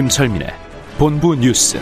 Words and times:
김철민의 0.00 0.48
본부 0.96 1.34
뉴스. 1.36 1.76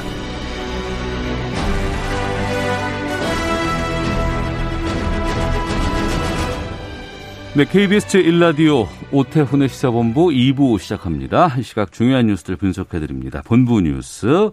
네, 7.54 7.64
KBS 7.64 8.08
제1라디오 8.08 8.88
오태훈의 9.12 9.68
시사본부 9.68 10.30
2부 10.30 10.80
시작합니다. 10.80 11.54
이 11.58 11.62
시각 11.62 11.92
중요한 11.92 12.26
뉴스들 12.26 12.56
분석해드립니다. 12.56 13.42
본부 13.42 13.80
뉴스 13.80 14.50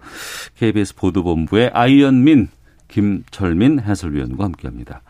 KBS 0.59 0.93
보도본부의 0.93 1.71
아이언민, 1.73 2.49
김철민 2.87 3.79
해설위원과 3.79 4.43
함께합니다. 4.43 5.01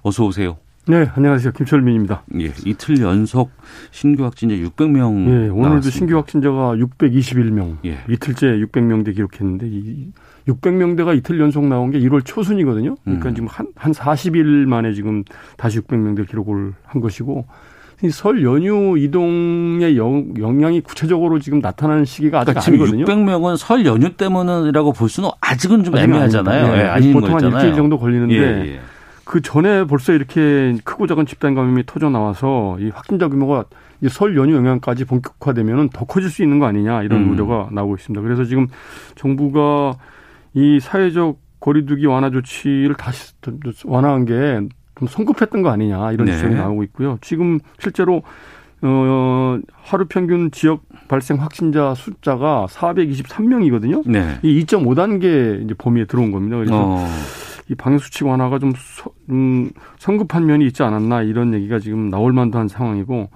어서 0.00 0.24
오세요. 0.24 0.56
네, 0.90 1.06
안녕하세요. 1.14 1.52
김철민입니다. 1.52 2.22
예, 2.40 2.50
이틀 2.64 2.98
연속 3.02 3.50
신규 3.90 4.24
확진자 4.24 4.54
600명. 4.54 5.26
예, 5.26 5.48
오늘도 5.48 5.60
나왔습니다. 5.60 5.90
신규 5.90 6.16
확진자가 6.16 6.76
621명. 6.76 7.76
예. 7.84 7.98
이틀째 8.08 8.46
600명대 8.46 9.14
기록했는데 9.14 9.66
이 9.68 10.08
600명대가 10.48 11.14
이틀 11.14 11.40
연속 11.40 11.66
나온 11.66 11.90
게 11.90 11.98
1월 12.00 12.24
초순이거든요. 12.24 12.96
그러니까 13.04 13.28
음. 13.28 13.34
지금 13.34 13.48
한, 13.48 13.66
한 13.76 13.92
40일 13.92 14.64
만에 14.64 14.94
지금 14.94 15.24
다시 15.58 15.78
600명대 15.80 16.26
기록을 16.26 16.72
한 16.82 17.02
것이고 17.02 17.44
이설 18.02 18.42
연휴 18.42 18.96
이동의 18.96 19.98
영, 19.98 20.32
영향이 20.38 20.80
구체적으로 20.80 21.38
지금 21.38 21.58
나타나는 21.58 22.06
시기가 22.06 22.40
아직 22.40 22.52
그러니까 22.54 22.70
아니거든요. 22.70 23.04
600명은 23.04 23.58
설 23.58 23.84
연휴 23.84 24.16
때문이라고 24.16 24.92
볼 24.94 25.10
수는 25.10 25.28
아직은 25.42 25.84
좀 25.84 25.96
아직은 25.96 26.14
애매하잖아요. 26.14 26.76
예, 26.76 26.78
예, 26.78 26.82
아닌 26.84 27.12
보통 27.12 27.34
한. 27.34 27.44
일주일 27.44 27.74
정도 27.74 27.98
걸리는데 27.98 28.34
예, 28.34 28.74
예. 28.76 28.80
그 29.28 29.42
전에 29.42 29.84
벌써 29.84 30.14
이렇게 30.14 30.74
크고 30.84 31.06
작은 31.06 31.26
집단 31.26 31.54
감염이 31.54 31.84
터져 31.84 32.08
나와서 32.08 32.78
이 32.80 32.88
확진자 32.88 33.28
규모가 33.28 33.64
이설 34.00 34.36
연휴 34.36 34.54
영향까지 34.56 35.04
본격화되면 35.04 35.90
더 35.90 36.06
커질 36.06 36.30
수 36.30 36.42
있는 36.42 36.58
거 36.58 36.66
아니냐 36.66 37.02
이런 37.02 37.24
음. 37.24 37.32
우려가 37.32 37.68
나오고 37.70 37.96
있습니다. 37.96 38.22
그래서 38.22 38.44
지금 38.44 38.68
정부가 39.16 39.96
이 40.54 40.80
사회적 40.80 41.38
거리두기 41.60 42.06
완화 42.06 42.30
조치를 42.30 42.94
다시 42.94 43.34
완화한 43.84 44.24
게 44.24 44.78
좀 44.98 45.06
성급했던 45.08 45.62
거 45.62 45.70
아니냐 45.70 46.12
이런 46.12 46.26
네. 46.26 46.32
지적이 46.32 46.56
나오고 46.56 46.82
있고요. 46.84 47.18
지금 47.20 47.60
실제로 47.78 48.22
어 48.82 49.58
하루 49.72 50.06
평균 50.06 50.50
지역 50.50 50.82
발생 51.08 51.40
확진자 51.40 51.94
숫자가 51.94 52.66
423명이거든요. 52.68 54.02
네. 54.06 54.38
이 54.42 54.64
2.5단계 54.64 55.64
이제 55.64 55.74
범위에 55.76 56.04
들어온 56.04 56.30
겁니다. 56.32 56.56
그래서 56.56 56.74
어, 56.74 57.06
이 57.70 57.74
방역 57.74 58.00
수칙 58.02 58.26
완화가 58.26 58.58
좀 58.58 58.72
서- 58.76 59.10
음, 59.30 59.70
성급한 59.98 60.46
면이 60.46 60.66
있지 60.66 60.82
않았나 60.82 61.22
이런 61.22 61.52
얘기가 61.54 61.78
지금 61.78 62.08
나올 62.08 62.32
만도 62.32 62.58
한 62.58 62.68
상황이고 62.68 63.28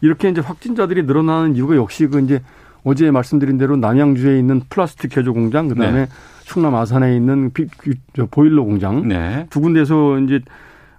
이렇게 0.00 0.28
이제 0.28 0.40
확진자들이 0.40 1.04
늘어나는 1.04 1.54
이유가 1.56 1.76
역시 1.76 2.06
그 2.06 2.20
이제 2.20 2.42
어제 2.84 3.10
말씀드린 3.10 3.58
대로 3.58 3.76
남양주에 3.76 4.38
있는 4.38 4.60
플라스틱 4.68 5.10
개조 5.10 5.32
공장 5.32 5.68
그다음에 5.68 6.06
네. 6.06 6.08
충남 6.44 6.74
아산에 6.74 7.16
있는 7.16 7.52
비- 7.52 7.66
그- 7.78 7.94
저 8.14 8.26
보일러 8.26 8.62
공장 8.64 9.06
네. 9.08 9.46
두 9.50 9.60
군데서 9.60 10.18
이제 10.20 10.40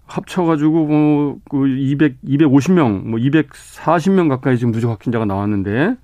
합쳐가지고 0.05 0.85
뭐그 0.87 1.67
200, 1.67 2.21
250명, 2.25 3.03
뭐 3.07 3.19
240명 3.19 4.29
가까이 4.29 4.57
지금 4.57 4.71
누적 4.71 4.89
확진자가 4.89 5.25
나왔는데 5.25 5.95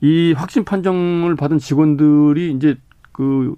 이 0.00 0.34
확진 0.36 0.64
판정을 0.64 1.36
받은 1.36 1.58
직원들이 1.58 2.52
이제 2.52 2.76
그 3.12 3.54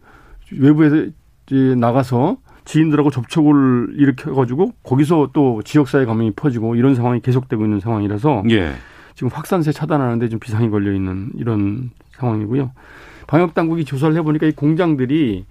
외부에서 0.53 1.07
이제 1.47 1.75
나가서 1.77 2.37
지인들하고 2.69 3.11
접촉을 3.11 3.95
일으켜가지고 3.95 4.75
거기서 4.83 5.31
또 5.33 5.63
지역사회 5.65 6.05
감염이 6.05 6.33
퍼지고 6.33 6.75
이런 6.75 6.95
상황이 6.95 7.21
계속되고 7.21 7.65
있는 7.65 7.81
상황이라서 7.81 8.45
예. 8.51 8.73
지금 9.15 9.31
확산세 9.33 9.73
차단하는데 9.73 10.29
좀 10.29 10.39
비상이 10.39 10.69
걸려 10.69 10.93
있는 10.93 11.31
이런 11.35 11.91
상황이고요. 12.19 12.71
방역 13.27 13.55
당국이 13.55 13.87
조사를 13.87 14.15
해보니까 14.17 14.47
이 14.47 14.53
공장들이 14.53 15.47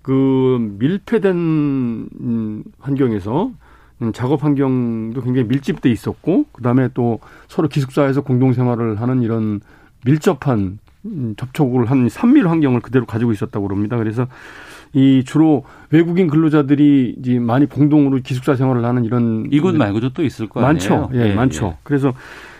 그 0.00 0.74
밀폐된 0.78 1.36
음, 1.36 2.64
환경에서 2.80 3.52
음, 4.00 4.12
작업 4.14 4.42
환경도 4.42 5.20
굉장히 5.20 5.46
밀집돼 5.48 5.90
있었고 5.90 6.46
그다음에 6.52 6.88
또 6.94 7.20
서로 7.48 7.68
기숙사에서 7.68 8.22
공동 8.22 8.54
생활을 8.54 8.98
하는 8.98 9.20
이런 9.20 9.60
밀접한 10.06 10.78
음, 11.04 11.34
접촉을 11.36 11.90
한 11.90 12.08
산밀 12.08 12.48
환경을 12.48 12.80
그대로 12.80 13.04
가지고 13.04 13.32
있었다고 13.32 13.68
그럽니다. 13.68 13.98
그래서 13.98 14.26
이 14.94 15.24
주로 15.24 15.64
외국인 15.90 16.28
근로자들이 16.28 17.16
이제 17.18 17.38
많이 17.38 17.66
공동으로 17.66 18.20
기숙사 18.22 18.56
생활을 18.56 18.84
하는 18.84 19.04
이런 19.04 19.46
이곳 19.50 19.74
말고도 19.74 20.10
또 20.10 20.22
있을 20.22 20.48
거 20.48 20.60
아니에요? 20.60 20.72
많죠. 20.72 21.10
예, 21.14 21.34
많죠. 21.34 21.76
그래서 21.82 22.12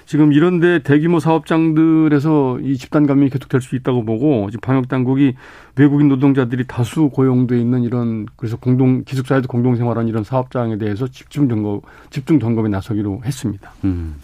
지금 0.06 0.32
이런데 0.32 0.82
대규모 0.82 1.20
사업장들에서 1.20 2.60
이 2.60 2.76
집단 2.76 3.06
감염이 3.06 3.30
계속될 3.30 3.60
수 3.60 3.76
있다고 3.76 4.04
보고 4.04 4.48
방역 4.60 4.88
당국이 4.88 5.34
외국인 5.76 6.08
노동자들이 6.08 6.64
다수 6.66 7.08
고용돼 7.08 7.58
있는 7.58 7.82
이런 7.82 8.26
그래서 8.36 8.56
공동 8.56 9.04
기숙사에도 9.04 9.48
공동 9.48 9.76
생활하는 9.76 10.08
이런 10.08 10.24
사업장에 10.24 10.76
대해서 10.76 11.06
집중 11.08 11.48
점검 11.48 11.80
집중 12.10 12.40
점검에 12.40 12.68
나서기로 12.68 13.22
했습니다. 13.24 13.72
음. 13.84 14.16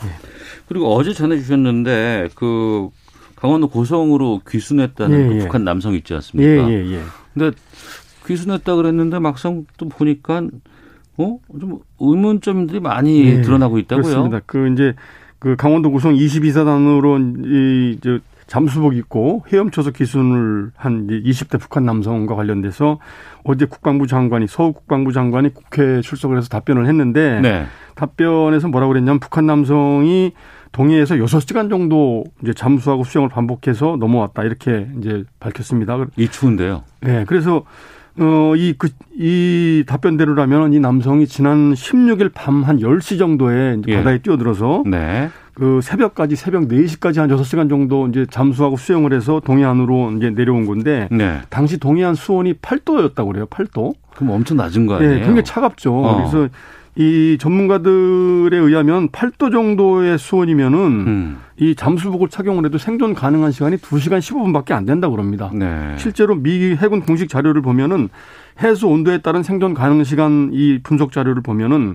그리고 0.66 0.94
어제 0.94 1.12
전해 1.12 1.38
주셨는데 1.38 2.28
그 2.34 2.88
강원도 3.36 3.68
고성으로 3.68 4.42
귀순했다는 4.48 5.20
예, 5.20 5.28
그 5.28 5.34
예. 5.36 5.38
북한 5.38 5.64
남성 5.64 5.94
있지 5.94 6.12
예, 6.12 6.16
않습니까? 6.16 6.70
예, 6.70 6.96
예. 6.96 7.00
근데 7.38 7.56
귀순했다 8.26 8.74
그랬는데 8.76 9.18
막상 9.18 9.64
또 9.76 9.88
보니까 9.88 10.42
어? 11.16 11.38
좀 11.60 11.78
의문점들이 12.00 12.80
많이 12.80 13.24
예, 13.24 13.40
드러나고 13.40 13.78
있다고요? 13.78 14.02
그렇습니다. 14.02 14.40
그 14.46 14.70
이제 14.72 14.94
그 15.38 15.56
강원도 15.56 15.90
구성 15.90 16.14
22사단으로 16.14 17.44
이 17.46 17.98
저 18.02 18.18
잠수복 18.48 18.96
입고 18.96 19.44
헤엄쳐서 19.52 19.90
기순을 19.90 20.72
한 20.74 21.06
20대 21.06 21.60
북한 21.60 21.84
남성과 21.84 22.34
관련돼서 22.34 22.98
어제 23.44 23.66
국방부 23.66 24.06
장관이 24.06 24.46
서욱 24.48 24.74
국방부 24.74 25.12
장관이 25.12 25.52
국회에 25.52 26.00
출석을 26.00 26.38
해서 26.38 26.48
답변을 26.48 26.86
했는데 26.86 27.40
네. 27.40 27.66
답변에서 27.94 28.68
뭐라고 28.68 28.94
그랬냐면 28.94 29.20
북한 29.20 29.44
남성이 29.46 30.32
동해에서 30.72 31.16
6시간 31.16 31.70
정도 31.70 32.24
이제 32.42 32.52
잠수하고 32.52 33.04
수영을 33.04 33.28
반복해서 33.28 33.96
넘어왔다 33.98 34.42
이렇게 34.44 34.88
이제 34.98 35.24
밝혔습니다. 35.40 35.98
이 36.16 36.28
추운데요. 36.28 36.82
네, 37.00 37.24
그래서 37.26 37.64
어, 38.20 38.54
이, 38.56 38.74
그, 38.76 38.88
이 39.16 39.84
답변대로라면 39.86 40.72
이 40.72 40.80
남성이 40.80 41.26
지난 41.28 41.72
16일 41.72 42.32
밤 42.34 42.64
한 42.64 42.78
10시 42.78 43.16
정도에 43.18 43.76
이제 43.78 43.92
예. 43.92 43.96
바다에 43.98 44.18
뛰어들어서 44.18 44.82
네. 44.86 45.30
그 45.54 45.80
새벽까지 45.82 46.34
새벽 46.36 46.68
4시까지 46.68 47.18
한 47.18 47.28
6시간 47.30 47.68
정도 47.68 48.06
이제 48.08 48.26
잠수하고 48.28 48.76
수영을 48.76 49.12
해서 49.12 49.40
동해안으로 49.44 50.12
이제 50.16 50.30
내려온 50.30 50.66
건데 50.66 51.08
네. 51.12 51.40
당시 51.48 51.78
동해안 51.78 52.14
수온이 52.14 52.54
8도였다고 52.54 53.26
그래요. 53.28 53.46
8도. 53.46 53.94
그럼 54.16 54.30
엄청 54.30 54.56
낮은 54.56 54.86
거 54.86 54.94
예, 54.94 55.06
아니에요? 55.06 55.18
굉장히 55.20 55.44
차갑죠. 55.44 55.94
어. 55.94 56.16
그래서 56.16 56.48
이 56.98 57.38
전문가들에 57.38 58.58
의하면 58.58 59.08
8도 59.10 59.52
정도의 59.52 60.18
수온이면은 60.18 60.78
음. 60.78 61.38
이 61.56 61.76
잠수복을 61.76 62.28
착용을 62.28 62.64
해도 62.64 62.76
생존 62.76 63.14
가능한 63.14 63.52
시간이 63.52 63.76
2시간 63.76 64.18
15분밖에 64.18 64.72
안 64.72 64.84
된다고 64.84 65.14
그럽니다. 65.14 65.48
네. 65.54 65.94
실제로 65.96 66.34
미 66.34 66.74
해군 66.74 67.00
공식 67.02 67.28
자료를 67.28 67.62
보면은 67.62 68.08
해수 68.60 68.88
온도에 68.88 69.18
따른 69.18 69.44
생존 69.44 69.74
가능 69.74 70.02
시간 70.02 70.50
이 70.52 70.80
분석 70.82 71.12
자료를 71.12 71.40
보면은 71.40 71.94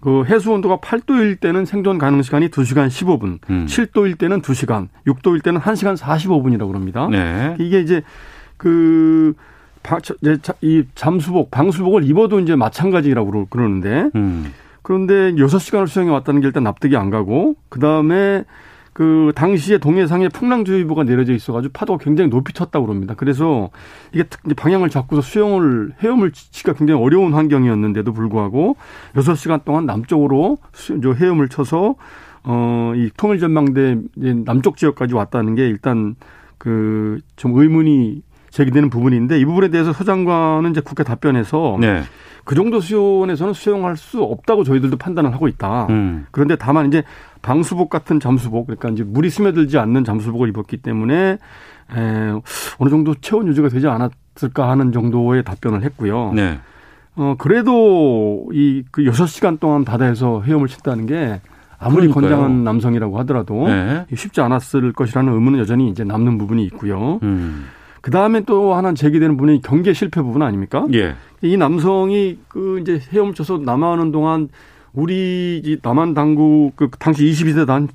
그 0.00 0.24
해수 0.24 0.50
온도가 0.52 0.78
8도일 0.78 1.38
때는 1.38 1.66
생존 1.66 1.98
가능 1.98 2.22
시간이 2.22 2.48
2시간 2.48 2.88
15분, 2.88 3.38
음. 3.50 3.66
7도일 3.66 4.18
때는 4.18 4.40
2시간, 4.40 4.88
6도일 5.06 5.44
때는 5.44 5.60
1시간 5.60 5.98
45분이라고 5.98 6.66
그럽니다. 6.66 7.08
네. 7.10 7.56
이게 7.58 7.80
이제 7.80 8.00
그 8.56 9.34
이 10.62 10.84
잠수복, 10.94 11.50
방수복을 11.50 12.04
입어도 12.04 12.40
이제 12.40 12.54
마찬가지라고 12.56 13.30
그러- 13.30 13.46
그러는데 13.48 14.10
음. 14.14 14.52
그런데 14.82 15.32
6시간을 15.32 15.86
수영해 15.88 16.10
왔다는 16.10 16.40
게 16.40 16.46
일단 16.46 16.64
납득이 16.64 16.96
안 16.96 17.10
가고 17.10 17.54
그다음에 17.68 18.44
그 18.92 19.32
당시에 19.34 19.78
동해상에 19.78 20.28
풍랑주의보가 20.28 21.04
내려져 21.04 21.32
있어가지고 21.32 21.72
파도가 21.72 22.02
굉장히 22.04 22.28
높이 22.28 22.52
쳤다고 22.52 22.86
그럽니다. 22.86 23.14
그래서 23.14 23.70
이게 24.12 24.24
방향을 24.56 24.90
잡고서 24.90 25.22
수영을 25.22 25.92
헤엄을 26.02 26.32
치기가 26.32 26.72
굉장히 26.74 27.00
어려운 27.02 27.32
환경이었는데도 27.32 28.12
불구하고 28.12 28.76
6시간 29.14 29.64
동안 29.64 29.86
남쪽으로 29.86 30.58
헤엄을 31.16 31.48
쳐서 31.48 31.94
어, 32.42 32.92
이 32.96 33.10
통일전망대 33.16 33.98
남쪽 34.44 34.76
지역까지 34.76 35.14
왔다는 35.14 35.54
게 35.54 35.66
일단 35.68 36.16
그 36.58 37.20
좀 37.36 37.56
의문이 37.58 38.22
제기되는 38.50 38.90
부분인데 38.90 39.38
이 39.38 39.44
부분에 39.44 39.68
대해서 39.68 39.92
서 39.92 40.04
장관은 40.04 40.70
이제 40.70 40.80
국회 40.80 41.04
답변에서 41.04 41.78
네. 41.80 42.02
그 42.44 42.54
정도 42.54 42.80
수온에서는 42.80 43.54
수용할 43.54 43.96
수 43.96 44.22
없다고 44.22 44.64
저희들도 44.64 44.96
판단을 44.96 45.32
하고 45.32 45.46
있다. 45.48 45.86
음. 45.90 46.26
그런데 46.30 46.56
다만 46.56 46.88
이제 46.88 47.02
방수복 47.42 47.90
같은 47.90 48.18
잠수복 48.18 48.66
그러니까 48.66 48.88
이제 48.90 49.04
물이 49.04 49.30
스며들지 49.30 49.78
않는 49.78 50.04
잠수복을 50.04 50.48
입었기 50.48 50.78
때문에 50.78 51.38
에, 51.96 52.40
어느 52.78 52.90
정도 52.90 53.14
체온 53.14 53.46
유지가 53.46 53.68
되지 53.68 53.86
않았을까 53.86 54.68
하는 54.68 54.92
정도의 54.92 55.44
답변을 55.44 55.82
했고요. 55.84 56.32
네. 56.34 56.58
어 57.16 57.34
그래도 57.38 58.48
이그 58.52 59.04
여섯 59.04 59.26
시간 59.26 59.58
동안 59.58 59.84
바다에서 59.84 60.42
헤엄을 60.42 60.68
쳤다는 60.68 61.06
게 61.06 61.40
아무리 61.78 62.08
그러니까요. 62.08 62.22
건장한 62.22 62.64
남성이라고 62.64 63.18
하더라도 63.20 63.66
네. 63.66 64.06
쉽지 64.14 64.40
않았을 64.40 64.92
것이라는 64.92 65.32
의문은 65.32 65.58
여전히 65.58 65.88
이제 65.88 66.04
남는 66.04 66.38
부분이 66.38 66.64
있고요. 66.66 67.18
음. 67.22 67.66
그 68.00 68.10
다음에 68.10 68.40
또 68.40 68.74
하나 68.74 68.94
제기되는 68.94 69.36
부분이 69.36 69.62
경계 69.62 69.92
실패 69.92 70.22
부분 70.22 70.42
아닙니까? 70.42 70.86
예. 70.94 71.14
이 71.42 71.56
남성이 71.56 72.38
그 72.48 72.80
이제 72.80 73.00
헤엄을 73.12 73.34
쳐서 73.34 73.58
남하하는 73.58 74.12
동안 74.12 74.48
우리 74.92 75.62
이 75.64 75.76
남한 75.80 76.14
당국 76.14 76.72
그 76.74 76.90
당시 76.98 77.24
22대 77.24 77.64
단 77.66 77.88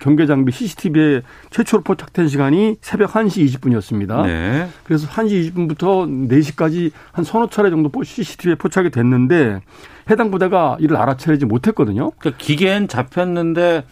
경계 0.00 0.26
장비 0.26 0.50
CCTV에 0.50 1.22
최초로 1.50 1.82
포착된 1.84 2.26
시간이 2.26 2.76
새벽 2.80 3.12
1시 3.12 3.46
20분이었습니다. 3.46 4.26
네. 4.26 4.68
그래서 4.82 5.06
1시 5.06 5.54
20분부터 5.54 6.28
4시까지 6.28 6.90
한 7.12 7.24
서너 7.24 7.48
차례 7.48 7.70
정도 7.70 7.90
CCTV에 8.02 8.56
포착이 8.56 8.90
됐는데 8.90 9.60
해당 10.10 10.30
부대가 10.30 10.76
이를 10.80 10.96
알아차리지 10.96 11.46
못했거든요. 11.46 12.10
그러니까 12.18 12.44
기계는 12.44 12.88
잡혔는데 12.88 13.84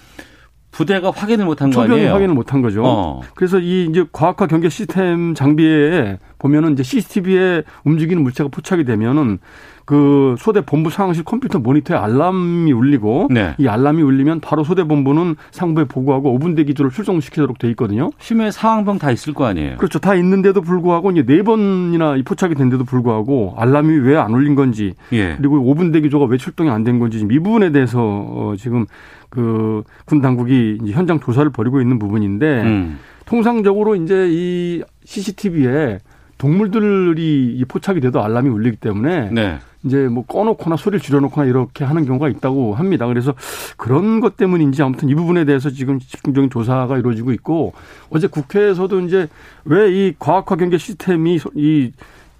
부대가 0.76 1.11
확인을 1.11 1.46
못한 1.46 1.70
거 1.70 1.82
아니에요? 1.82 2.12
확인을 2.12 2.34
못한 2.34 2.61
거죠. 2.61 2.82
어. 2.84 3.23
그래서 3.34 3.58
이 3.58 3.87
이제 3.87 4.05
과학화 4.12 4.46
경계 4.46 4.69
시스템 4.69 5.34
장비에 5.34 6.19
보면은 6.38 6.75
이제 6.75 6.82
CCTV에 6.82 7.62
움직이는 7.84 8.23
물체가 8.23 8.50
포착이 8.50 8.84
되면은 8.84 9.38
그 9.86 10.34
소대 10.38 10.60
본부 10.60 10.90
상황실 10.90 11.22
컴퓨터 11.24 11.60
모니터에 11.60 11.96
알람이 11.96 12.72
울리고 12.72 13.28
네. 13.30 13.54
이 13.56 13.68
알람이 13.68 14.02
울리면 14.02 14.40
바로 14.40 14.64
소대 14.64 14.82
본부는 14.82 15.36
상부에 15.52 15.84
보고하고 15.84 16.36
5분 16.38 16.56
대기조를 16.56 16.90
출동시키도록 16.90 17.58
돼 17.58 17.70
있거든요. 17.70 18.10
심해 18.18 18.50
상황병 18.50 18.98
다 18.98 19.12
있을 19.12 19.32
거 19.32 19.44
아니에요? 19.46 19.76
그렇죠. 19.76 20.00
다 20.00 20.16
있는데도 20.16 20.60
불구하고 20.60 21.12
이제 21.12 21.22
네 21.24 21.42
번이나 21.42 22.16
이 22.16 22.22
포착이 22.24 22.56
된데도 22.56 22.82
불구하고 22.84 23.54
알람이 23.56 23.96
왜 23.98 24.16
안 24.16 24.32
울린 24.32 24.54
건지 24.56 24.94
예. 25.12 25.36
그리고 25.36 25.58
5분 25.60 25.92
대기조가 25.92 26.26
왜 26.26 26.36
출동이 26.36 26.68
안 26.68 26.82
된 26.82 26.98
건지 26.98 27.18
이 27.30 27.38
부분에 27.38 27.70
대해서 27.70 28.00
어 28.02 28.54
지금 28.58 28.86
그 29.30 29.82
군 30.04 30.20
당국이 30.20 30.78
이제 30.82 30.92
현장 30.92 31.20
조사를 31.20 31.50
벌이고 31.50 31.80
있는 31.80 31.98
부분인데 31.98 32.62
음. 32.62 32.98
통상적으로 33.24 33.94
이제 33.96 34.28
이 34.30 34.82
CCTV에 35.04 35.98
동물들이 36.38 37.54
이 37.56 37.64
포착이 37.64 38.00
돼도 38.00 38.22
알람이 38.22 38.48
울리기 38.48 38.76
때문에 38.76 39.30
네. 39.32 39.58
이제 39.84 40.08
뭐 40.08 40.24
꺼놓거나 40.26 40.76
소리를 40.76 41.00
줄여놓거나 41.00 41.46
이렇게 41.46 41.84
하는 41.84 42.04
경우가 42.04 42.28
있다고 42.28 42.74
합니다. 42.74 43.06
그래서 43.06 43.34
그런 43.76 44.20
것 44.20 44.36
때문인지 44.36 44.82
아무튼 44.82 45.08
이 45.08 45.14
부분에 45.14 45.44
대해서 45.44 45.70
지금 45.70 45.98
집중적인 45.98 46.50
조사가 46.50 46.98
이루어지고 46.98 47.32
있고 47.32 47.72
어제 48.10 48.26
국회에서도 48.26 49.00
이제 49.00 49.28
왜 49.64 49.86
이 49.86 50.14
과학화 50.18 50.56
경계 50.56 50.78
시스템이 50.78 51.38
소- 51.38 51.50
이 51.54 51.92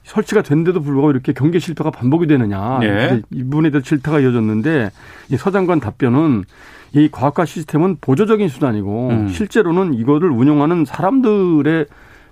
설치가 0.02 0.42
된데도 0.42 0.81
불구하고 0.82 1.10
이렇게 1.12 1.32
경계 1.32 1.58
실패가 1.58 1.90
반복이 1.90 2.26
되느냐. 2.26 2.78
네. 2.81 3.22
이 3.32 3.42
부분에 3.44 3.70
대해서 3.70 3.84
질타가 3.87 4.20
이어졌는데 4.20 4.90
이 5.31 5.37
서장관 5.37 5.81
답변은 5.81 6.44
이 6.92 7.08
과학화 7.10 7.44
시스템은 7.44 7.96
보조적인 8.00 8.49
수단이고 8.49 9.08
음. 9.10 9.28
실제로는 9.28 9.94
이거를 9.94 10.31
운영하는 10.31 10.84
사람들의 10.84 11.87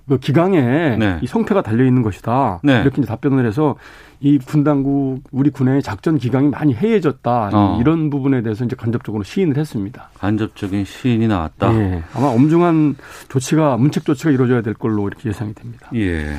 그 0.07 0.19
기강에 0.19 0.97
네. 0.97 1.19
이 1.21 1.27
성패가 1.27 1.61
달려 1.63 1.83
있는 1.85 2.01
것이다. 2.03 2.59
네. 2.63 2.81
이렇게 2.81 3.01
이제 3.01 3.07
답변을 3.07 3.45
해서 3.45 3.75
이 4.21 4.37
군 4.39 4.63
당국 4.63 5.21
우리 5.31 5.49
군의 5.49 5.81
작전 5.83 6.17
기강이 6.17 6.49
많이 6.49 6.73
해이해졌다. 6.73 7.49
어. 7.53 7.77
이런 7.81 8.09
부분에 8.09 8.41
대해서 8.43 8.63
이제 8.65 8.75
간접적으로 8.75 9.23
시인을 9.23 9.57
했습니다. 9.57 10.09
간접적인 10.19 10.85
시인이 10.85 11.27
나왔다. 11.27 11.73
예. 11.75 12.03
아마 12.13 12.27
엄중한 12.27 12.95
조치가 13.29 13.77
문책 13.77 14.05
조치가 14.05 14.31
이루어져야 14.31 14.61
될 14.61 14.73
걸로 14.73 15.07
이렇게 15.07 15.29
예상이 15.29 15.53
됩니다. 15.53 15.89
예. 15.95 16.33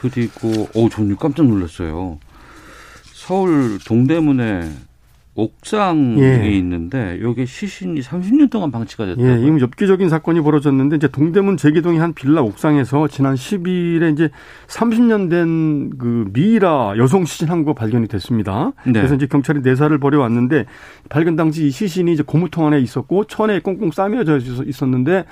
그리고 0.00 0.68
오, 0.74 0.88
저는 0.88 1.16
깜짝 1.16 1.46
놀랐어요. 1.46 2.18
서울 3.02 3.78
동대문에 3.86 4.60
옥상이 5.38 6.20
예. 6.20 6.50
있는데 6.56 7.20
여기 7.22 7.46
시신이 7.46 8.00
30년 8.00 8.50
동안 8.50 8.72
방치가 8.72 9.04
예, 9.04 9.14
됐다고요. 9.14 9.36
이건 9.46 9.60
엽기적인 9.60 10.08
사건이 10.08 10.40
벌어졌는데 10.40 10.96
이제 10.96 11.06
동대문 11.06 11.56
제기동의 11.56 12.00
한 12.00 12.12
빌라 12.12 12.42
옥상에서 12.42 13.06
지난 13.06 13.36
10일에 13.36 14.12
이제 14.12 14.30
30년 14.66 15.30
된 15.30 15.90
그 15.98 16.28
미이라 16.32 16.94
여성 16.98 17.24
시신 17.24 17.48
한 17.48 17.64
거 17.64 17.72
발견이 17.74 18.08
됐습니다. 18.08 18.72
네. 18.84 18.92
그래서 18.92 19.14
이제 19.14 19.26
경찰이 19.26 19.60
내사를 19.60 19.96
벌여왔는데 19.98 20.66
발견 21.08 21.36
당시 21.36 21.66
이 21.66 21.70
시신이 21.70 22.12
이제 22.12 22.22
고무통 22.24 22.66
안에 22.66 22.80
있었고 22.80 23.24
천에 23.24 23.60
꽁꽁 23.60 23.90
싸매져 23.90 24.38
있었는데 24.66 25.24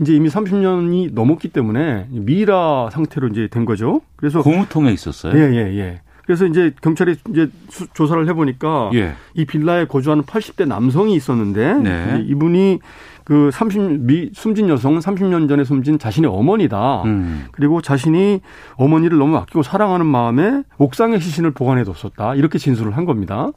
이제 0.00 0.14
이미 0.14 0.28
30년이 0.28 1.12
넘었기 1.14 1.48
때문에 1.48 2.06
미이라 2.10 2.90
상태로 2.92 3.28
이제 3.28 3.48
된 3.50 3.64
거죠. 3.64 4.02
그래서 4.16 4.42
고무통에 4.42 4.92
있었어요. 4.92 5.34
예, 5.38 5.52
예, 5.54 5.78
예. 5.78 6.00
그래서 6.26 6.44
이제 6.46 6.72
경찰이 6.82 7.16
이제 7.30 7.48
수- 7.68 7.86
조사를 7.94 8.28
해보니까 8.28 8.90
예. 8.94 9.14
이 9.34 9.44
빌라에 9.44 9.86
거주하는 9.86 10.24
80대 10.24 10.66
남성이 10.66 11.14
있었는데 11.14 11.74
네. 11.74 12.24
이분이 12.26 12.80
그 13.24 13.50
30, 13.52 14.00
미, 14.06 14.30
숨진 14.34 14.68
여성은 14.68 15.00
30년 15.00 15.48
전에 15.48 15.64
숨진 15.64 15.98
자신의 15.98 16.30
어머니다. 16.30 17.02
음. 17.04 17.46
그리고 17.52 17.80
자신이 17.80 18.40
어머니를 18.76 19.18
너무 19.18 19.36
아끼고 19.36 19.62
사랑하는 19.62 20.06
마음에 20.06 20.62
옥상에 20.78 21.18
시신을 21.18 21.52
보관해 21.52 21.84
뒀었다. 21.84 22.34
이렇게 22.34 22.58
진술을 22.58 22.96
한 22.96 23.04
겁니다. 23.04 23.48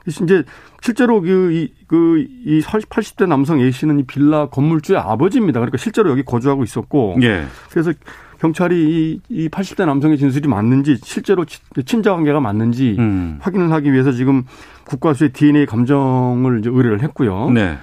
그래서 0.00 0.24
이제 0.24 0.44
실제로 0.80 1.20
그, 1.20 1.52
이, 1.52 1.72
그, 1.88 2.24
이 2.44 2.60
80대 2.62 3.26
남성 3.26 3.60
A 3.60 3.72
씨는 3.72 4.00
이 4.00 4.02
빌라 4.04 4.46
건물주의 4.48 4.98
아버지입니다. 4.98 5.58
그러니까 5.58 5.78
실제로 5.78 6.10
여기 6.10 6.22
거주하고 6.24 6.62
있었고. 6.62 7.16
예. 7.22 7.44
그래서 7.70 7.92
경찰이 8.38 8.76
이, 8.76 9.20
이 9.28 9.48
80대 9.48 9.86
남성의 9.86 10.18
진술이 10.18 10.48
맞는지 10.48 10.98
실제로 11.02 11.44
치- 11.44 11.60
친자 11.84 12.12
관계가 12.12 12.40
맞는지 12.40 12.96
음. 12.98 13.38
확인을 13.40 13.72
하기 13.72 13.92
위해서 13.92 14.12
지금 14.12 14.44
국과수의 14.84 15.32
DNA 15.32 15.66
감정을 15.66 16.58
이제 16.60 16.70
의뢰를 16.70 17.02
했고요. 17.02 17.50
네. 17.50 17.76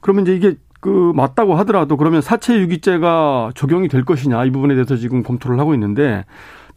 그러면 0.00 0.24
이제 0.24 0.34
이게 0.34 0.54
그 0.80 1.12
맞다고 1.14 1.56
하더라도 1.56 1.96
그러면 1.96 2.20
사체 2.22 2.58
유기죄가 2.58 3.50
적용이 3.54 3.88
될 3.88 4.04
것이냐 4.04 4.44
이 4.44 4.50
부분에 4.50 4.74
대해서 4.74 4.96
지금 4.96 5.22
검토를 5.22 5.58
하고 5.58 5.74
있는데 5.74 6.24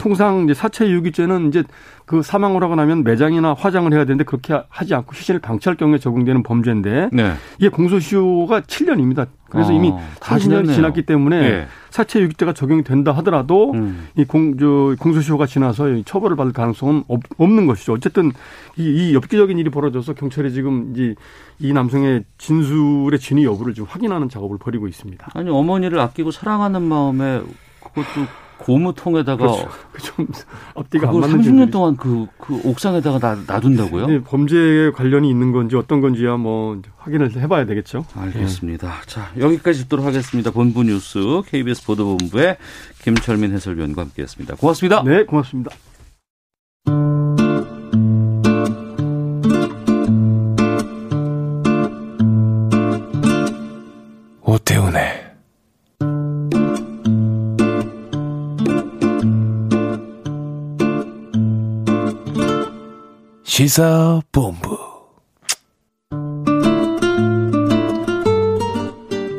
통상 0.01 0.45
이제 0.45 0.55
사체 0.55 0.89
유기죄는 0.89 1.49
이제 1.49 1.63
그 2.05 2.23
사망을 2.23 2.63
하고 2.63 2.73
나면 2.73 3.03
매장이나 3.03 3.53
화장을 3.53 3.93
해야 3.93 4.03
되는데 4.03 4.23
그렇게 4.23 4.59
하지 4.67 4.95
않고 4.95 5.13
시신을 5.13 5.39
방치할 5.39 5.77
경우에 5.77 5.99
적용되는 5.99 6.41
범죄인데 6.41 7.09
네. 7.13 7.33
이게 7.59 7.69
공소시효가 7.69 8.61
7년입니다. 8.61 9.27
그래서 9.47 9.71
어, 9.71 9.75
이미 9.75 9.91
다 10.19 10.37
40년이 10.37 10.39
지났네요. 10.39 10.73
지났기 10.73 11.05
때문에 11.05 11.37
예. 11.37 11.67
사체 11.91 12.19
유기죄가 12.19 12.53
적용이 12.53 12.83
된다 12.83 13.11
하더라도 13.17 13.73
음. 13.73 14.07
이 14.17 14.25
공, 14.25 14.57
저, 14.57 14.95
공소시효가 14.99 15.45
지나서 15.45 15.89
이 15.89 16.03
처벌을 16.03 16.35
받을 16.35 16.51
가능성은 16.51 17.03
없, 17.07 17.21
없는 17.37 17.67
것이죠. 17.67 17.93
어쨌든 17.93 18.31
이, 18.77 18.83
이 18.83 19.13
엽기적인 19.13 19.59
일이 19.59 19.69
벌어져서 19.69 20.15
경찰이 20.15 20.51
지금 20.51 20.93
이제 20.93 21.13
이 21.59 21.73
남성의 21.73 22.23
진술의 22.39 23.19
진위 23.19 23.45
여부를 23.45 23.75
지금 23.75 23.87
확인하는 23.87 24.29
작업을 24.29 24.57
벌이고 24.57 24.87
있습니다. 24.87 25.29
아니 25.35 25.51
어머니를 25.51 25.99
아끼고 25.99 26.31
사랑하는 26.31 26.81
마음에 26.81 27.41
그것도 27.83 28.25
고무통에다가 28.61 29.47
그좀 29.91 30.27
앞뒤가 30.75 31.07
안 31.07 31.13
그걸 31.13 31.29
맞는 31.29 31.43
30년 31.43 31.43
점들이 31.43 31.71
동안 31.71 31.97
그, 31.97 32.27
그 32.39 32.61
옥상에다가 32.63 33.19
놔, 33.19 33.43
놔둔다고요? 33.47 34.07
네, 34.07 34.21
범죄에 34.21 34.91
관련이 34.91 35.29
있는 35.29 35.51
건지 35.51 35.75
어떤 35.75 36.01
건지야 36.01 36.37
뭐 36.37 36.81
확인을 36.97 37.35
해봐야 37.35 37.65
되겠죠. 37.65 38.05
알겠습니다. 38.15 39.01
자, 39.07 39.31
여기까지 39.37 39.83
듣도록 39.83 40.05
하겠습니다. 40.05 40.51
본부 40.51 40.83
뉴스 40.83 41.19
KBS 41.47 41.85
보도본부의 41.85 42.57
김철민 43.03 43.51
해설위원과 43.53 44.03
함께했습니다. 44.03 44.55
고맙습니다. 44.55 45.03
네, 45.03 45.25
고맙습니다. 45.25 45.71
시사본부 63.51 64.90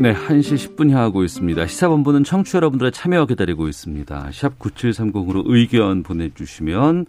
네, 0.03 0.17
1시 0.17 0.75
10분 0.75 0.91
향하고 0.91 1.23
있습니다. 1.23 1.65
시사본부는 1.65 2.25
청취 2.25 2.57
여러분들의 2.57 2.91
참여 2.91 3.25
기다리고 3.27 3.69
있습니다. 3.69 4.31
샵 4.33 4.59
9730으로 4.59 5.45
의견 5.47 6.03
보내주시면 6.03 7.07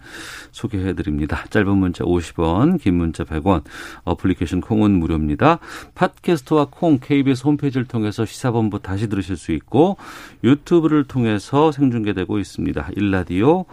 소개해드립니다. 0.51 1.43
짧은 1.49 1.75
문자 1.75 2.03
50원, 2.03 2.79
긴 2.79 2.93
문자 2.93 3.23
100원, 3.23 3.63
어플리케이션 4.03 4.61
콩은 4.61 4.91
무료입니다. 4.91 5.57
팟캐스트와 5.95 6.67
콩, 6.69 6.99
KBS 6.99 7.47
홈페이지를 7.47 7.87
통해서 7.87 8.27
시사본부 8.27 8.83
다시 8.83 9.09
들으실 9.09 9.37
수 9.37 9.53
있고 9.53 9.97
유튜브를 10.43 11.03
통해서 11.05 11.71
생중계되고 11.71 12.37
있습니다. 12.37 12.89
일라디오 12.95 13.65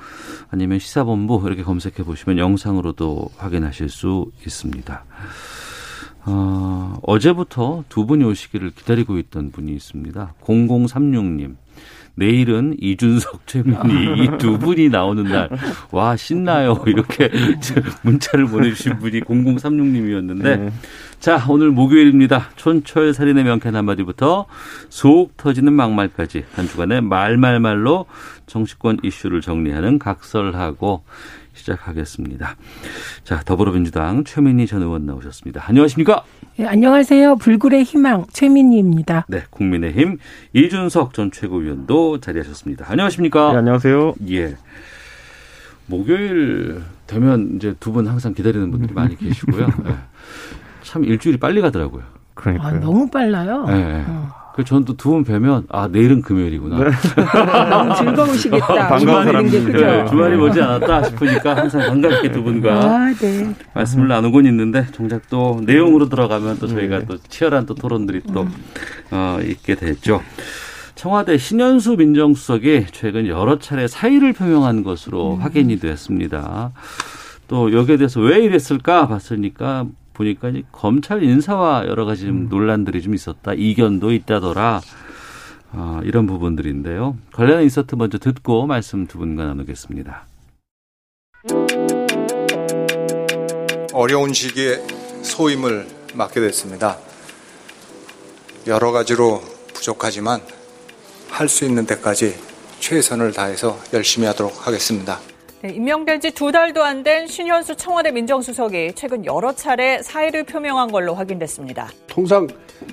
아니면 0.51 0.79
시사본부 0.79 1.43
이렇게 1.45 1.63
검색해 1.63 2.05
보시면 2.07 2.39
영상으로도 2.39 3.33
확인하실 3.37 3.91
수 3.91 4.33
있습니다. 4.47 5.05
어, 6.27 6.99
어제부터 7.03 7.85
두 7.89 8.07
분이 8.07 8.25
오시기를 8.25 8.71
기다리고 8.71 9.19
있던 9.19 9.51
분이 9.51 9.73
있습니다. 9.73 10.35
0036님. 10.43 11.57
내일은 12.17 12.77
이준석 12.79 13.47
최민희 13.47 14.25
이 14.25 14.29
두 14.39 14.59
분이 14.59 14.91
나오는 14.91 15.25
날. 15.25 15.49
와, 15.91 16.17
신나요. 16.17 16.83
이렇게 16.87 17.31
문자를 18.03 18.47
보내주신 18.47 18.99
분이 18.99 19.21
0036님이었는데. 19.23 20.71
자, 21.21 21.43
오늘 21.49 21.71
목요일입니다. 21.71 22.51
촌철 22.57 23.15
살인의 23.15 23.45
명쾌한 23.45 23.75
한마디부터 23.77 24.47
속 24.91 25.37
터지는 25.37 25.73
막말까지 25.73 26.45
한 26.55 26.67
주간의 26.67 27.01
말말말로 27.03 28.07
정치권 28.47 28.99
이슈를 29.03 29.41
정리하는 29.41 29.99
각설하고 29.99 31.03
시작하겠습니다. 31.55 32.57
자, 33.25 33.41
더불어민주당 33.45 34.25
최민희 34.25 34.67
전 34.67 34.83
의원 34.83 35.07
나오셨습니다. 35.07 35.63
안녕하십니까? 35.67 36.25
네, 36.57 36.67
안녕하세요. 36.67 37.37
불굴의 37.37 37.85
희망 37.85 38.27
최민희입니다. 38.33 39.27
네, 39.29 39.43
국민의힘 39.51 40.19
이준석 40.53 41.15
전 41.15 41.31
최고위원도 41.31 42.21
자리하셨습니다. 42.21 42.87
안녕하십니까? 42.89 43.53
네, 43.53 43.59
안녕하세요. 43.59 44.15
예. 44.31 44.57
목요일 45.87 46.83
되면 47.07 47.57
이제 47.57 47.75
두 47.81 47.91
분 47.93 48.07
항상 48.07 48.33
기다리는 48.35 48.71
분들이 48.71 48.95
많이 48.95 49.17
계시고요. 49.19 49.67
네. 49.85 49.95
참 50.83 51.05
일주일이 51.05 51.39
빨리 51.39 51.61
가더라고요. 51.61 52.03
그러니까요. 52.35 52.77
아, 52.77 52.81
너무 52.81 53.11
빨라요. 53.11 53.65
네. 53.67 54.05
어. 54.07 54.40
그 54.55 54.65
저는 54.65 54.85
또 54.85 54.95
두 54.95 55.11
분 55.11 55.25
뵈면 55.25 55.65
아 55.71 55.89
내일은 55.89 56.23
금요일이구나. 56.23 56.79
네. 56.79 56.91
너무 57.71 57.95
즐거우시겠다. 57.95 58.67
반가운 58.89 58.99
주말인데, 59.01 59.31
사람들. 59.33 59.65
그죠? 59.73 59.87
네, 59.87 60.07
주말이 60.07 60.37
머지 60.37 60.61
않았다 60.61 61.05
싶으니까 61.05 61.57
항상 61.57 61.81
반갑게 61.83 62.33
두 62.33 62.43
분과 62.43 62.75
아, 62.75 63.15
네. 63.21 63.55
말씀을 63.75 64.09
나누곤 64.09 64.47
있는데 64.47 64.87
정작 64.93 65.23
또 65.31 65.61
내용으로 65.65 66.09
들어가면 66.09 66.59
또 66.59 66.67
저희가 66.67 67.05
또 67.07 67.17
치열한 67.29 67.67
또 67.67 67.75
토론들이 67.75 68.23
또 68.35 68.47
어, 69.13 69.39
있게 69.43 69.77
됐죠. 69.77 70.21
청와대 70.97 71.39
신현수 71.39 71.97
민정수석이 71.97 72.87
최근 72.93 73.27
여러 73.29 73.59
차례 73.59 73.87
사의를 73.89 74.33
표명한 74.35 74.83
것으로 74.83 75.37
확인이 75.37 75.79
됐습니다. 75.79 76.73
또 77.49 77.73
여기에 77.73 77.97
대해서 77.97 78.21
왜 78.21 78.41
이랬을까 78.41 79.09
봤으니까 79.09 79.87
보니까 80.15 80.49
이제 80.51 80.63
검찰 80.73 81.23
인사와 81.23 81.87
여러 81.87 82.05
가지 82.05 82.27
좀 82.27 82.49
논란들이 82.49 83.03
좀 83.03 83.15
있었다. 83.15 83.53
이견도 83.55 84.13
있다더라. 84.13 84.81
아, 85.73 86.01
이런 86.05 86.27
부분들인데요. 86.27 87.17
관련한 87.33 87.63
인서트 87.65 87.95
먼저 87.95 88.19
듣고 88.19 88.67
말씀 88.67 89.07
두 89.07 89.19
분과 89.19 89.45
나누겠습니다. 89.47 90.27
어려운 93.93 94.33
시기에 94.33 94.79
소임을 95.23 95.87
맡게 96.15 96.41
됐습니다. 96.41 96.99
여러 98.67 98.93
가지로 98.93 99.41
부족하지만 99.75 100.41
할 101.29 101.49
수 101.49 101.65
있는 101.65 101.87
데까지 101.87 102.35
최선을 102.81 103.33
다해서 103.33 103.79
열심히 103.93 104.27
하도록 104.27 104.67
하겠습니다. 104.67 105.19
네, 105.63 105.71
임명된 105.75 106.21
지 106.21 106.31
두 106.31 106.51
달도 106.51 106.83
안 106.83 107.03
된 107.03 107.27
신현수 107.27 107.77
청와대 107.77 108.11
민정수석이 108.13 108.93
최근 108.95 109.25
여러 109.27 109.53
차례 109.55 110.03
사의를 110.03 110.45
표명한 110.45 110.91
걸로 110.91 111.15
확인됐습니다. 111.15 111.89
통상 112.07 112.47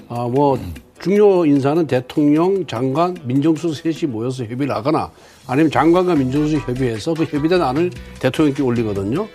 아, 0.09 0.27
뭐 0.29 0.59
중요 0.99 1.45
인사는 1.45 1.85
대통령, 1.87 2.65
장관, 2.67 3.15
민정수석 3.23 3.75
셋이 3.93 4.11
모여서 4.11 4.43
협의를 4.43 4.73
하거나 4.75 5.09
아니면 5.47 5.71
장관과 5.71 6.15
민정수석 6.15 6.67
협의해서 6.67 7.13
그 7.13 7.23
협의된 7.23 7.61
안을 7.61 7.89
대통령께 8.19 8.63
올리거든요. 8.63 9.27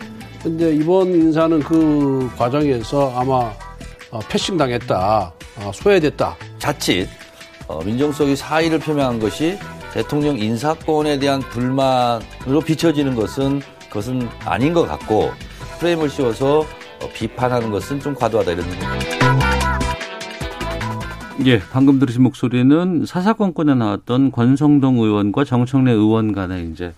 근데 0.43 0.75
이번 0.75 1.09
인사는 1.15 1.61
그 1.61 2.29
과정에서 2.37 3.13
아마 3.17 3.53
어, 4.11 4.19
패싱 4.29 4.59
당했다, 4.59 5.33
어, 5.61 5.71
소외됐다. 5.73 6.37
자칫 6.59 7.09
어, 7.69 7.83
민정수석이 7.83 8.37
사의를 8.37 8.79
표명한 8.81 9.21
것이 9.21 9.57
대통령 9.93 10.39
인사권에 10.39 11.19
대한 11.19 11.41
불만으로 11.41 12.61
비춰지는 12.65 13.15
것은 13.15 13.61
그것은 13.89 14.27
아닌 14.45 14.73
것 14.73 14.87
같고 14.87 15.31
프레임을 15.79 16.09
씌워서 16.09 16.61
어, 16.61 17.09
비판하는 17.13 17.71
것은 17.71 18.01
좀 18.01 18.15
과도하다 18.15 18.53
이런 18.53 18.65
예, 21.45 21.61
방금 21.73 21.99
들으신 21.99 22.23
목소리는 22.23 23.05
사사건건에 23.05 23.75
나왔던 23.75 24.31
권성동 24.31 24.99
의원과 24.99 25.45
정청래 25.45 25.93
의원 25.93 26.33
간의 26.33 26.71
이제 26.71 26.95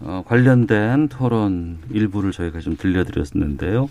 어, 0.00 0.22
관련된 0.26 1.08
토론 1.08 1.78
일부를 1.90 2.32
저희가 2.32 2.60
좀 2.60 2.76
들려드렸는데요. 2.76 3.88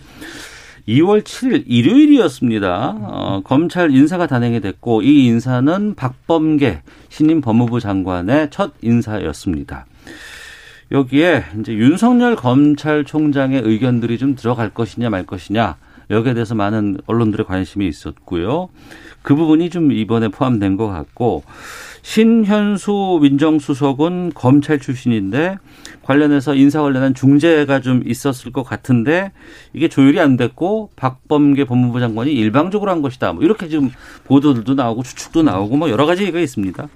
2월 0.88 1.22
7일 1.24 1.64
일요일이었습니다. 1.68 2.98
어, 3.02 3.42
검찰 3.44 3.92
인사가 3.92 4.28
단행이 4.28 4.62
됐고 4.62 5.02
이 5.02 5.26
인사는 5.26 5.96
박범계 5.96 6.82
신임 7.10 7.42
법무부 7.42 7.80
장관의 7.80 8.50
첫 8.52 8.74
인사였습니다. 8.82 9.86
여기에 10.92 11.44
이제 11.60 11.74
윤석열 11.74 12.36
검찰총장의 12.36 13.62
의견들이 13.64 14.18
좀 14.18 14.36
들어갈 14.36 14.70
것이냐 14.70 15.10
말 15.10 15.26
것이냐 15.26 15.76
여기에 16.10 16.34
대해서 16.34 16.56
많은 16.56 16.98
언론들의 17.06 17.46
관심이 17.46 17.88
있었고요. 17.88 18.70
그 19.22 19.36
부분이 19.36 19.70
좀 19.70 19.92
이번에 19.92 20.30
포함된 20.30 20.78
것 20.78 20.88
같고 20.88 21.44
신현수 22.02 23.20
민정수석은 23.22 24.32
검찰 24.34 24.80
출신인데 24.80 25.58
관련해서 26.10 26.56
인사 26.56 26.82
관련한 26.82 27.14
중재가 27.14 27.82
좀 27.82 28.02
있었을 28.04 28.52
것 28.52 28.64
같은데 28.64 29.32
이게 29.74 29.88
조율이 29.88 30.20
안 30.20 30.38
됐고 30.38 30.90
박범계 30.96 31.66
법무부 31.66 32.00
장관이 32.00 32.34
일방적으로 32.34 32.90
한 32.90 33.04
것이다. 33.04 33.34
뭐 33.34 33.44
이렇게 33.44 33.68
지금 33.68 33.92
보도들도 34.24 34.74
나오고 34.74 35.04
추측도 35.04 35.44
나오고 35.44 35.78
뭐 35.78 35.92
여러 35.92 36.08
가지 36.08 36.24
얘기가 36.24 36.40
있습니다. 36.40 36.90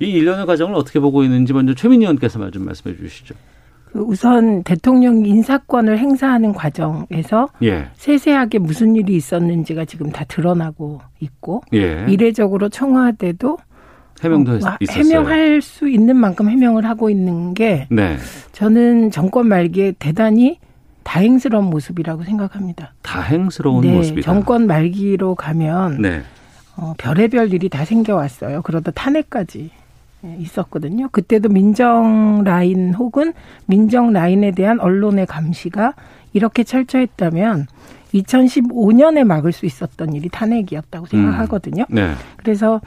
이 0.00 0.06
일련의 0.06 0.46
과정을 0.46 0.74
어떻게 0.76 0.98
보고 0.98 1.22
있는지 1.22 1.52
먼저 1.52 1.74
최민희 1.74 2.06
의원께서 2.06 2.50
좀 2.52 2.64
말씀해 2.64 2.96
주시죠. 2.96 3.34
그 3.92 3.98
우선 3.98 4.62
대통령 4.62 5.26
인사권을 5.26 5.98
행사하는 5.98 6.54
과정에서 6.54 7.50
예. 7.64 7.90
세세하게 7.96 8.60
무슨 8.60 8.96
일이 8.96 9.14
있었는지가 9.14 9.84
지금 9.84 10.10
다 10.10 10.24
드러나고 10.24 11.02
있고 11.20 11.60
예. 11.74 12.06
이례적으로 12.08 12.70
청와대도 12.70 13.58
해명도 14.24 14.52
어, 14.52 14.56
있었어요. 14.80 15.04
해명할 15.04 15.62
수 15.62 15.88
있는 15.88 16.16
만큼 16.16 16.48
해명을 16.48 16.86
하고 16.86 17.10
있는 17.10 17.54
게 17.54 17.86
네. 17.90 18.16
저는 18.52 19.10
정권 19.10 19.48
말기에 19.48 19.94
대단히 19.98 20.58
다행스러운 21.02 21.66
모습이라고 21.66 22.24
생각합니다. 22.24 22.94
다행스러운 23.02 23.82
네, 23.82 23.92
모습이다. 23.94 24.24
정권 24.32 24.66
말기로 24.66 25.34
가면 25.34 26.00
네. 26.00 26.22
어, 26.76 26.94
별의별 26.98 27.52
일이 27.52 27.68
다 27.68 27.84
생겨왔어요. 27.84 28.62
그러다 28.62 28.90
탄핵까지 28.90 29.70
예, 30.24 30.36
있었거든요. 30.38 31.08
그때도 31.10 31.50
민정 31.50 32.42
라인 32.44 32.94
혹은 32.94 33.32
민정 33.66 34.12
라인에 34.12 34.52
대한 34.52 34.80
언론의 34.80 35.26
감시가 35.26 35.94
이렇게 36.32 36.64
철저했다면 36.64 37.66
2015년에 38.14 39.24
막을 39.24 39.52
수 39.52 39.66
있었던 39.66 40.14
일이 40.14 40.28
탄핵이었다고 40.28 41.06
생각하거든요. 41.06 41.84
네. 41.88 42.12
그래서 42.36 42.80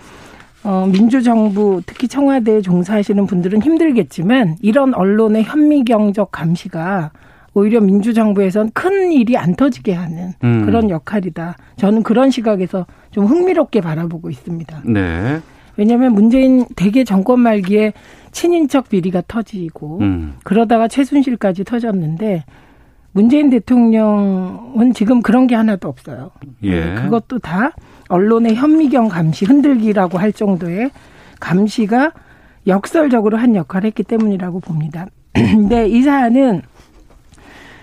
어, 0.64 0.88
민주정부 0.92 1.82
특히 1.86 2.08
청와대에 2.08 2.62
종사하시는 2.62 3.26
분들은 3.26 3.62
힘들겠지만 3.62 4.58
이런 4.62 4.94
언론의 4.94 5.44
현미경적 5.44 6.32
감시가 6.32 7.12
오히려 7.54 7.82
민주정부에선 7.82 8.72
큰 8.74 9.12
일이 9.12 9.36
안 9.38 9.56
터지게 9.56 9.94
하는 9.94 10.34
음. 10.44 10.66
그런 10.66 10.90
역할이다. 10.90 11.56
저는 11.78 12.04
그런 12.04 12.30
시각에서 12.30 12.86
좀 13.12 13.26
흥미롭게 13.26 13.82
바라보고 13.82 14.30
있습니다. 14.30 14.82
네. 14.86 15.40
왜냐하면 15.76 16.14
문재인 16.14 16.66
대개 16.76 17.04
정권 17.04 17.40
말기에 17.40 17.94
친인척 18.32 18.90
비리가 18.90 19.24
터지고 19.28 20.00
음. 20.02 20.36
그러다가 20.44 20.88
최순실까지 20.88 21.64
터졌는데 21.64 22.44
문재인 23.12 23.50
대통령은 23.50 24.94
지금 24.94 25.22
그런 25.24 25.48
게 25.48 25.56
하나도 25.56 25.88
없어요. 25.88 26.30
예. 26.62 26.80
네, 26.80 26.96
그것도 27.02 27.40
다 27.40 27.72
언론의 28.10 28.56
현미경 28.56 29.10
감시 29.10 29.46
흔들기라고 29.46 30.18
할 30.18 30.32
정도의 30.34 30.92
감시가 31.40 32.12
역설적으로 32.66 33.38
한 33.38 33.56
역할을 33.56 33.88
했기 33.88 34.04
때문이라고 34.04 34.60
봅니다. 34.60 35.08
근데 35.34 35.88
이 35.88 36.02
사안은 36.02 36.62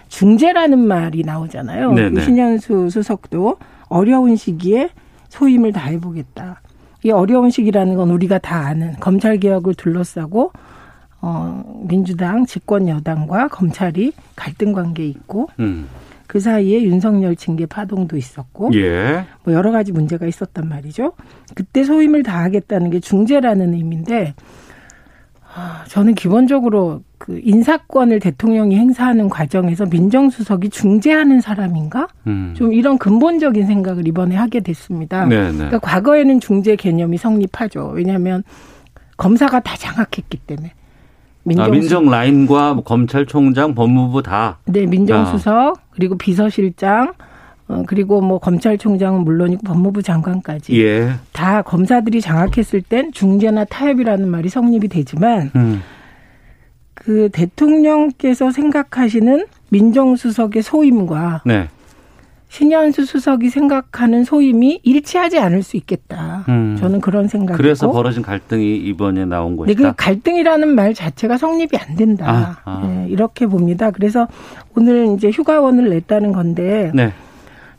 중재라는 0.09 0.79
말이 0.79 1.23
나오잖아요. 1.23 1.93
네네. 1.93 2.21
신현수 2.21 2.91
수석도 2.91 3.57
어려운 3.89 4.37
시기에 4.37 4.91
소임을 5.29 5.73
다 5.73 5.87
해보겠다. 5.89 6.61
이 7.03 7.11
어려운 7.11 7.51
시기라는 7.51 7.97
건 7.97 8.11
우리가 8.11 8.39
다 8.39 8.67
아는 8.67 8.95
검찰 9.01 9.39
개혁을 9.39 9.75
둘러싸고 9.75 10.53
어 11.21 11.83
민주당 11.89 12.47
집권 12.47 12.89
여당과 12.89 13.49
검찰이 13.49 14.13
갈등 14.37 14.73
관계에 14.73 15.07
있고 15.07 15.49
음. 15.59 15.87
그 16.27 16.41
사이에 16.41 16.83
윤석열 16.83 17.37
징계 17.37 17.67
파동도 17.67 18.17
있었고 18.17 18.71
예. 18.75 19.25
뭐 19.45 19.55
여러 19.55 19.71
가지 19.71 19.93
문제가 19.93 20.27
있었단 20.27 20.69
말이죠. 20.69 21.13
그때 21.55 21.85
소임을 21.85 22.23
다하겠다는 22.23 22.91
게 22.91 23.01
중재라는 23.01 23.75
의미인데 23.75 24.35
아, 25.57 25.85
저는 25.89 26.15
기본적으로 26.15 27.03
그 27.19 27.41
인사권을 27.43 28.19
대통령이 28.19 28.77
행사하는 28.77 29.29
과정에서 29.29 29.87
민정수석이 29.87 30.69
중재하는 30.71 31.41
사람인가? 31.41 32.09
음. 32.27 32.55
좀 32.57 32.73
이런 32.73 32.99
근본적인 32.99 33.67
생각을 33.67 34.09
이번에 34.09 34.35
하게 34.35 34.61
됐습니다. 34.61 35.25
네, 35.27 35.47
네. 35.47 35.53
그러니까 35.53 35.79
과거에는 35.79 36.41
중재 36.41 36.75
개념이 36.75 37.19
성립하죠. 37.19 37.93
왜냐하면 37.95 38.43
검사가 39.17 39.61
다 39.61 39.77
장악했기 39.77 40.39
때문에. 40.39 40.73
아, 41.59 41.69
민정 41.69 42.07
라인과 42.07 42.75
뭐 42.75 42.85
검찰총장, 42.85 43.75
법무부 43.75 44.23
다. 44.23 44.59
네, 44.65 44.87
민정수석 44.87 45.79
그리고 45.91 46.17
비서실장 46.17 47.13
어, 47.69 47.83
그리고 47.87 48.21
뭐 48.21 48.39
검찰총장은 48.39 49.25
물론이고 49.25 49.63
법무부 49.65 50.03
장관까지 50.03 50.83
예. 50.83 51.15
다 51.33 51.63
검사들이 51.63 52.21
장악했을 52.21 52.83
땐 52.83 53.11
중재나 53.13 53.65
타협이라는 53.65 54.29
말이 54.29 54.49
성립이 54.49 54.89
되지만 54.89 55.51
음. 55.57 55.83
그 56.93 57.29
대통령께서 57.33 58.51
생각하시는 58.51 59.47
민정수석의 59.71 60.63
소임과 60.63 61.43
네. 61.45 61.69
신현수 62.49 63.05
수석이 63.05 63.51
생각하는 63.51 64.23
소임이 64.23 64.81
일치하지 64.85 65.39
않을 65.39 65.63
수 65.63 65.77
있겠다. 65.77 66.45
음. 66.49 66.77
저는 66.79 67.01
그런 67.01 67.27
생각이고. 67.27 67.57
그래서 67.57 67.91
벌어진 67.91 68.23
갈등이 68.23 68.77
이번에 68.77 69.25
나온 69.25 69.53
네, 69.53 69.75
것이다. 69.75 69.91
그 69.91 69.97
갈등이라는 69.97 70.75
말 70.75 70.95
자체가 70.95 71.37
성립이 71.37 71.71
안 71.79 71.97
된다. 71.97 72.61
아, 72.65 72.71
아. 72.71 72.87
네, 72.87 73.07
이렇게 73.09 73.47
봅니다. 73.47 73.91
그래서 73.91 74.29
오늘 74.77 75.15
이제 75.17 75.31
휴가원을 75.31 75.91
냈다는 75.91 76.33
건데 76.33 76.93
네. 76.95 77.13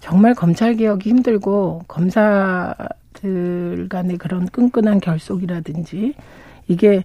정말 0.02 0.36
검찰 0.36 0.76
개혁이 0.76 1.10
힘들고 1.10 1.84
검사들 1.88 3.88
간의 3.90 4.18
그런 4.18 4.46
끈끈한 4.48 5.00
결속이라든지 5.00 6.14
이게 6.68 7.04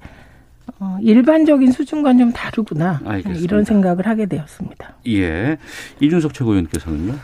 어, 0.79 0.99
일반적인 1.02 1.73
수준과는 1.73 2.19
좀 2.19 2.33
다르구나 2.33 3.00
알겠습니다. 3.05 3.40
이런 3.43 3.64
생각을 3.64 4.07
하게 4.07 4.26
되었습니다. 4.26 4.95
예. 5.09 5.57
이준석 6.00 6.35
최고위원께서는요. 6.35 7.14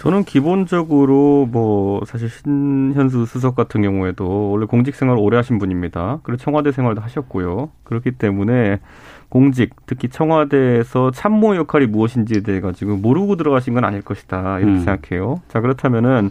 저는 0.00 0.24
기본적으로 0.24 1.46
뭐 1.52 2.00
사실 2.06 2.30
신현수 2.30 3.26
수석 3.26 3.54
같은 3.54 3.82
경우에도 3.82 4.50
원래 4.50 4.64
공직 4.64 4.94
생활 4.94 5.18
오래 5.18 5.36
하신 5.36 5.58
분입니다. 5.58 6.20
그리고 6.22 6.38
청와대 6.38 6.72
생활도 6.72 7.02
하셨고요. 7.02 7.68
그렇기 7.84 8.12
때문에 8.12 8.80
공직 9.28 9.76
특히 9.84 10.08
청와대에서 10.08 11.10
참모 11.10 11.54
역할이 11.54 11.86
무엇인지에 11.86 12.40
대해 12.40 12.62
가지고 12.62 12.96
모르고 12.96 13.36
들어가신 13.36 13.74
건 13.74 13.84
아닐 13.84 14.00
것이다 14.00 14.60
이렇게 14.60 14.72
음. 14.72 14.78
생각해요. 14.78 15.42
자 15.48 15.60
그렇다면은 15.60 16.30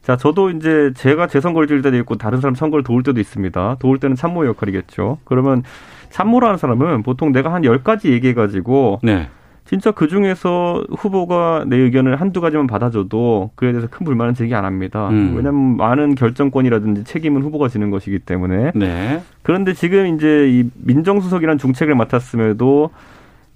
자 0.00 0.16
저도 0.16 0.48
이제 0.48 0.92
제가 0.96 1.26
제 1.26 1.42
선거를 1.42 1.68
뛸 1.68 1.82
때도 1.82 1.98
있고 1.98 2.16
다른 2.16 2.40
사람 2.40 2.54
선거를 2.54 2.82
도울 2.82 3.02
때도 3.02 3.20
있습니다. 3.20 3.76
도울 3.78 3.98
때는 3.98 4.16
참모 4.16 4.46
역할이겠죠. 4.46 5.18
그러면 5.24 5.64
참모라는 6.08 6.56
사람은 6.56 7.02
보통 7.02 7.30
내가 7.30 7.52
한 7.52 7.62
열가지 7.62 8.10
얘기해 8.10 8.32
가지고 8.32 9.00
네. 9.02 9.28
진짜 9.64 9.90
그 9.90 10.08
중에서 10.08 10.84
후보가 10.90 11.64
내 11.66 11.76
의견을 11.76 12.20
한두 12.20 12.40
가지만 12.40 12.66
받아줘도 12.66 13.50
그에 13.54 13.72
대해서 13.72 13.88
큰 13.88 14.04
불만은 14.04 14.34
제기 14.34 14.54
안 14.54 14.64
합니다. 14.64 15.08
음. 15.08 15.34
왜냐하면 15.36 15.76
많은 15.76 16.14
결정권이라든지 16.14 17.04
책임은 17.04 17.42
후보가 17.42 17.68
지는 17.68 17.90
것이기 17.90 18.18
때문에. 18.20 18.72
네. 18.74 19.22
그런데 19.42 19.72
지금 19.72 20.14
이제 20.14 20.48
이 20.50 20.68
민정수석이라는 20.74 21.58
중책을 21.58 21.94
맡았음에도 21.94 22.90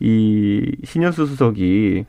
이 0.01 0.73
신현수 0.85 1.27
수석이 1.27 2.05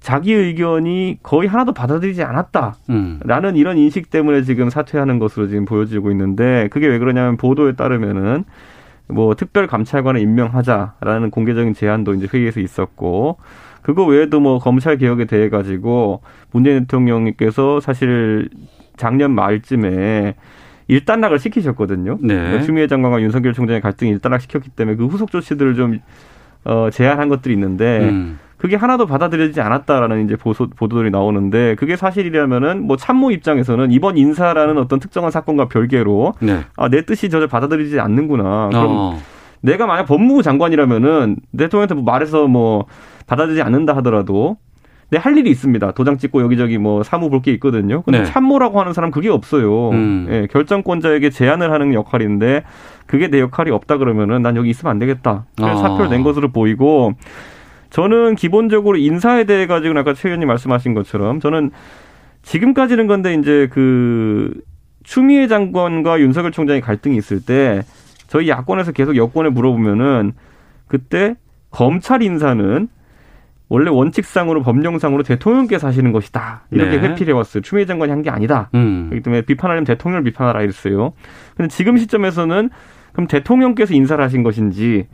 자기 0.00 0.34
의견이 0.34 1.18
거의 1.22 1.48
하나도 1.48 1.72
받아들이지 1.72 2.22
않았다. 2.22 2.76
음. 2.90 3.20
라는 3.24 3.56
이런 3.56 3.78
인식 3.78 4.10
때문에 4.10 4.42
지금 4.42 4.68
사퇴하는 4.68 5.18
것으로 5.18 5.48
지금 5.48 5.64
보여지고 5.64 6.10
있는데 6.10 6.68
그게 6.70 6.86
왜 6.86 6.98
그러냐면 6.98 7.38
보도에 7.38 7.72
따르면은 7.72 8.44
뭐 9.08 9.34
특별 9.34 9.66
감찰관을 9.66 10.20
임명하자라는 10.20 11.30
공개적인 11.30 11.74
제안도 11.74 12.14
이제 12.14 12.28
회의에서 12.32 12.60
있었고 12.60 13.38
그거 13.82 14.04
외에도 14.06 14.40
뭐 14.40 14.58
검찰 14.58 14.96
개혁에 14.96 15.26
대해 15.26 15.50
가지고 15.50 16.22
문재인 16.52 16.80
대통령께서 16.80 17.80
사실 17.80 18.48
작년 18.96 19.32
말쯤에 19.32 20.36
일단락을 20.88 21.38
시키셨거든요. 21.38 22.18
네. 22.20 22.34
그러니까 22.34 22.62
추미애 22.62 22.86
장관과 22.86 23.20
윤석열 23.20 23.52
총장의 23.52 23.80
갈등이 23.80 24.10
일단락 24.10 24.40
시켰기 24.40 24.70
때문에 24.70 24.96
그 24.96 25.06
후속 25.06 25.30
조치들을 25.30 25.74
좀 25.74 26.00
어, 26.64 26.88
제안한 26.90 27.28
것들이 27.28 27.52
있는데 27.54 28.08
음. 28.08 28.38
그게 28.64 28.76
하나도 28.76 29.04
받아들여지지 29.04 29.60
않았다라는 29.60 30.24
이제 30.24 30.36
보소, 30.36 30.68
보도들이 30.70 31.10
나오는데 31.10 31.74
그게 31.74 31.96
사실이라면은 31.96 32.86
뭐 32.86 32.96
참모 32.96 33.30
입장에서는 33.30 33.90
이번 33.90 34.16
인사라는 34.16 34.78
어떤 34.78 35.00
특정한 35.00 35.30
사건과 35.30 35.68
별개로 35.68 36.32
네. 36.40 36.60
아, 36.78 36.88
내 36.88 37.04
뜻이 37.04 37.28
저절 37.28 37.46
받아들이지 37.46 38.00
않는구나. 38.00 38.70
그럼 38.70 38.86
어. 38.88 39.18
내가 39.60 39.84
만약 39.84 40.06
법무부 40.06 40.42
장관이라면은 40.42 41.36
대통령한테 41.58 41.94
뭐 41.94 42.04
말해서 42.04 42.46
뭐 42.48 42.86
받아들이지 43.26 43.60
않는다 43.60 43.94
하더라도 43.96 44.56
내할 45.10 45.36
일이 45.36 45.50
있습니다. 45.50 45.92
도장 45.92 46.16
찍고 46.16 46.40
여기저기 46.40 46.78
뭐 46.78 47.02
사무 47.02 47.28
볼 47.28 47.42
게 47.42 47.52
있거든요. 47.52 48.00
근데 48.00 48.20
네. 48.20 48.24
참모라고 48.24 48.80
하는 48.80 48.94
사람 48.94 49.10
그게 49.10 49.28
없어요. 49.28 49.90
음. 49.90 50.26
예, 50.30 50.46
결정권자에게 50.50 51.28
제안을 51.28 51.70
하는 51.70 51.92
역할인데 51.92 52.64
그게 53.04 53.28
내 53.28 53.40
역할이 53.40 53.70
없다 53.70 53.98
그러면은 53.98 54.40
난 54.40 54.56
여기 54.56 54.70
있으면 54.70 54.90
안 54.90 54.98
되겠다. 54.98 55.44
그래서 55.54 55.72
아. 55.72 55.76
사표를 55.76 56.08
낸 56.08 56.22
것으로 56.22 56.48
보이고 56.50 57.12
저는 57.94 58.34
기본적으로 58.34 58.96
인사에 58.96 59.44
대해 59.44 59.68
가지고는 59.68 60.00
아까 60.00 60.14
최 60.14 60.28
의원님 60.28 60.48
말씀하신 60.48 60.94
것처럼 60.94 61.38
저는 61.38 61.70
지금까지는 62.42 63.06
건데 63.06 63.34
이제 63.34 63.68
그 63.70 64.52
추미애 65.04 65.46
장관과 65.46 66.18
윤석열 66.18 66.50
총장의 66.50 66.80
갈등이 66.80 67.16
있을 67.16 67.40
때 67.40 67.82
저희 68.26 68.48
야권에서 68.48 68.90
계속 68.90 69.14
여권에 69.14 69.50
물어보면은 69.50 70.32
그때 70.88 71.36
검찰 71.70 72.22
인사는 72.22 72.88
원래 73.68 73.90
원칙상으로 73.90 74.62
법령상으로 74.64 75.22
대통령께서 75.22 75.86
하시는 75.86 76.10
것이다 76.10 76.64
이렇게 76.72 77.00
네. 77.00 77.08
회피해 77.10 77.30
왔어요. 77.30 77.62
추미애 77.62 77.86
장관이 77.86 78.10
한 78.10 78.22
게 78.22 78.30
아니다. 78.30 78.70
음. 78.74 79.06
그렇기 79.10 79.22
때문에 79.22 79.42
비판하려면 79.42 79.84
대통령을 79.84 80.24
비판하라 80.24 80.62
이랬어요. 80.62 81.12
근데 81.56 81.68
지금 81.68 81.96
시점에서는 81.96 82.70
그럼 83.12 83.28
대통령께서 83.28 83.94
인사를 83.94 84.22
하신 84.24 84.42
것인지 84.42 85.06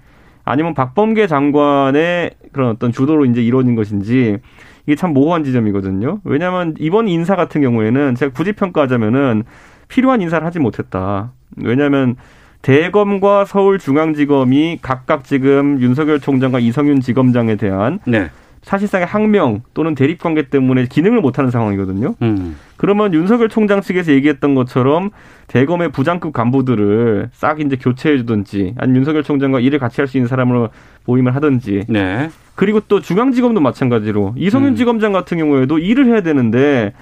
아니면 0.50 0.74
박범계 0.74 1.26
장관의 1.26 2.32
그런 2.52 2.70
어떤 2.70 2.92
주도로 2.92 3.24
이제 3.24 3.40
이루어진 3.42 3.76
것인지 3.76 4.38
이게 4.86 4.96
참 4.96 5.12
모호한 5.12 5.44
지점이거든요. 5.44 6.20
왜냐하면 6.24 6.74
이번 6.78 7.08
인사 7.08 7.36
같은 7.36 7.60
경우에는 7.60 8.14
제가 8.16 8.32
굳이 8.32 8.52
평가하자면은 8.52 9.44
필요한 9.88 10.20
인사를 10.20 10.44
하지 10.44 10.58
못했다. 10.58 11.32
왜냐하면 11.56 12.16
대검과 12.62 13.44
서울중앙지검이 13.44 14.80
각각 14.82 15.24
지금 15.24 15.80
윤석열 15.80 16.20
총장과 16.20 16.58
이성윤 16.58 17.00
지검장에 17.00 17.56
대한 17.56 18.00
네. 18.06 18.30
사실상의 18.62 19.06
항명 19.06 19.62
또는 19.72 19.94
대립관계 19.94 20.48
때문에 20.48 20.86
기능을 20.86 21.20
못하는 21.20 21.50
상황이거든요. 21.50 22.14
음. 22.20 22.56
그러면 22.76 23.14
윤석열 23.14 23.48
총장 23.48 23.80
측에서 23.80 24.12
얘기했던 24.12 24.54
것처럼 24.54 25.10
대검의 25.46 25.92
부장급 25.92 26.32
간부들을 26.32 27.30
싹 27.32 27.60
이제 27.60 27.76
교체해 27.76 28.18
주든지 28.18 28.74
아니면 28.76 28.98
윤석열 29.00 29.22
총장과 29.22 29.60
일을 29.60 29.78
같이 29.78 30.00
할 30.00 30.08
수 30.08 30.16
있는 30.18 30.28
사람으로 30.28 30.68
모임을 31.06 31.34
하든지 31.34 31.84
네. 31.88 32.30
그리고 32.54 32.80
또 32.80 33.00
중앙지검도 33.00 33.60
마찬가지로 33.60 34.34
이성윤 34.36 34.72
음. 34.72 34.76
지검장 34.76 35.12
같은 35.12 35.38
경우에도 35.38 35.78
일을 35.78 36.06
해야 36.06 36.20
되는데 36.20 36.92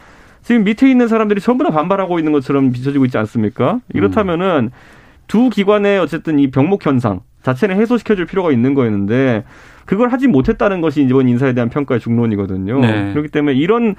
지금 0.43 0.65
밑에 0.65 0.89
있는 0.89 1.09
사람들이 1.09 1.41
전부 1.41 1.65
다 1.65 1.71
반발하고 1.71 2.19
있는 2.19 2.33
것처럼 2.33 2.71
비춰지고 2.71 3.05
있지 3.07 3.19
않습니까? 3.19 3.81
이렇다면은 3.93 4.71
두 5.27 5.51
기관의 5.51 5.99
어쨌든 5.99 6.39
이 6.39 6.51
병목 6.51 6.87
현상 6.87 7.21
자체는 7.43 7.77
해소시켜줄 7.77 8.27
필요가 8.27 8.53
있는 8.53 8.75
거였는데 8.75 9.45
그걸 9.89 10.13
하지 10.13 10.29
못했다는 10.29 10.83
것이 10.83 11.03
이번 11.03 11.29
인사에 11.31 11.55
대한 11.55 11.71
평가의 11.71 11.99
중론이거든요. 11.99 12.79
네. 12.81 13.11
그렇기 13.13 13.31
때문에 13.31 13.57
이런 13.57 13.95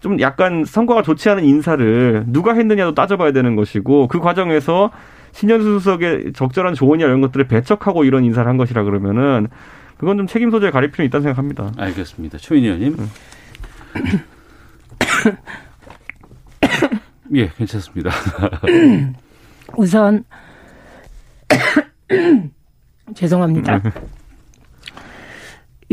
좀 0.00 0.20
약간 0.20 0.64
성과가 0.64 1.02
좋지 1.02 1.30
않은 1.30 1.44
인사를 1.44 2.24
누가 2.26 2.54
했느냐도 2.54 2.92
따져봐야 2.94 3.30
되는 3.30 3.54
것이고 3.54 4.08
그 4.08 4.18
과정에서 4.18 4.90
신현수 5.30 5.78
수석의 5.78 6.32
적절한 6.34 6.74
조언이나 6.74 7.06
이런 7.06 7.20
것들을 7.20 7.46
배척하고 7.46 8.02
이런 8.02 8.24
인사를 8.24 8.48
한 8.48 8.56
것이라 8.56 8.82
그러면은 8.82 9.46
그건 9.96 10.16
좀 10.16 10.26
책임 10.26 10.50
소재를 10.50 10.72
가릴 10.72 10.90
필요는 10.90 11.06
있다는 11.06 11.22
생각합니다. 11.22 11.70
알겠습니다. 11.76 12.38
최민희 12.38 12.66
의원님. 12.66 12.96
예, 17.36 17.48
괜찮습니다. 17.56 18.10
우선 19.76 20.24
죄송합니다. 23.14 23.80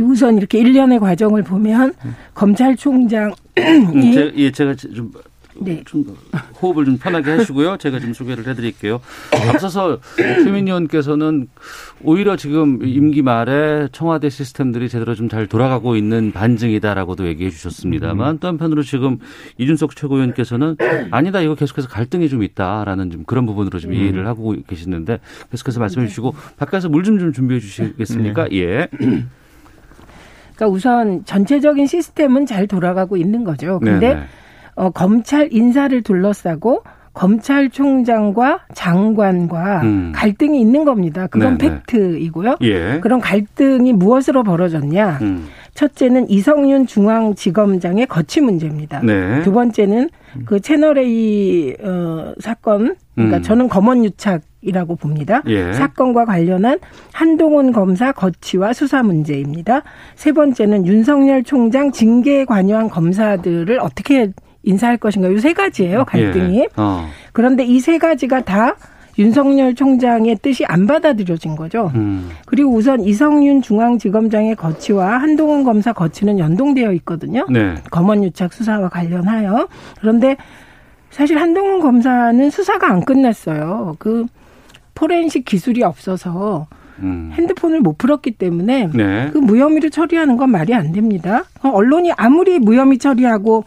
우선 0.02 0.38
이렇게 0.38 0.60
일련의 0.60 1.00
과정을 1.00 1.44
보면 1.44 1.94
검찰총장 2.34 3.34
음, 3.58 3.98
이 4.04 4.14
제, 4.14 4.34
예, 4.36 4.52
제가 4.52 4.76
좀 4.76 5.12
네. 5.58 5.82
좀 5.86 6.04
호흡을 6.62 6.84
좀 6.84 6.98
편하게 6.98 7.32
하시고요. 7.32 7.78
제가 7.78 8.02
좀 8.02 8.14
소개를 8.14 8.46
해드릴게요. 8.46 9.00
앞서서 9.50 10.02
최민 10.18 10.68
의원께서는 10.68 11.48
오히려 12.04 12.36
지금 12.36 12.80
임기 12.84 13.22
말에 13.22 13.88
청와대 13.94 14.30
시스템들이 14.30 14.90
제대로 14.90 15.16
좀 15.16 15.30
잘 15.30 15.48
돌아가고 15.48 15.96
있는 15.96 16.34
반증이다라고도 16.34 17.26
얘기해 17.28 17.52
주셨습니다만 17.52 18.40
또 18.40 18.50
한편으로 18.50 18.84
지금 18.84 19.18
이준석 19.58 19.96
최고위원께서는 19.96 20.76
아니다 21.12 21.40
이거 21.40 21.56
계속해서 21.56 21.88
갈등이 21.88 22.28
좀 22.28 22.44
있다라는 22.44 23.12
좀 23.12 23.24
그런 23.24 23.46
부분으로 23.46 23.80
좀 23.80 23.94
이해를 23.94 24.28
하고 24.28 24.56
계시는데 24.68 25.20
계속해서 25.52 25.80
말씀해 25.80 26.08
주시고 26.08 26.36
바깥에서 26.58 26.90
물 26.90 27.04
좀 27.06 27.18
좀 27.18 27.32
준비해 27.32 27.62
주시겠습니까? 27.62 28.50
예. 28.52 28.90
그러니까 30.56 30.74
우선 30.74 31.24
전체적인 31.26 31.86
시스템은 31.86 32.46
잘 32.46 32.68
돌아가고 32.68 33.18
있는 33.18 33.44
거죠. 33.44 33.80
근데 33.80 34.10
네네. 34.10 34.22
어, 34.76 34.90
검찰 34.90 35.50
인사를 35.52 36.02
둘러싸고 36.02 36.84
검찰총장과 37.14 38.66
장관과 38.74 39.82
음. 39.84 40.12
갈등이 40.14 40.60
있는 40.60 40.84
겁니다. 40.84 41.28
그건 41.28 41.58
네네. 41.58 41.82
팩트이고요. 41.86 42.58
예. 42.62 43.00
그런 43.00 43.22
갈등이 43.22 43.94
무엇으로 43.94 44.44
벌어졌냐? 44.44 45.20
음. 45.22 45.48
첫째는 45.76 46.30
이성윤 46.30 46.88
중앙지검장의 46.88 48.08
거취 48.08 48.42
문제입니다. 48.42 49.02
네. 49.04 49.42
두 49.44 49.52
번째는 49.52 50.10
그 50.46 50.60
채널 50.60 50.98
A 50.98 51.76
어, 51.84 52.34
사건, 52.40 52.96
그러니까 53.14 53.38
음. 53.38 53.42
저는 53.44 53.70
검언 53.70 54.04
유착이라고 54.04 54.96
봅니다. 54.96 55.42
예. 55.48 55.74
사건과 55.74 56.26
관련한 56.26 56.80
한동훈 57.14 57.72
검사 57.72 58.12
거취와 58.14 58.74
수사 58.74 59.04
문제입니다. 59.04 59.84
세 60.16 60.32
번째는 60.32 60.88
윤석열 60.88 61.44
총장 61.44 61.92
징계에 61.92 62.46
관여한 62.46 62.90
검사들을 62.90 63.78
어떻게 63.80 64.32
인사할 64.64 64.98
것인가 64.98 65.28
이세 65.30 65.54
가지예요 65.54 66.06
갈등이. 66.06 66.60
예. 66.60 66.68
어. 66.78 67.08
그런데 67.34 67.64
이 67.66 67.80
세 67.80 67.98
가지가 67.98 68.42
다 68.42 68.76
윤석열 69.18 69.76
총장의 69.76 70.38
뜻이 70.42 70.66
안 70.66 70.88
받아들여진 70.88 71.56
거죠. 71.56 71.92
음. 71.96 72.30
그리고 72.46 72.72
우선 72.72 73.02
이성윤 73.02 73.62
중앙지검장의 73.62 74.56
거취와 74.56 75.18
한동훈 75.18 75.64
검사 75.64 75.94
거취는 75.94 76.40
연동되어 76.40 76.92
있거든요. 76.94 77.46
네. 77.50 77.76
검언유착 77.92 78.54
수사와 78.54 78.90
관련하여. 78.90 79.68
그런데 80.00 80.36
사실 81.10 81.38
한동훈 81.40 81.80
검사는 81.80 82.50
수사가 82.50 82.92
안 82.92 83.06
끝났어요. 83.06 83.96
그 84.00 84.26
포렌식 84.94 85.46
기술이 85.46 85.84
없어서 85.84 86.68
음. 87.00 87.32
핸드폰을 87.34 87.82
못 87.82 87.98
풀었기 87.98 88.32
때문에 88.32 88.90
네. 88.94 89.30
그 89.32 89.38
무혐의로 89.38 89.90
처리하는 89.90 90.38
건 90.38 90.52
말이 90.52 90.74
안 90.74 90.92
됩니다. 90.92 91.44
어, 91.62 91.70
언론이 91.70 92.12
아무리 92.14 92.60
무혐의 92.60 92.98
처리하고 92.98 93.64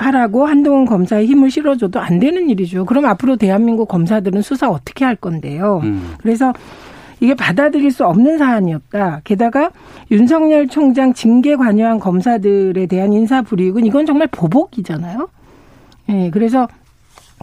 하라고 0.00 0.46
한동훈 0.46 0.86
검사의 0.86 1.26
힘을 1.26 1.50
실어줘도 1.50 2.00
안 2.00 2.18
되는 2.18 2.48
일이죠. 2.48 2.86
그럼 2.86 3.04
앞으로 3.04 3.36
대한민국 3.36 3.86
검사들은 3.88 4.42
수사 4.42 4.68
어떻게 4.68 5.04
할 5.04 5.14
건데요. 5.14 5.80
음. 5.84 6.14
그래서 6.18 6.52
이게 7.20 7.34
받아들일 7.34 7.90
수 7.90 8.06
없는 8.06 8.38
사안이었다. 8.38 9.20
게다가 9.24 9.70
윤석열 10.10 10.68
총장 10.68 11.12
징계 11.12 11.54
관여한 11.54 11.98
검사들에 11.98 12.86
대한 12.86 13.12
인사 13.12 13.42
불이익은 13.42 13.84
이건 13.84 14.06
정말 14.06 14.26
보복이잖아요. 14.28 15.28
예, 16.08 16.30
그래서 16.30 16.66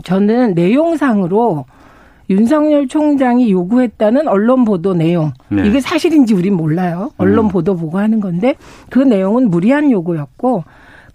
저는 0.04 0.56
내용상으로 0.56 1.66
윤석열 2.30 2.88
총장이 2.88 3.52
요구했다는 3.52 4.28
언론 4.28 4.66
보도 4.66 4.94
내용 4.94 5.32
네. 5.48 5.66
이게 5.68 5.80
사실인지 5.80 6.34
우린 6.34 6.56
몰라요. 6.56 7.12
언론 7.18 7.46
음. 7.46 7.50
보도 7.50 7.76
보고 7.76 8.00
하는 8.00 8.20
건데 8.20 8.56
그 8.90 9.00
내용은 9.00 9.50
무리한 9.50 9.92
요구였고 9.92 10.64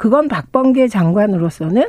그건 0.02 0.26
박범계 0.26 0.88
장관으로서는 0.88 1.84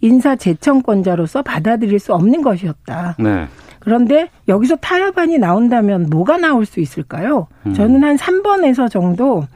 인사 0.00 0.34
재청권자로서 0.34 1.42
받아들일 1.42 2.00
수 2.00 2.12
없는 2.12 2.42
것이었다. 2.42 3.14
네. 3.20 3.46
그런데 3.78 4.30
여기서 4.48 4.74
타협안이 4.74 5.38
나온다면 5.38 6.08
뭐가 6.10 6.38
나올 6.38 6.66
수 6.66 6.80
있을까요? 6.80 7.46
음. 7.64 7.72
저는 7.72 8.02
한 8.02 8.16
3번에서 8.16 8.90
정도 8.90 9.46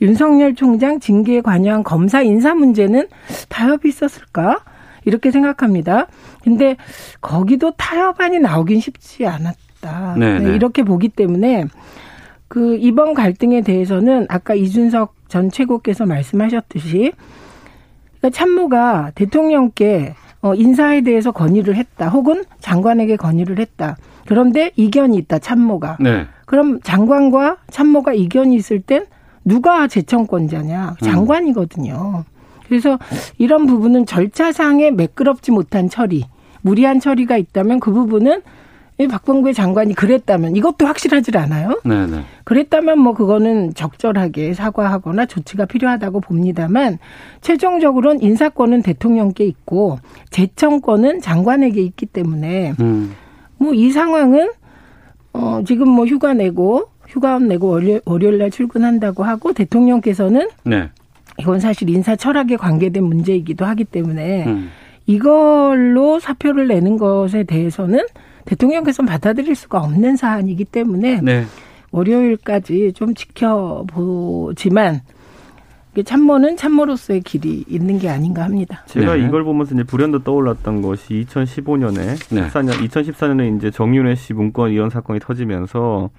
윤석열 0.00 0.56
총장 0.56 0.98
징계에 0.98 1.40
관여한 1.40 1.84
검사 1.84 2.20
인사 2.20 2.52
문제는 2.52 3.06
타협이 3.48 3.90
있었을까? 3.90 4.58
이렇게 5.04 5.30
생각합니다. 5.30 6.08
근데 6.42 6.76
거기도 7.20 7.70
타협안이 7.76 8.40
나오긴 8.40 8.80
쉽지 8.80 9.24
않았다. 9.24 10.16
네, 10.18 10.40
네. 10.40 10.52
이렇게 10.56 10.82
보기 10.82 11.10
때문에 11.10 11.66
그 12.48 12.76
이번 12.76 13.14
갈등에 13.14 13.60
대해서는 13.62 14.26
아까 14.28 14.54
이준석 14.54 15.14
전 15.28 15.50
최고께서 15.50 16.06
말씀하셨듯이 16.06 17.12
그러니까 18.18 18.30
참모가 18.30 19.10
대통령께 19.14 20.14
어, 20.42 20.54
인사에 20.54 21.00
대해서 21.00 21.32
건의를 21.32 21.74
했다. 21.76 22.08
혹은 22.08 22.44
장관에게 22.60 23.16
건의를 23.16 23.58
했다. 23.58 23.96
그런데 24.26 24.70
이견이 24.76 25.16
있다. 25.18 25.38
참모가. 25.38 25.96
네. 26.00 26.26
그럼 26.44 26.80
장관과 26.82 27.58
참모가 27.70 28.12
이견이 28.12 28.54
있을 28.54 28.80
땐 28.80 29.06
누가 29.44 29.86
재청권자냐? 29.88 30.96
장관이거든요. 31.02 32.24
그래서 32.68 32.98
이런 33.38 33.66
부분은 33.66 34.06
절차상에 34.06 34.90
매끄럽지 34.90 35.52
못한 35.52 35.88
처리, 35.88 36.24
무리한 36.62 36.98
처리가 37.00 37.36
있다면 37.36 37.80
그 37.80 37.92
부분은 37.92 38.42
이 38.98 39.06
박범계 39.06 39.52
장관이 39.52 39.94
그랬다면 39.94 40.56
이것도 40.56 40.86
확실하질 40.86 41.36
않아요. 41.36 41.80
네, 41.84 42.06
네. 42.06 42.22
그랬다면 42.44 42.98
뭐 42.98 43.12
그거는 43.12 43.74
적절하게 43.74 44.54
사과하거나 44.54 45.26
조치가 45.26 45.66
필요하다고 45.66 46.20
봅니다만 46.20 46.98
최종적으로는 47.42 48.22
인사권은 48.22 48.82
대통령께 48.82 49.44
있고 49.44 49.98
재청권은 50.30 51.20
장관에게 51.20 51.82
있기 51.82 52.06
때문에 52.06 52.72
음. 52.80 53.14
뭐이 53.58 53.90
상황은 53.90 54.50
어 55.34 55.60
지금 55.66 55.90
뭐 55.90 56.06
휴가 56.06 56.32
내고 56.32 56.88
휴가원 57.06 57.48
내고 57.48 57.68
월요, 57.68 58.00
월요일 58.06 58.38
날 58.38 58.50
출근한다고 58.50 59.24
하고 59.24 59.52
대통령께서는 59.52 60.48
네. 60.64 60.88
이건 61.38 61.60
사실 61.60 61.90
인사 61.90 62.16
철학에 62.16 62.56
관계된 62.56 63.04
문제이기도 63.04 63.66
하기 63.66 63.84
때문에 63.84 64.46
음. 64.46 64.70
이걸로 65.06 66.18
사표를 66.18 66.66
내는 66.66 66.96
것에 66.96 67.44
대해서는 67.44 68.00
대통령께서는 68.46 69.08
받아들일 69.08 69.54
수가 69.54 69.80
없는 69.80 70.16
사안이기 70.16 70.64
때문에 70.64 71.20
네. 71.22 71.44
월요일까지 71.90 72.92
좀 72.94 73.14
지켜보지만 73.14 75.00
참모는 76.04 76.56
참모로서의 76.56 77.22
길이 77.22 77.64
있는 77.68 77.98
게 77.98 78.08
아닌가 78.08 78.44
합니다. 78.44 78.82
제가 78.86 79.14
네. 79.14 79.24
이걸 79.24 79.44
보면서 79.44 79.74
이제 79.74 79.82
불현듯 79.82 80.24
떠올랐던 80.24 80.82
것이 80.82 81.24
2015년에 81.26 82.34
네. 82.34 82.48
14년 82.48 82.72
2014년에 82.86 83.56
이제 83.56 83.70
정윤회 83.70 84.14
씨 84.14 84.34
문건 84.34 84.72
이런 84.72 84.90
사건이 84.90 85.20
터지면서 85.20 86.10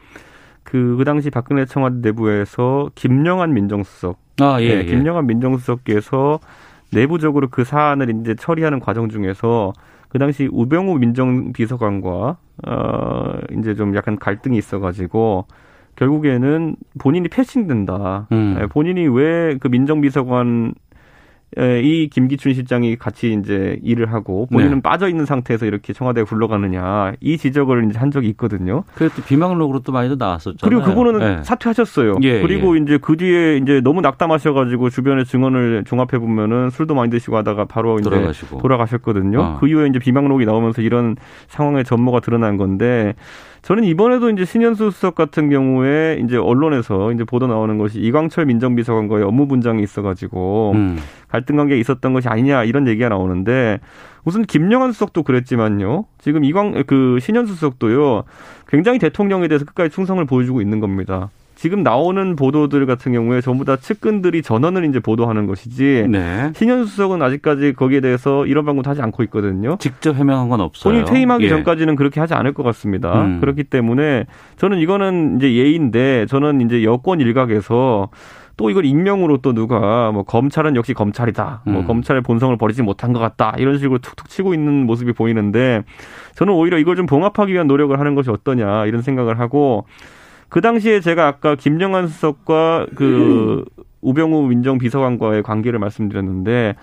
그, 0.63 0.95
그 0.97 1.03
당시 1.05 1.29
박근혜 1.29 1.65
청와대 1.65 1.97
내부에서 2.01 2.89
김영한 2.95 3.53
민정수석 3.53 4.17
아, 4.39 4.57
예. 4.61 4.67
네, 4.67 4.79
예. 4.79 4.83
김영한 4.85 5.27
민정수석께서 5.27 6.39
내부적으로 6.91 7.47
그 7.49 7.63
사안을 7.63 8.09
이제 8.21 8.35
처리하는 8.35 8.79
과정 8.79 9.09
중에서 9.09 9.73
그 10.09 10.19
당시 10.19 10.47
우병우 10.51 10.97
민정비서관과 10.99 12.37
어 12.67 13.33
이제 13.57 13.75
좀 13.75 13.95
약간 13.95 14.17
갈등이 14.17 14.57
있어가지고 14.57 15.45
결국에는 15.95 16.75
본인이 16.99 17.27
패싱된다. 17.27 18.27
음. 18.31 18.55
네, 18.57 18.67
본인이 18.67 19.07
왜 19.07 19.57
그 19.59 19.67
민정비서관 19.67 20.73
에, 20.73 20.86
이 21.55 22.09
김기춘 22.11 22.53
실장이 22.53 22.97
같이 22.97 23.33
이제 23.33 23.79
일을 23.81 24.11
하고 24.11 24.47
본인은 24.51 24.75
네. 24.75 24.81
빠져 24.81 25.07
있는 25.07 25.25
상태에서 25.25 25.65
이렇게 25.65 25.93
청와대에 25.93 26.23
굴러가느냐 26.25 27.13
이 27.21 27.37
지적을 27.37 27.87
이제 27.89 27.97
한 27.97 28.11
적이 28.11 28.27
있거든요. 28.29 28.83
그래도 28.95 29.21
비망록으로 29.23 29.79
또 29.79 29.93
많이도 29.93 30.15
나왔었죠. 30.17 30.57
그리고 30.61 30.83
그거는 30.83 31.19
네. 31.19 31.43
사퇴하셨어요. 31.43 32.17
예, 32.23 32.41
그리고 32.41 32.77
예. 32.77 32.81
이제 32.81 32.97
그 33.01 33.15
뒤에 33.15 33.57
이제 33.57 33.79
너무 33.81 34.01
낙담하셔가지고 34.01 34.89
주변의 34.89 35.25
증언을 35.25 35.85
종합해 35.87 36.19
보면은 36.19 36.69
술도 36.69 36.93
많이 36.95 37.09
드시고 37.09 37.37
하다가 37.37 37.65
바로 37.65 37.97
이제 37.97 38.09
돌아가시고. 38.09 38.57
돌아가셨거든요. 38.57 39.39
어. 39.39 39.57
그 39.59 39.69
이후에 39.69 39.87
이제 39.87 39.99
비망록이 39.99 40.45
나오면서 40.45 40.81
이런 40.81 41.15
상황의 41.47 41.85
전모가 41.85 42.19
드러난 42.19 42.57
건데 42.57 43.15
저는 43.67 43.83
이번에도 43.83 44.29
이제 44.29 44.45
신현수 44.45 44.91
수석 44.91 45.13
같은 45.13 45.49
경우에 45.49 46.21
이제 46.23 46.37
언론에서 46.37 47.11
이제 47.11 47.25
보도 47.25 47.47
나오는 47.47 47.77
것이 47.77 47.99
이광철 47.99 48.45
민정비서관과의 48.45 49.25
업무 49.25 49.45
분장이 49.45 49.83
있어가지고 49.83 50.71
음. 50.75 50.97
갈등 51.27 51.57
관계가 51.57 51.77
있었던 51.77 52.13
것이 52.13 52.29
아니냐 52.29 52.63
이런 52.63 52.87
얘기가 52.87 53.09
나오는데 53.09 53.81
우선 54.23 54.43
김영환 54.43 54.93
수석도 54.93 55.23
그랬지만요. 55.23 56.05
지금 56.17 56.45
이광 56.45 56.81
그 56.87 57.19
신현수 57.19 57.55
수석도요. 57.55 58.23
굉장히 58.69 58.99
대통령에 58.99 59.49
대해서 59.49 59.65
끝까지 59.65 59.93
충성을 59.93 60.23
보여주고 60.23 60.61
있는 60.61 60.79
겁니다. 60.79 61.29
지금 61.57 61.81
나오는 61.81 62.35
보도들 62.35 62.85
같은 62.85 63.13
경우에 63.13 63.41
전부 63.41 63.65
다 63.65 63.77
측근들이 63.77 64.43
전원을 64.43 64.85
이제 64.85 64.99
보도하는 64.99 65.47
것이지 65.47 66.05
네. 66.07 66.51
신현수 66.55 66.91
수석은 66.91 67.21
아직까지 67.23 67.73
거기에 67.73 67.99
대해서 67.99 68.45
이런 68.45 68.63
방법도 68.63 68.87
하지 68.87 69.01
않고 69.01 69.23
있거든요. 69.23 69.75
직접 69.79 70.15
해명한 70.15 70.49
건 70.49 70.61
없어요. 70.61 70.93
본인이 70.93 71.09
퇴임하기 71.09 71.45
예. 71.45 71.49
전까지는 71.49 71.95
그렇게 71.95 72.19
하지 72.19 72.35
않을 72.35 72.53
것 72.53 72.61
같습니다. 72.61 73.23
음. 73.23 73.39
그렇기 73.39 73.63
때문에 73.63 74.25
저는 74.57 74.77
이거는 74.77 75.37
이제 75.37 75.55
예인데 75.55 76.27
저는 76.27 76.61
이제 76.61 76.83
여권 76.83 77.19
일각에서 77.19 78.09
또 78.55 78.69
이걸 78.69 78.85
익명으로 78.85 79.37
또 79.37 79.53
누가 79.53 80.11
뭐 80.11 80.23
검찰은 80.23 80.75
역시 80.75 80.93
검찰이다. 80.93 81.61
뭐 81.65 81.81
음. 81.81 81.87
검찰의 81.87 82.21
본성을 82.21 82.55
버리지 82.57 82.83
못한 82.83 83.13
것 83.13 83.19
같다. 83.19 83.55
이런 83.57 83.79
식으로 83.79 83.97
툭툭 83.97 84.29
치고 84.29 84.53
있는 84.53 84.85
모습이 84.85 85.13
보이는데 85.13 85.83
저는 86.35 86.53
오히려 86.53 86.77
이걸 86.77 86.95
좀 86.95 87.07
봉합하기 87.07 87.51
위한 87.51 87.65
노력을 87.65 87.97
하는 87.99 88.13
것이 88.13 88.29
어떠냐 88.29 88.85
이런 88.85 89.01
생각을 89.01 89.39
하고 89.39 89.85
그 90.49 90.61
당시에 90.61 90.99
제가 91.01 91.27
아까 91.27 91.55
김정한 91.55 92.07
수석과 92.07 92.87
그 92.95 93.65
우병우 94.01 94.47
민정비서관과의 94.47 95.43
관계를 95.43 95.79
말씀드렸는데 95.79 96.75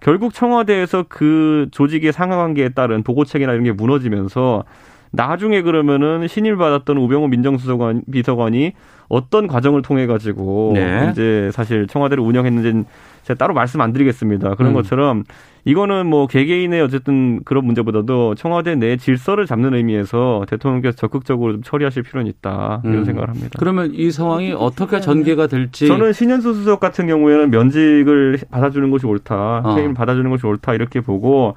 결국 0.00 0.32
청와대에서 0.32 1.04
그 1.08 1.68
조직의 1.72 2.12
상하 2.12 2.36
관계에 2.36 2.70
따른 2.70 3.02
보고책이나 3.02 3.52
이런 3.52 3.64
게 3.64 3.72
무너지면서 3.72 4.64
나중에 5.12 5.62
그러면은 5.62 6.26
신임 6.28 6.56
받았던 6.56 6.96
우병우 6.96 7.28
민정수석관 7.28 8.04
비서관이 8.10 8.72
어떤 9.08 9.46
과정을 9.48 9.82
통해 9.82 10.06
가지고 10.06 10.72
네. 10.74 11.08
이제 11.10 11.50
사실 11.52 11.86
청와대를 11.88 12.22
운영했는지는 12.22 12.86
제가 13.30 13.38
따로 13.38 13.54
말씀 13.54 13.80
안 13.80 13.92
드리겠습니다. 13.92 14.54
그런 14.56 14.72
음. 14.72 14.74
것처럼 14.74 15.24
이거는 15.64 16.06
뭐 16.06 16.26
개개인의 16.26 16.80
어쨌든 16.82 17.40
그런 17.44 17.64
문제보다도 17.64 18.34
청와대 18.34 18.74
내 18.74 18.96
질서를 18.96 19.46
잡는 19.46 19.74
의미에서 19.74 20.46
대통령께서 20.48 20.96
적극적으로 20.96 21.52
좀 21.52 21.62
처리하실 21.62 22.02
필요는 22.02 22.26
있다 22.28 22.80
이런 22.84 22.98
음. 22.98 23.04
생각을 23.04 23.28
합니다. 23.28 23.50
그러면 23.58 23.92
이 23.94 24.10
상황이 24.10 24.52
어떻게 24.52 25.00
전개가 25.00 25.46
될지 25.46 25.86
저는 25.86 26.12
신현수 26.12 26.54
수석 26.54 26.80
같은 26.80 27.06
경우에는 27.06 27.50
면직을 27.50 28.38
받아주는 28.50 28.90
것이 28.90 29.06
옳다, 29.06 29.62
어. 29.64 29.74
퇴임 29.76 29.94
받아주는 29.94 30.28
것이 30.30 30.46
옳다 30.46 30.74
이렇게 30.74 31.00
보고 31.00 31.54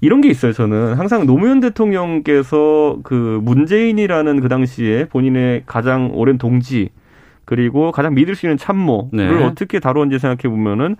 이런 0.00 0.22
게 0.22 0.28
있어요. 0.28 0.52
저는 0.52 0.94
항상 0.94 1.26
노무현 1.26 1.60
대통령께서 1.60 2.98
그 3.02 3.40
문재인이라는 3.42 4.40
그 4.40 4.48
당시에 4.48 5.06
본인의 5.06 5.64
가장 5.66 6.10
오랜 6.14 6.38
동지 6.38 6.88
그리고 7.50 7.90
가장 7.90 8.14
믿을 8.14 8.36
수 8.36 8.46
있는 8.46 8.56
참모를 8.56 9.08
네. 9.12 9.44
어떻게 9.44 9.80
다루었는지 9.80 10.20
생각해 10.20 10.54
보면은 10.54 10.94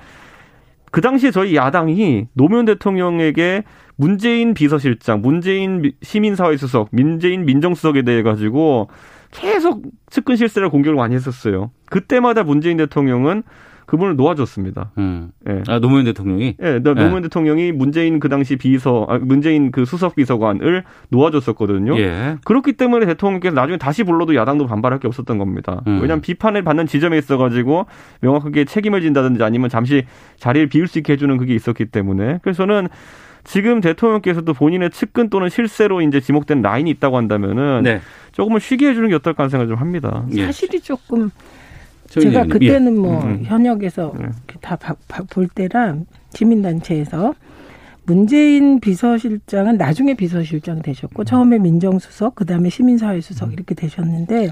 그 0.91 1.01
당시에 1.01 1.31
저희 1.31 1.55
야당이 1.55 2.27
노무현 2.35 2.65
대통령에게 2.65 3.63
문재인 3.95 4.53
비서실장, 4.53 5.21
문재인 5.21 5.81
미- 5.81 5.93
시민사회수석, 6.03 6.89
문재인 6.91 7.45
민정수석에 7.45 8.03
대해 8.03 8.25
가지고 8.25 8.89
계속 9.31 9.85
측근 10.11 10.35
실세를 10.35 10.71
공격을 10.71 10.97
많이 10.97 11.15
했었어요. 11.15 11.71
그때마다 11.89 12.43
문재인 12.43 12.79
대통령은 12.79 13.45
그분을 13.91 14.15
놓아줬습니다. 14.15 14.93
음. 14.99 15.33
예. 15.49 15.63
아, 15.67 15.81
노무현 15.81 16.05
대통령이 16.05 16.55
예, 16.63 16.79
나- 16.79 16.95
노무현 16.95 17.23
대통령이 17.23 17.73
문재인 17.73 18.21
그 18.21 18.29
당시 18.29 18.55
비서, 18.55 19.05
아, 19.09 19.19
문재인 19.19 19.73
그 19.73 19.85
수석 19.85 20.15
비서관을 20.15 20.85
놓아줬었거든요. 21.09 21.99
예. 21.99 22.37
그렇기 22.45 22.75
때문에 22.75 23.05
대통령께서 23.07 23.53
나중에 23.53 23.79
다시 23.79 24.05
불러도 24.05 24.37
야당도 24.37 24.69
반발할 24.69 25.01
게 25.01 25.09
없었던 25.09 25.39
겁니다. 25.39 25.83
음. 25.89 25.95
왜냐하면 26.03 26.21
비판을 26.21 26.63
받는 26.63 26.87
지점에 26.87 27.19
있어가지고 27.19 27.87
명확하게 28.21 28.65
책임을 28.65 29.01
진다든지 29.01 29.43
아니면 29.43 29.69
잠시 29.69 30.05
자리를 30.39 30.69
비울 30.69 30.87
수 30.87 30.99
있게 30.99 31.15
해주는 31.15 31.37
그게 31.37 31.57
있었기 31.57 31.87
때문에 31.87 32.39
그래서 32.43 32.59
저는 32.65 32.87
지금 33.43 33.81
대통령께서도 33.81 34.53
본인의 34.55 34.91
측근 34.91 35.31
또는 35.31 35.49
실세로 35.49 36.01
이제 36.03 36.21
지목된 36.21 36.63
라인이 36.63 36.89
있다고 36.91 37.17
한다면은 37.17 37.83
네. 37.83 38.01
조금은 38.31 38.61
쉬게 38.61 38.89
해주는 38.91 39.09
게 39.09 39.17
어떨까 39.17 39.43
하는 39.43 39.51
생각을 39.51 39.69
좀 39.69 39.79
합니다. 39.79 40.25
예. 40.37 40.45
사실이 40.47 40.81
조금 40.81 41.31
제가 42.11 42.29
의원님. 42.43 42.49
그때는 42.51 42.97
예. 42.97 42.99
뭐 43.01 43.23
음. 43.25 43.43
현역에서 43.45 44.13
네. 44.19 44.27
다볼 45.09 45.49
때라 45.49 45.97
시민단체에서 46.35 47.35
문재인 48.05 48.81
비서실장은 48.81 49.77
나중에 49.77 50.15
비서실장 50.15 50.83
되셨고 50.83 51.25
처음에 51.25 51.59
민정수석 51.59 52.35
그다음에 52.35 52.69
시민사회수석 52.69 53.53
이렇게 53.53 53.75
되셨는데 53.75 54.51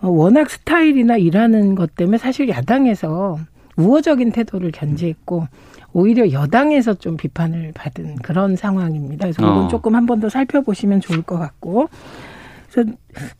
어, 0.00 0.08
워낙 0.08 0.48
스타일이나 0.50 1.16
일하는 1.16 1.74
것 1.74 1.94
때문에 1.96 2.18
사실 2.18 2.48
야당에서 2.48 3.38
우호적인 3.76 4.32
태도를 4.32 4.70
견지했고 4.70 5.46
오히려 5.94 6.30
여당에서 6.30 6.94
좀 6.94 7.16
비판을 7.16 7.72
받은 7.74 8.16
그런 8.16 8.54
상황입니다. 8.56 9.24
그래서 9.26 9.42
이건 9.42 9.64
어. 9.64 9.68
조금 9.68 9.94
한 9.94 10.06
번 10.06 10.20
더 10.20 10.28
살펴보시면 10.28 11.00
좋을 11.00 11.22
것 11.22 11.38
같고 11.38 11.88
그래서 12.70 12.90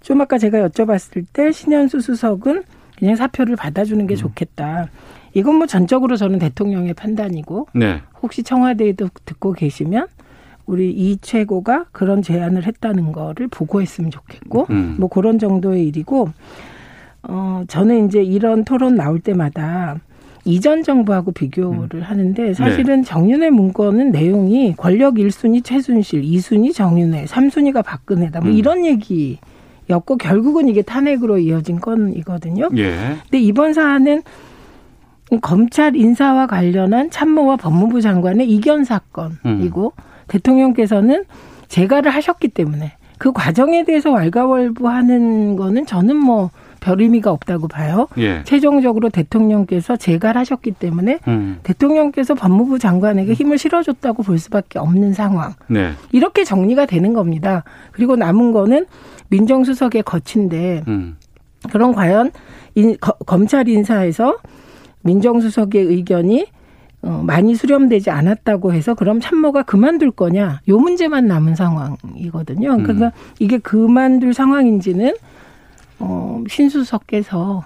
좀 0.01 0.21
아까 0.21 0.37
제가 0.39 0.69
여쭤봤을 0.69 1.25
때 1.33 1.53
신현수 1.53 2.01
수석은 2.01 2.65
그냥 3.03 3.17
사표를 3.17 3.57
받아주는 3.57 4.07
게 4.07 4.15
좋겠다. 4.15 4.87
이건 5.35 5.57
뭐 5.57 5.67
전적으로 5.67 6.15
저는 6.15 6.39
대통령의 6.39 6.95
판단이고 6.95 7.67
네. 7.75 8.01
혹시 8.23 8.45
청와대에도 8.45 9.09
듣고 9.25 9.55
계시면 9.55 10.07
우리 10.67 10.93
이 10.93 11.19
최고가 11.21 11.87
그런 11.91 12.23
제안을 12.23 12.65
했다는 12.65 13.11
거를 13.11 13.49
보고했으면 13.49 14.13
좋겠고 14.13 14.69
음. 14.71 14.95
뭐 15.01 15.09
그런 15.09 15.41
정도의 15.41 15.85
일이고 15.89 16.29
어 17.25 17.65
저는 17.67 18.07
이제 18.07 18.23
이런 18.23 18.63
토론 18.65 18.95
나올 18.95 19.19
때마다 19.19 19.99
이전 20.45 20.85
정부하고 20.85 21.33
비교를 21.33 22.03
하는데 22.03 22.55
사실은 22.55 23.03
정윤회 23.03 23.51
문건은 23.51 24.13
내용이 24.13 24.75
권력 24.77 25.15
1순위 25.15 25.65
최순실, 25.65 26.23
2순위 26.23 26.73
정윤회, 26.73 27.25
3순위가 27.25 27.85
박근혜다. 27.85 28.43
뭐 28.43 28.51
음. 28.51 28.57
이런 28.57 28.87
얘기 28.87 29.41
였고 29.91 30.17
결국은 30.17 30.69
이게 30.69 30.83
탄핵으로 30.83 31.39
이어진 31.39 31.81
건이거든요. 31.81 32.69
예. 32.77 33.17
근데 33.23 33.41
이번 33.41 33.73
사안은 33.73 34.23
검찰 35.41 35.97
인사와 35.97 36.47
관련한 36.47 37.11
참모와 37.11 37.57
법무부 37.57 38.01
장관의 38.01 38.51
이견 38.51 38.85
사건이고 38.85 39.93
대통령께서는 40.29 41.25
재가를 41.69 42.13
하셨기 42.15 42.49
때문에 42.49 42.93
그 43.19 43.33
과정에 43.33 43.85
대해서 43.85 44.11
왈가왈부하는 44.11 45.57
거는 45.57 45.87
저는 45.87 46.17
뭐 46.17 46.51
별 46.83 47.01
의미가 47.01 47.31
없다고 47.31 47.69
봐요. 47.69 48.09
예. 48.19 48.43
최종적으로 48.45 49.09
대통령께서 49.09 49.97
재가를 49.97 50.41
하셨기 50.41 50.73
때문에 50.73 51.21
음. 51.29 51.61
대통령께서 51.63 52.35
법무부 52.35 52.79
장관에게 52.81 53.33
힘을 53.33 53.57
실어줬다고 53.57 54.25
볼 54.25 54.39
수밖에 54.39 54.81
없는 54.81 55.15
상황. 55.15 55.55
네. 55.69 55.93
이렇게 56.11 56.45
정리가 56.45 56.87
되는 56.87 57.15
겁니다. 57.15 57.63
그리고 57.93 58.17
남은 58.17 58.51
거는 58.51 58.87
민정수석의 59.37 60.03
거치인데 60.03 60.85
음. 60.89 61.17
그럼 61.73 61.93
과연 61.95 62.31
인, 62.75 62.97
거- 63.01 63.17
검찰 63.27 63.67
인사에서 63.69 64.37
민정수석의 65.03 65.83
의견이 65.87 66.47
어, 67.05 67.21
많이 67.25 67.55
수렴되지 67.57 68.11
않았다고 68.11 68.73
해서 68.75 68.95
그럼 68.95 69.19
참모가 69.21 69.63
그만둘 69.63 70.13
거냐? 70.13 70.61
요 70.69 70.79
문제만 70.79 71.27
남은 71.27 71.57
상황이거든요. 71.57 72.75
음. 72.75 72.83
그러니까 72.85 73.11
이게 73.41 73.59
그만둘 73.59 74.35
상황인지는 74.35 75.15
어, 75.99 76.43
신수석께서 76.49 77.65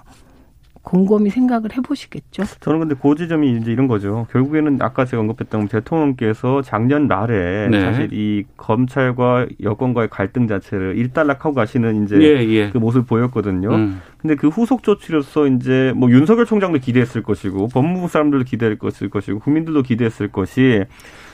곰곰이 0.87 1.29
생각을 1.31 1.75
해보시겠죠. 1.75 2.43
저는 2.61 2.79
근데 2.79 2.95
그 2.95 3.13
지점이 3.15 3.57
이제 3.57 3.73
이런 3.73 3.87
거죠. 3.87 4.25
결국에는 4.31 4.77
아까 4.81 5.03
제가 5.03 5.19
언급했던 5.19 5.67
대통령께서 5.67 6.61
작년 6.61 7.07
말에 7.07 7.67
네. 7.67 7.81
사실 7.81 8.13
이 8.13 8.45
검찰과 8.55 9.47
여권과의 9.61 10.07
갈등 10.09 10.47
자체를 10.47 10.97
일단락하고 10.97 11.53
가시는 11.53 12.05
이제 12.05 12.15
예, 12.21 12.47
예. 12.47 12.69
그 12.69 12.77
모습을 12.77 13.05
보였거든요. 13.05 13.69
음. 13.69 14.01
근데 14.17 14.35
그 14.35 14.47
후속 14.47 14.81
조치로서 14.81 15.47
이제 15.47 15.91
뭐 15.93 16.09
윤석열 16.09 16.45
총장도 16.45 16.79
기대했을 16.79 17.21
것이고 17.21 17.67
법무부 17.67 18.07
사람들도 18.07 18.45
기대했을 18.45 19.09
것이고 19.09 19.39
국민들도 19.39 19.83
기대했을 19.83 20.29
것이 20.29 20.85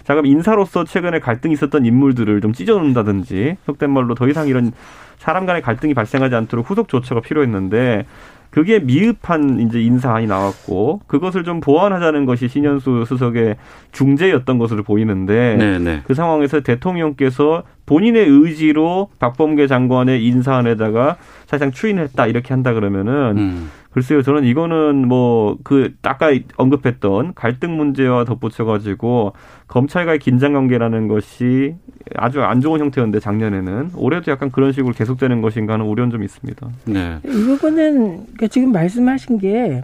자 0.04 0.16
그럼 0.16 0.26
인사로서 0.26 0.84
최근에 0.84 1.20
갈등이 1.20 1.54
있었던 1.54 1.86
인물들을 1.86 2.42
좀 2.42 2.54
찢어놓는다든지 2.54 3.58
속된 3.68 3.92
말로 3.92 4.16
더 4.16 4.28
이상 4.28 4.48
이런 4.48 4.72
사람 5.18 5.46
간의 5.46 5.62
갈등이 5.62 5.94
발생하지 5.94 6.36
않도록 6.36 6.70
후속 6.70 6.90
조처가 6.90 7.22
필요했는데 7.22 8.06
그게 8.54 8.78
미흡한 8.78 9.60
이제 9.60 9.82
인사안이 9.82 10.28
나왔고 10.28 11.02
그것을 11.08 11.44
좀 11.44 11.60
보완하자는 11.60 12.28
것이 12.28 12.48
신현수 12.48 13.06
수석의 13.08 13.56
중재였던 13.92 14.60
것으로 14.60 14.84
보이는데 14.84 15.56
네, 15.58 15.80
네. 15.80 16.02
그 16.06 16.14
상황에서 16.14 16.60
대통령께서 16.60 17.64
본인의 17.88 18.28
의지로 18.28 19.10
박범계 19.18 19.66
장관의 19.66 20.24
인사안에다가 20.24 21.18
사실상 21.48 21.72
추인했다 21.72 22.28
이렇게 22.28 22.54
한다 22.54 22.74
그러면은 22.74 23.38
음. 23.38 23.72
글쎄요 23.94 24.22
저는 24.22 24.44
이거는 24.46 25.08
뭐 25.08 25.44
그 25.64 25.94
아까 26.04 26.32
언급했던 26.58 27.34
갈등 27.36 27.78
문제와 27.78 28.26
덧붙여 28.26 28.66
가지고 28.66 29.34
검찰과의 29.68 30.20
긴장 30.20 30.54
관계라는 30.54 31.08
것이 31.08 31.76
아주 32.16 32.42
안 32.42 32.62
좋은 32.62 32.80
형태였는데 32.80 33.20
작년에는 33.20 33.92
올해도 33.96 34.32
약간 34.32 34.52
그런 34.52 34.72
식으로 34.72 34.94
계속되는 34.94 35.42
것인가 35.42 35.74
하는 35.74 35.86
우려는 35.86 36.12
좀 36.12 36.24
있습니다. 36.24 36.68
네. 36.86 37.20
이 37.26 37.28
부분은 37.28 38.08
그러니까 38.08 38.48
지금 38.48 38.72
말씀하신 38.72 39.40
게 39.40 39.84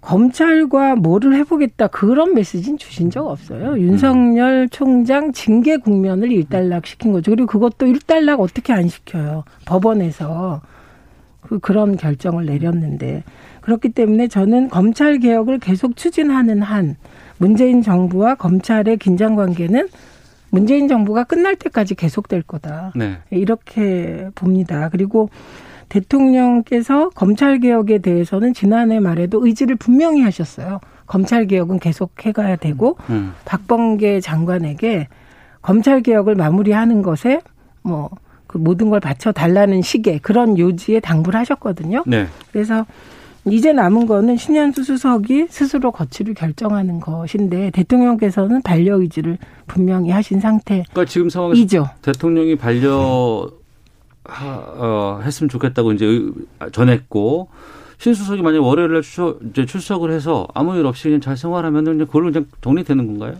검찰과 0.00 0.96
뭐를 0.96 1.34
해보겠다 1.36 1.86
그런 1.86 2.34
메시지는 2.34 2.76
주신 2.76 3.08
적 3.08 3.26
없어요. 3.26 3.78
윤석열 3.78 4.68
총장 4.68 5.32
징계 5.32 5.76
국면을 5.76 6.32
일단락 6.32 6.86
시킨 6.86 7.12
거죠. 7.12 7.30
그리고 7.30 7.46
그것도 7.46 7.86
일단락 7.86 8.40
어떻게 8.40 8.72
안 8.72 8.88
시켜요. 8.88 9.44
법원에서 9.64 10.60
그 11.52 11.58
그런 11.58 11.98
결정을 11.98 12.46
내렸는데 12.46 13.24
그렇기 13.60 13.90
때문에 13.90 14.26
저는 14.28 14.70
검찰 14.70 15.18
개혁을 15.18 15.58
계속 15.58 15.96
추진하는 15.96 16.62
한 16.62 16.96
문재인 17.36 17.82
정부와 17.82 18.36
검찰의 18.36 18.96
긴장 18.96 19.34
관계는 19.34 19.88
문재인 20.48 20.88
정부가 20.88 21.24
끝날 21.24 21.56
때까지 21.56 21.94
계속될 21.94 22.42
거다. 22.42 22.92
네. 22.96 23.18
이렇게 23.30 24.28
봅니다. 24.34 24.88
그리고 24.88 25.28
대통령께서 25.90 27.10
검찰 27.10 27.58
개혁에 27.58 27.98
대해서는 27.98 28.54
지난해 28.54 28.98
말에도 28.98 29.44
의지를 29.44 29.76
분명히 29.76 30.22
하셨어요. 30.22 30.80
검찰 31.06 31.46
개혁은 31.46 31.80
계속 31.80 32.12
해가야 32.24 32.56
되고 32.56 32.96
음. 33.10 33.34
박범계 33.44 34.20
장관에게 34.20 35.08
검찰 35.60 36.00
개혁을 36.00 36.34
마무리하는 36.34 37.02
것에 37.02 37.42
뭐 37.82 38.08
그 38.52 38.58
모든 38.58 38.90
걸 38.90 39.00
바쳐 39.00 39.32
달라는 39.32 39.80
식의 39.80 40.18
그런 40.18 40.58
요지에 40.58 41.00
당부를 41.00 41.40
하셨거든요. 41.40 42.04
네. 42.06 42.26
그래서 42.52 42.84
이제 43.46 43.72
남은 43.72 44.06
거는 44.06 44.36
신현수 44.36 44.84
수석이 44.84 45.46
스스로 45.48 45.90
거취를 45.90 46.34
결정하는 46.34 47.00
것인데 47.00 47.70
대통령께서는 47.70 48.60
반려 48.60 49.00
의지를 49.00 49.38
분명히 49.66 50.10
하신 50.10 50.40
상태. 50.40 50.84
그러니까 50.90 51.10
지금 51.10 51.30
상황에서 51.30 51.58
이죠. 51.60 51.88
대통령이 52.02 52.56
반려 52.56 53.48
하, 54.24 54.46
어, 54.76 55.20
했으면 55.24 55.48
좋겠다고 55.48 55.92
이제 55.92 56.04
의- 56.04 56.30
전했고 56.72 57.48
신수석이 57.98 58.42
만약 58.42 58.60
월요일에 58.62 59.00
출석, 59.00 59.40
이제 59.50 59.64
출석을 59.64 60.12
해서 60.12 60.46
아무 60.54 60.76
일 60.76 60.84
없이 60.84 61.04
그냥 61.04 61.20
잘 61.22 61.36
생활하면 61.38 61.84
그냥 61.84 62.06
그걸로 62.06 62.30
그냥 62.30 62.46
정리되는 62.60 63.06
건가요? 63.06 63.34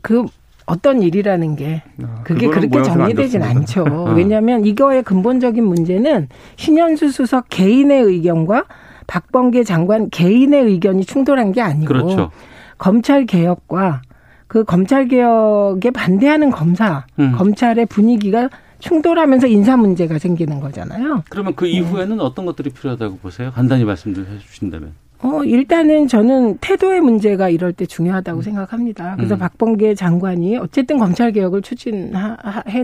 그 0.00 0.24
어떤 0.68 1.02
일이라는 1.02 1.56
게 1.56 1.82
그게 2.24 2.46
그거는 2.46 2.70
그렇게 2.70 2.90
정리되진. 2.90 3.42
않죠. 3.42 3.84
어. 3.84 4.12
왜냐하면 4.14 4.66
이거의 4.66 5.02
근본적인 5.02 5.64
문제는 5.64 6.28
신현수 6.56 7.10
수석 7.10 7.46
개인의 7.48 8.02
의견과 8.02 8.64
박범계 9.06 9.64
장관 9.64 10.10
개인의 10.10 10.64
의견이 10.64 11.06
충돌한 11.06 11.52
게 11.52 11.62
아니고 11.62 11.86
그렇죠. 11.86 12.30
검찰 12.76 13.24
개혁과 13.24 14.02
그 14.46 14.64
검찰 14.64 15.08
개혁에 15.08 15.90
반대하는 15.90 16.50
검사, 16.50 17.06
음. 17.18 17.32
검찰의 17.32 17.86
분위기가 17.86 18.50
충돌하면서 18.80 19.46
인사 19.46 19.76
문제가 19.78 20.18
생기는 20.18 20.60
거잖아요. 20.60 21.24
그러면 21.30 21.54
그 21.56 21.66
이후에는 21.66 22.20
어떤 22.20 22.44
것들이 22.44 22.70
필요하다고 22.70 23.18
보세요? 23.18 23.50
간단히 23.54 23.84
말씀 23.84 24.14
좀 24.14 24.26
해주신다면. 24.30 24.92
어, 25.20 25.42
일단은 25.44 26.06
저는 26.06 26.58
태도의 26.60 27.00
문제가 27.00 27.48
이럴 27.48 27.72
때 27.72 27.86
중요하다고 27.86 28.42
생각합니다. 28.42 29.16
그래서 29.16 29.34
음. 29.34 29.38
박범계 29.38 29.94
장관이 29.94 30.56
어쨌든 30.58 30.98
검찰 30.98 31.32
개혁을 31.32 31.62
추진해 31.62 32.12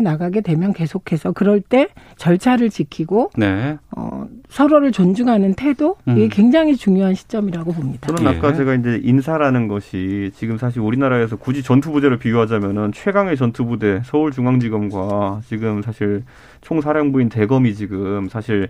나가게 0.03 0.41
되면 0.41 0.73
계속해서 0.73 1.33
그럴 1.33 1.61
때 1.61 1.89
절차를 2.17 2.71
지키고 2.71 3.31
네. 3.37 3.79
어, 3.93 4.27
서로를 4.49 4.91
존중하는 4.91 5.55
태도 5.55 5.97
이게 6.07 6.25
음. 6.25 6.29
굉장히 6.31 6.77
중요한 6.77 7.15
시점이라고 7.15 7.73
봅니다. 7.73 8.15
저는 8.15 8.37
아까 8.37 8.53
제가 8.53 8.75
이제 8.75 9.01
인사라는 9.03 9.69
것이 9.69 10.33
지금 10.35 10.59
사실 10.59 10.81
우리나라에서 10.81 11.37
굳이 11.37 11.63
전투 11.63 11.93
부대를 11.93 12.19
비유하자면은 12.19 12.93
최강의 12.93 13.37
전투 13.37 13.65
부대 13.65 14.01
서울중앙지검과 14.05 15.43
지금 15.47 15.83
사실 15.83 16.25
총사령부인 16.63 17.29
대검이 17.29 17.75
지금 17.75 18.29
사실 18.29 18.69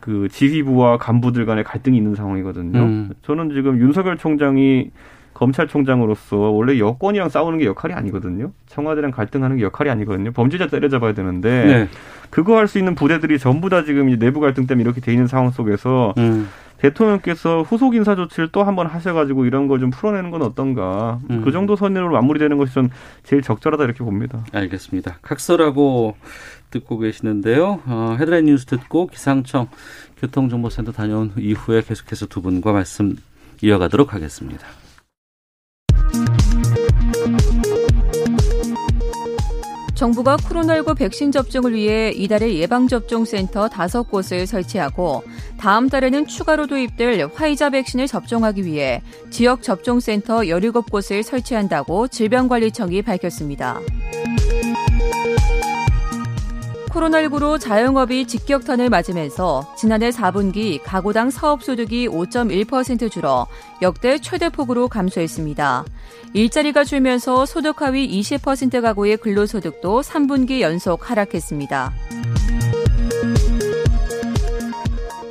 그 0.00 0.28
지휘부와 0.30 0.98
간부들 0.98 1.44
간의 1.46 1.64
갈등이 1.64 1.96
있는 1.96 2.14
상황이거든요. 2.14 2.78
음. 2.78 3.10
저는 3.22 3.50
지금 3.50 3.78
윤석열 3.78 4.16
총장이 4.16 4.90
검찰총장으로서 5.34 6.36
원래 6.36 6.78
여권이랑 6.78 7.28
싸우는 7.28 7.58
게 7.58 7.66
역할이 7.66 7.94
아니거든요. 7.94 8.50
청와대랑 8.66 9.10
갈등하는 9.12 9.56
게 9.56 9.62
역할이 9.62 9.88
아니거든요. 9.90 10.32
범죄자 10.32 10.66
때려잡아야 10.66 11.14
되는데 11.14 11.64
네. 11.64 11.88
그거 12.30 12.56
할 12.56 12.66
수 12.68 12.78
있는 12.78 12.94
부대들이 12.94 13.38
전부 13.38 13.68
다 13.70 13.84
지금 13.84 14.08
이제 14.08 14.18
내부 14.18 14.40
갈등 14.40 14.66
때문에 14.66 14.82
이렇게 14.82 15.00
돼 15.00 15.12
있는 15.12 15.26
상황 15.26 15.50
속에서 15.50 16.12
음. 16.18 16.48
대통령께서 16.78 17.62
후속 17.62 17.94
인사 17.94 18.14
조치를 18.16 18.48
또 18.50 18.62
한 18.62 18.76
번 18.76 18.86
하셔가지고 18.86 19.44
이런 19.46 19.66
걸 19.68 19.80
좀 19.80 19.90
풀어내는 19.90 20.30
건 20.30 20.42
어떤가. 20.42 21.20
음. 21.30 21.42
그 21.44 21.52
정도 21.52 21.76
선으로 21.76 22.10
마무리되는 22.12 22.56
것이 22.58 22.74
전 22.74 22.90
제일 23.24 23.42
적절하다 23.42 23.84
이렇게 23.84 24.04
봅니다. 24.04 24.44
알겠습니다. 24.52 25.18
각서라고 25.22 26.16
듣고 26.70 26.98
계시는데요. 26.98 27.80
어, 27.86 28.16
헤드라인 28.18 28.46
뉴스 28.46 28.66
듣고 28.66 29.06
기상청 29.08 29.68
교통정보센터 30.20 30.92
다녀온 30.92 31.32
이후에 31.36 31.82
계속해서 31.82 32.26
두 32.26 32.42
분과 32.42 32.72
말씀 32.72 33.16
이어가도록 33.62 34.14
하겠습니다. 34.14 34.66
정부가 39.98 40.36
코로나19 40.36 40.96
백신 40.96 41.32
접종을 41.32 41.74
위해 41.74 42.12
이달에 42.12 42.54
예방접종센터 42.54 43.68
다섯 43.68 44.04
곳을 44.04 44.46
설치하고 44.46 45.24
다음 45.58 45.88
달에는 45.88 46.28
추가로 46.28 46.68
도입될 46.68 47.28
화이자 47.34 47.70
백신을 47.70 48.06
접종하기 48.06 48.64
위해 48.64 49.02
지역 49.30 49.60
접종센터 49.60 50.42
17곳을 50.42 51.24
설치한다고 51.24 52.06
질병관리청이 52.06 53.02
밝혔습니다. 53.02 53.80
코로나19로 56.88 57.60
자영업이 57.60 58.26
직격탄을 58.26 58.90
맞으면서 58.90 59.74
지난해 59.76 60.10
4분기 60.10 60.80
가구당 60.82 61.30
사업소득이 61.30 62.08
5.1% 62.08 63.10
줄어 63.10 63.46
역대 63.82 64.18
최대폭으로 64.18 64.88
감소했습니다. 64.88 65.84
일자리가 66.34 66.84
줄면서 66.84 67.46
소득 67.46 67.82
하위 67.82 68.08
20% 68.20 68.82
가구의 68.82 69.18
근로소득도 69.18 70.00
3분기 70.00 70.60
연속 70.60 71.10
하락했습니다. 71.10 71.92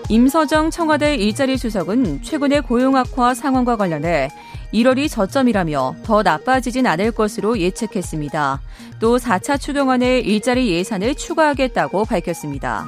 임서정 0.10 0.70
청와대 0.72 1.16
일자리 1.16 1.58
수석은 1.58 2.24
최근의 2.24 2.62
고용 2.62 2.96
악화 2.96 3.34
상황과 3.34 3.76
관련해 3.76 4.30
1월이 4.74 5.10
저점이라며 5.10 5.96
더 6.04 6.24
나빠지진 6.24 6.86
않을 6.88 7.12
것으로 7.12 7.60
예측했습니다. 7.60 8.62
또 9.00 9.18
4차 9.18 9.60
추경안에 9.60 10.20
일자리 10.20 10.72
예산을 10.72 11.16
추가하겠다고 11.16 12.06
밝혔습니다. 12.06 12.88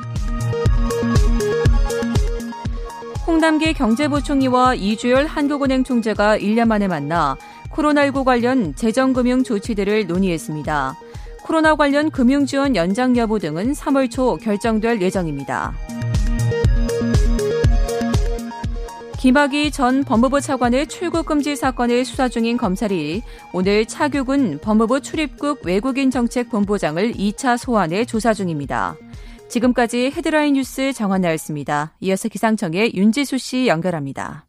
홍남기 3.26 3.74
경제부총리와 3.74 4.76
이주열 4.76 5.28
한국은행 5.28 5.84
총재가 5.84 6.40
1년 6.40 6.68
만에 6.68 6.88
만나 6.88 7.38
코로나19 7.72 8.24
관련 8.26 8.76
재정금융 8.76 9.44
조치들을 9.44 10.08
논의했습니다. 10.08 10.98
코로나 11.44 11.76
관련 11.76 12.12
금융지원 12.12 12.76
연장 12.76 13.16
여부 13.18 13.40
등은 13.40 13.74
3월 13.74 14.12
초 14.12 14.36
결정될 14.38 15.02
예정입니다. 15.02 15.74
김학의 19.20 19.72
전 19.72 20.06
법무부 20.06 20.40
차관의 20.40 20.88
출국 20.88 21.26
금지 21.26 21.54
사건을 21.58 22.06
수사 22.06 22.30
중인 22.30 22.56
검찰이 22.56 23.22
오늘 23.52 23.86
차규근 23.86 24.60
법무부 24.62 25.02
출입국 25.02 25.66
외국인 25.66 26.10
정책 26.10 26.50
본부장을 26.50 27.12
2차 27.12 27.58
소환해 27.58 28.06
조사 28.06 28.34
중입니다. 28.34 28.96
지금까지 29.50 30.14
헤드라인 30.16 30.54
뉴스 30.54 30.94
정한나였습니다. 30.94 31.96
이어서 32.00 32.30
기상청의 32.30 32.94
윤지수 32.96 33.38
씨 33.40 33.68
연결합니다. 33.68 34.46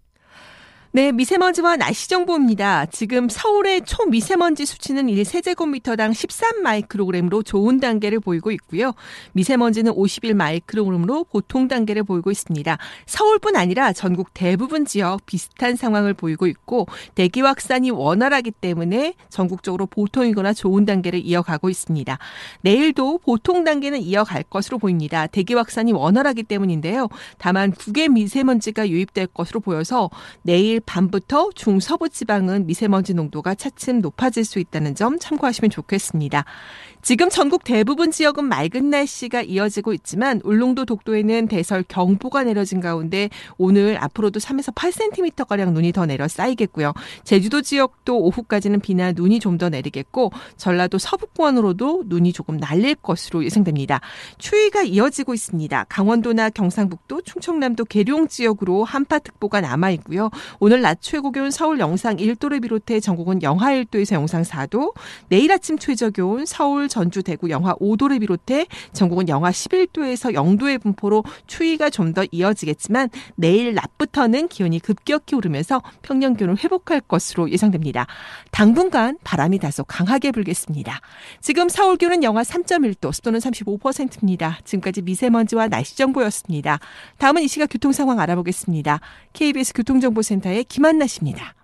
네, 0.93 1.13
미세먼지와 1.13 1.77
날씨 1.77 2.09
정보입니다. 2.09 2.87
지금 2.87 3.29
서울의 3.29 3.83
초미세먼지 3.83 4.67
수치는 4.67 5.07
1세제곱미터당 5.07 6.11
13마이크로그램으로 6.11 7.45
좋은 7.45 7.79
단계를 7.79 8.19
보이고 8.19 8.51
있고요. 8.51 8.95
미세먼지는 9.31 9.93
51마이크로그램으로 9.93 11.29
보통 11.31 11.69
단계를 11.69 12.03
보이고 12.03 12.33
있습니다. 12.33 12.77
서울뿐 13.07 13.55
아니라 13.55 13.93
전국 13.93 14.35
대부분 14.35 14.85
지역 14.85 15.25
비슷한 15.27 15.77
상황을 15.77 16.13
보이고 16.13 16.49
있고 16.49 16.89
대기 17.15 17.41
확산이 17.41 17.93
원활하기 17.93 18.51
때문에 18.51 19.15
전국적으로 19.29 19.87
보통이거나 19.87 20.53
좋은 20.55 20.87
단계를 20.87 21.25
이어가고 21.25 21.71
있습니다. 21.71 22.19
내일도 22.63 23.19
보통 23.19 23.63
단계는 23.63 24.01
이어갈 24.01 24.43
것으로 24.43 24.79
보입니다. 24.79 25.29
대기 25.29 25.55
확산이 25.55 25.93
원활하기 25.93 26.43
때문인데요. 26.43 27.09
다만 27.39 27.71
국외 27.71 28.09
미세먼지가 28.09 28.89
유입될 28.89 29.29
것으로 29.29 29.61
보여서 29.61 30.11
내일 30.43 30.80
밤부터 30.85 31.51
중서부 31.55 32.09
지방은 32.09 32.67
미세먼지 32.67 33.15
농도가 33.15 33.55
차츰 33.55 34.01
높아질 34.01 34.45
수 34.45 34.59
있다는 34.59 34.95
점 34.95 35.19
참고하시면 35.19 35.71
좋겠습니다. 35.71 36.45
지금 37.03 37.31
전국 37.31 37.65
대부분 37.65 38.11
지역은 38.11 38.45
맑은 38.45 38.91
날씨가 38.91 39.43
이어지고 39.43 39.93
있지만 39.93 40.41
울릉도 40.45 40.85
독도에는 40.85 41.49
대설 41.49 41.85
경보가 41.87 42.45
내려진 42.45 42.81
가운데 42.81 43.31
오늘 43.57 43.97
앞으로도 44.03 44.41
3에서 44.41 44.75
8cm 44.75 45.47
가량 45.47 45.73
눈이 45.75 45.93
더 45.93 46.07
내려 46.07 46.29
쌓이겠고요. 46.29 46.93
제주도 47.25 47.63
지역도 47.63 48.19
오후까지는 48.19 48.81
비나 48.81 49.13
눈이 49.13 49.39
좀 49.39 49.61
더 49.61 49.69
내리겠고 49.69 50.33
전라도 50.57 50.97
서북권으로도 50.97 52.05
눈이 52.07 52.33
조금 52.33 52.57
날릴 52.57 52.95
것으로 52.95 53.45
예상됩니다. 53.45 54.01
추위가 54.39 54.83
이어지고 54.83 55.35
있습니다. 55.35 55.85
강원도나 55.89 56.49
경상북도, 56.51 57.23
충청남도 57.23 57.85
계룡 57.85 58.27
지역으로 58.29 58.85
한파특보가 58.85 59.61
남아 59.61 59.91
있고요. 59.91 60.31
오늘 60.61 60.81
낮 60.81 61.03
최고 61.03 61.31
기온 61.31 61.51
서울 61.51 61.79
영상 61.79 62.17
1도를 62.17 62.63
비롯해 62.63 63.01
전국은 63.01 63.43
영하 63.43 63.73
1도에서 63.73 64.15
영상 64.15 64.43
4도, 64.43 64.95
내일 65.29 65.53
아침 65.53 65.77
최저 65.77 66.09
기온 66.09 66.47
서울 66.47 66.89
전주, 66.91 67.23
대구 67.23 67.49
영하 67.49 67.75
5도를 67.77 68.21
비롯해 68.21 68.67
전국은 68.93 69.31
영하 69.31 69.51
11도에서 69.51 70.35
0도의 70.35 70.83
분포로 70.83 71.25
추위가 71.47 71.89
좀 71.89 72.11
더 72.13 72.25
이어지겠지만 72.33 73.09
내일 73.37 73.75
낮부터는 73.75 74.49
기온이 74.49 74.81
급격히 74.81 75.37
오르면서 75.37 75.81
평년 76.03 76.37
기온을 76.37 76.59
회복할 76.63 77.01
것으로 77.01 77.51
예상됩니다. 77.51 78.07
당분간 78.51 79.17
바람이 79.23 79.59
다소 79.59 79.85
강하게 79.85 80.33
불겠습니다. 80.33 81.01
지금 81.41 81.69
서울 81.69 81.97
기온은 81.97 82.23
영하 82.25 82.43
3.1도, 82.43 83.13
습도는 83.13 83.39
35%입니다. 83.41 84.59
지금까지 84.65 85.03
미세먼지와 85.03 85.69
날씨 85.69 85.97
정보였습니다. 85.97 86.81
다음은 87.19 87.43
이 87.43 87.49
시각 87.49 87.67
교통 87.67 87.93
상황 87.93 88.19
알아보겠습니다. 88.21 89.01
KBS 89.33 89.73
교통정보센터의 89.75 90.65
김한나 90.65 91.07
씨입니다. 91.07 91.60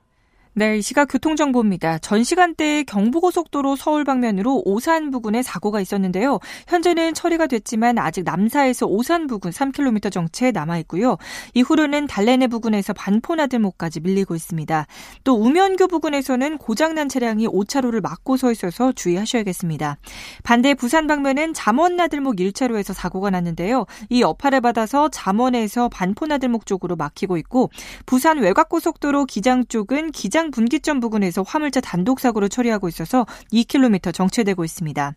네, 0.58 0.78
이 0.78 0.80
시각 0.80 1.08
교통정보입니다. 1.10 1.98
전 1.98 2.24
시간대에 2.24 2.84
경부고속도로 2.84 3.76
서울 3.76 4.04
방면으로 4.04 4.62
오산 4.64 5.10
부근에 5.10 5.42
사고가 5.42 5.82
있었는데요. 5.82 6.38
현재는 6.66 7.12
처리가 7.12 7.46
됐지만 7.46 7.98
아직 7.98 8.24
남사에서 8.24 8.86
오산 8.86 9.26
부근 9.26 9.50
3km 9.50 10.10
정체 10.10 10.52
남아있고요. 10.52 11.18
이후로는 11.52 12.06
달래내 12.06 12.46
부근에서 12.46 12.94
반포나들목까지 12.94 14.00
밀리고 14.00 14.34
있습니다. 14.34 14.86
또 15.24 15.34
우면교 15.34 15.88
부근에서는 15.88 16.56
고장난 16.56 17.10
차량이 17.10 17.46
5차로를 17.46 18.00
막고 18.00 18.38
서 18.38 18.50
있어서 18.50 18.92
주의하셔야겠습니다. 18.92 19.98
반대 20.42 20.72
부산 20.72 21.06
방면은 21.06 21.52
잠원나들목 21.52 22.36
1차로에서 22.36 22.94
사고가 22.94 23.28
났는데요. 23.28 23.84
이 24.08 24.22
여파를 24.22 24.62
받아서 24.62 25.10
잠원에서 25.10 25.90
반포나들목 25.90 26.64
쪽으로 26.64 26.96
막히고 26.96 27.36
있고 27.36 27.68
부산 28.06 28.38
외곽고속도로 28.38 29.26
기장 29.26 29.66
쪽은 29.66 30.12
기장 30.12 30.45
분기점 30.50 31.00
부근에서 31.00 31.42
화물차 31.42 31.80
단독 31.80 32.20
사고로 32.20 32.48
처리하고 32.48 32.88
있어서 32.88 33.26
2km 33.52 34.14
정체되고 34.14 34.64
있습니다. 34.64 35.12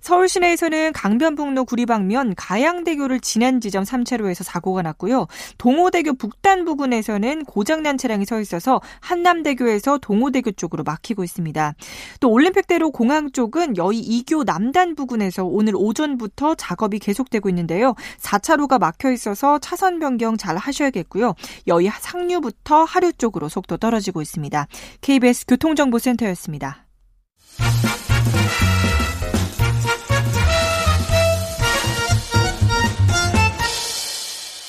서울 0.00 0.28
시내에서는 0.28 0.92
강변북로 0.92 1.64
구리방면 1.64 2.34
가양대교를 2.36 3.20
지난 3.20 3.60
지점 3.60 3.84
3차로에서 3.84 4.44
사고가 4.44 4.82
났고요. 4.82 5.26
동호대교 5.58 6.14
북단 6.14 6.64
부근에서는 6.64 7.44
고장난 7.44 7.98
차량이 7.98 8.24
서 8.24 8.40
있어서 8.40 8.80
한남대교에서 9.00 9.98
동호대교 9.98 10.52
쪽으로 10.52 10.84
막히고 10.84 11.24
있습니다. 11.24 11.74
또 12.20 12.30
올림픽대로 12.30 12.90
공항 12.90 13.30
쪽은 13.32 13.76
여의 13.76 14.00
2교 14.02 14.44
남단 14.44 14.94
부근에서 14.94 15.44
오늘 15.44 15.74
오전부터 15.76 16.54
작업이 16.54 16.98
계속되고 16.98 17.48
있는데요. 17.48 17.94
4차로가 18.20 18.78
막혀 18.78 19.12
있어서 19.12 19.58
차선 19.58 19.98
변경 19.98 20.36
잘 20.36 20.56
하셔야겠고요. 20.56 21.34
여의 21.66 21.90
상류부터 21.98 22.84
하류 22.84 23.12
쪽으로 23.12 23.48
속도 23.48 23.76
떨어지고 23.76 24.22
있습니다. 24.22 24.66
KBS 25.00 25.46
교통정보센터였습니다. 25.46 26.86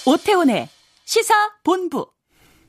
오태훈의 0.05 0.67
시사 1.05 1.33
본부. 1.63 2.07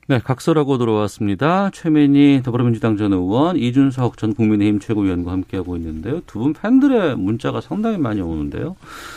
네, 0.08 0.18
각설하고 0.18 0.78
들어왔습니다. 0.78 1.70
최민희 1.72 2.42
더불어민주당 2.42 2.96
전 2.96 3.12
의원, 3.12 3.56
이준석 3.56 4.18
전 4.18 4.34
국민의힘 4.34 4.80
최고위원과 4.80 5.30
함께하고 5.30 5.76
있는데요. 5.76 6.20
두 6.26 6.40
분 6.42 6.52
팬들의 6.54 7.16
문자가 7.16 7.60
상당히 7.60 7.98
많이 7.98 8.20
오는데요. 8.20 8.74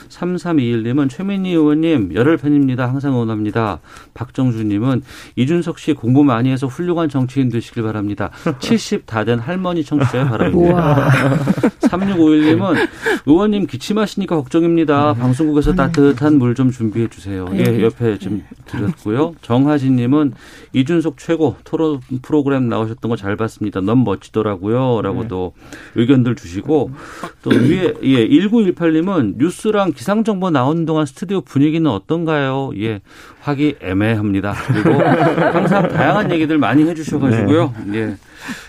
3321님은 0.10 1.10
최민희 1.10 1.50
의원님, 1.54 2.14
열혈 2.14 2.38
팬입니다. 2.38 2.88
항상 2.88 3.14
응원합니다. 3.14 3.80
박정주님은 4.14 5.02
이준석 5.36 5.80
씨 5.80 5.94
공부 5.94 6.24
많이 6.24 6.52
해서 6.52 6.68
훌륭한 6.68 7.10
정치인 7.10 7.50
되시길 7.50 7.82
바랍니다. 7.82 8.30
70 8.60 9.08
다 9.08 9.24
된 9.26 9.40
할머니 9.40 9.84
청취자의 9.84 10.26
바람입니다. 10.26 11.10
3651님은 11.82 12.88
의원님 13.26 13.66
기침하시니까 13.66 14.36
걱정입니다. 14.36 15.16
방송국에서 15.16 15.74
따뜻한 15.74 16.38
물 16.38 16.54
좀 16.56 16.70
준비해 16.72 17.08
주세요. 17.10 17.48
예, 17.54 17.82
옆에 17.82 18.18
좀 18.20 18.44
드렸고요. 18.66 19.34
정하진님은 19.42 20.34
이준석 20.76 21.18
최고 21.18 21.56
토론 21.64 22.02
프로그램 22.22 22.68
나오셨던 22.68 23.10
거 23.10 23.16
잘 23.16 23.36
봤습니다. 23.38 23.80
너무 23.80 24.04
멋지더라고요. 24.04 25.02
라고도 25.02 25.54
네. 25.56 26.02
의견들 26.02 26.36
주시고 26.36 26.92
또 27.42 27.50
위에 27.50 27.94
예 28.04 28.28
1918님은 28.28 29.36
뉴스랑 29.38 29.94
기상 29.94 30.24
정보 30.26 30.50
나오는 30.50 30.86
동안 30.86 31.06
스튜디오 31.06 31.40
분위기는 31.42 31.90
어떤가요? 31.90 32.72
예. 32.78 33.00
하기 33.40 33.76
애매합니다. 33.82 34.54
그리고 34.68 35.00
항상 35.56 35.88
다양한 35.88 36.30
얘기들 36.32 36.58
많이 36.58 36.84
해 36.88 36.94
주셔 36.94 37.20
가지고요. 37.20 37.74
네. 37.86 37.98
예. 37.98 38.18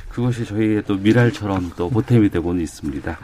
그것이 0.08 0.44
저희의 0.46 0.84
또 0.86 0.94
밀알처럼 0.94 1.72
또 1.76 1.90
보탬이 1.90 2.30
되고는 2.30 2.62
있습니다. 2.62 3.18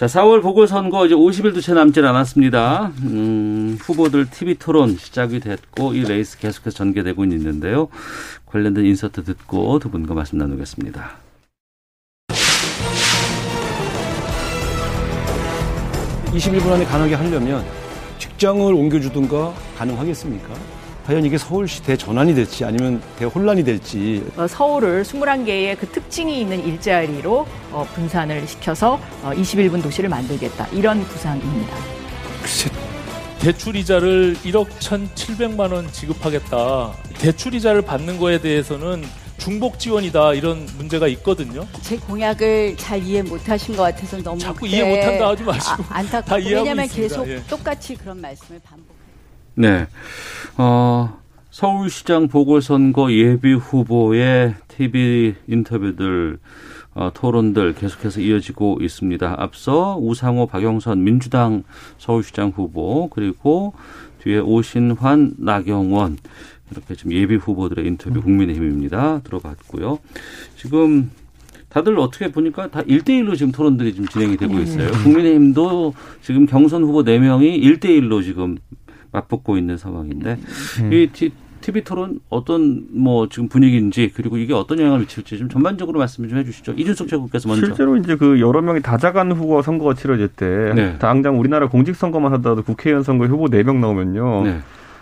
자, 0.00 0.06
4월 0.06 0.40
보궐선거 0.40 1.04
이제 1.04 1.14
50일도 1.14 1.60
채 1.60 1.74
남질 1.74 2.06
않았습니다. 2.06 2.90
음, 3.02 3.76
후보들 3.78 4.30
TV 4.30 4.54
토론 4.54 4.96
시작이 4.96 5.40
됐고 5.40 5.92
이 5.92 6.04
레이스 6.04 6.38
계속해서 6.38 6.74
전개되고 6.74 7.22
있는데요. 7.24 7.90
관련된 8.46 8.86
인서트 8.86 9.24
듣고 9.24 9.78
두 9.78 9.90
분과 9.90 10.14
말씀 10.14 10.38
나누겠습니다. 10.38 11.18
(21분) 16.28 16.72
안에 16.72 16.86
가능하게 16.86 17.16
하려면 17.16 17.62
직장을 18.18 18.72
옮겨주든가 18.72 19.52
가능하겠습니까? 19.76 20.79
과연 21.10 21.24
이게 21.24 21.36
서울시 21.38 21.82
대전환이 21.82 22.36
될지 22.36 22.64
아니면 22.64 23.02
대혼란이 23.18 23.64
될지. 23.64 24.24
어, 24.36 24.46
서울을 24.46 25.02
21개의 25.02 25.76
그 25.76 25.88
특징이 25.88 26.40
있는 26.40 26.64
일자리로 26.64 27.48
어, 27.72 27.84
분산을 27.94 28.46
시켜서 28.46 29.00
21분 29.24 29.80
어, 29.80 29.82
도시를 29.82 30.08
만들겠다. 30.08 30.68
이런 30.68 31.02
구상입니다. 31.08 31.76
글쎄, 32.40 32.70
대출 33.40 33.74
이자를 33.74 34.36
1억 34.44 34.68
1,700만 34.68 35.72
원 35.72 35.90
지급하겠다. 35.90 36.92
대출 37.18 37.54
이자를 37.54 37.82
받는 37.82 38.20
거에 38.20 38.40
대해서는 38.40 39.02
중복 39.36 39.80
지원이다 39.80 40.34
이런 40.34 40.64
문제가 40.76 41.08
있거든요. 41.08 41.66
제 41.82 41.96
공약을 41.96 42.76
잘 42.76 43.02
이해 43.02 43.20
못하신 43.22 43.74
것 43.74 43.82
같아서 43.82 44.16
너무 44.22 44.38
자꾸 44.38 44.64
이해 44.64 44.88
못한다 44.88 45.30
하지 45.30 45.42
마시고 45.42 45.82
아, 45.88 45.98
안타깝고 45.98 46.48
왜냐하면 46.48 46.86
계속 46.86 47.28
예. 47.28 47.42
똑같이 47.48 47.96
그런 47.96 48.20
말씀을 48.20 48.60
반복. 48.62 48.99
네. 49.54 49.86
어, 50.56 51.18
서울시장 51.50 52.28
보궐선거 52.28 53.12
예비 53.12 53.52
후보의 53.52 54.54
TV 54.68 55.34
인터뷰들, 55.48 56.38
어, 56.94 57.10
토론들 57.12 57.74
계속해서 57.74 58.20
이어지고 58.20 58.78
있습니다. 58.80 59.34
앞서 59.38 59.98
우상호, 60.00 60.46
박영선 60.46 61.02
민주당 61.02 61.64
서울시장 61.98 62.52
후보 62.54 63.08
그리고 63.10 63.74
뒤에 64.22 64.38
오신환, 64.38 65.34
나경원 65.38 66.18
이렇게 66.70 66.94
지금 66.94 67.12
예비 67.12 67.36
후보들의 67.36 67.86
인터뷰 67.86 68.22
국민의힘입니다. 68.22 69.22
들어봤고요. 69.22 69.98
지금 70.56 71.10
다들 71.68 71.98
어떻게 71.98 72.30
보니까 72.30 72.68
다 72.68 72.82
1대1로 72.82 73.36
지금 73.36 73.52
토론들이 73.52 73.92
지금 73.92 74.06
진행이 74.08 74.36
되고 74.36 74.58
있어요. 74.58 74.90
국민의힘도 75.02 75.94
지금 76.22 76.46
경선 76.46 76.82
후보 76.82 77.02
4명이 77.04 77.62
1대1로 77.62 78.22
지금 78.22 78.58
맞붙고 79.12 79.56
있는 79.56 79.76
상황인데 79.76 80.38
음. 80.80 80.92
이 80.92 81.08
TV 81.60 81.84
토론 81.84 82.20
어떤 82.30 82.86
뭐 82.90 83.28
지금 83.28 83.48
분위기인지 83.48 84.12
그리고 84.14 84.38
이게 84.38 84.54
어떤 84.54 84.78
영향을 84.78 85.00
미칠지 85.00 85.38
좀 85.38 85.48
전반적으로 85.48 85.98
말씀 85.98 86.26
좀 86.28 86.38
해주시죠. 86.38 86.72
이준석 86.72 87.08
최고께서 87.08 87.48
먼저. 87.48 87.66
실제로 87.66 87.96
이제 87.96 88.16
그 88.16 88.40
여러 88.40 88.62
명이 88.62 88.80
다자간 88.80 89.32
후보 89.32 89.60
선거가 89.60 89.94
치러질 89.94 90.28
때 90.28 90.72
네. 90.74 90.98
당장 90.98 91.38
우리나라 91.38 91.68
공직 91.68 91.94
선거만 91.96 92.32
하더라도 92.34 92.62
국회의원 92.62 93.02
선거 93.02 93.26
후보 93.26 93.46
4명 93.46 93.76
나오면요. 93.76 94.42
네. 94.44 94.60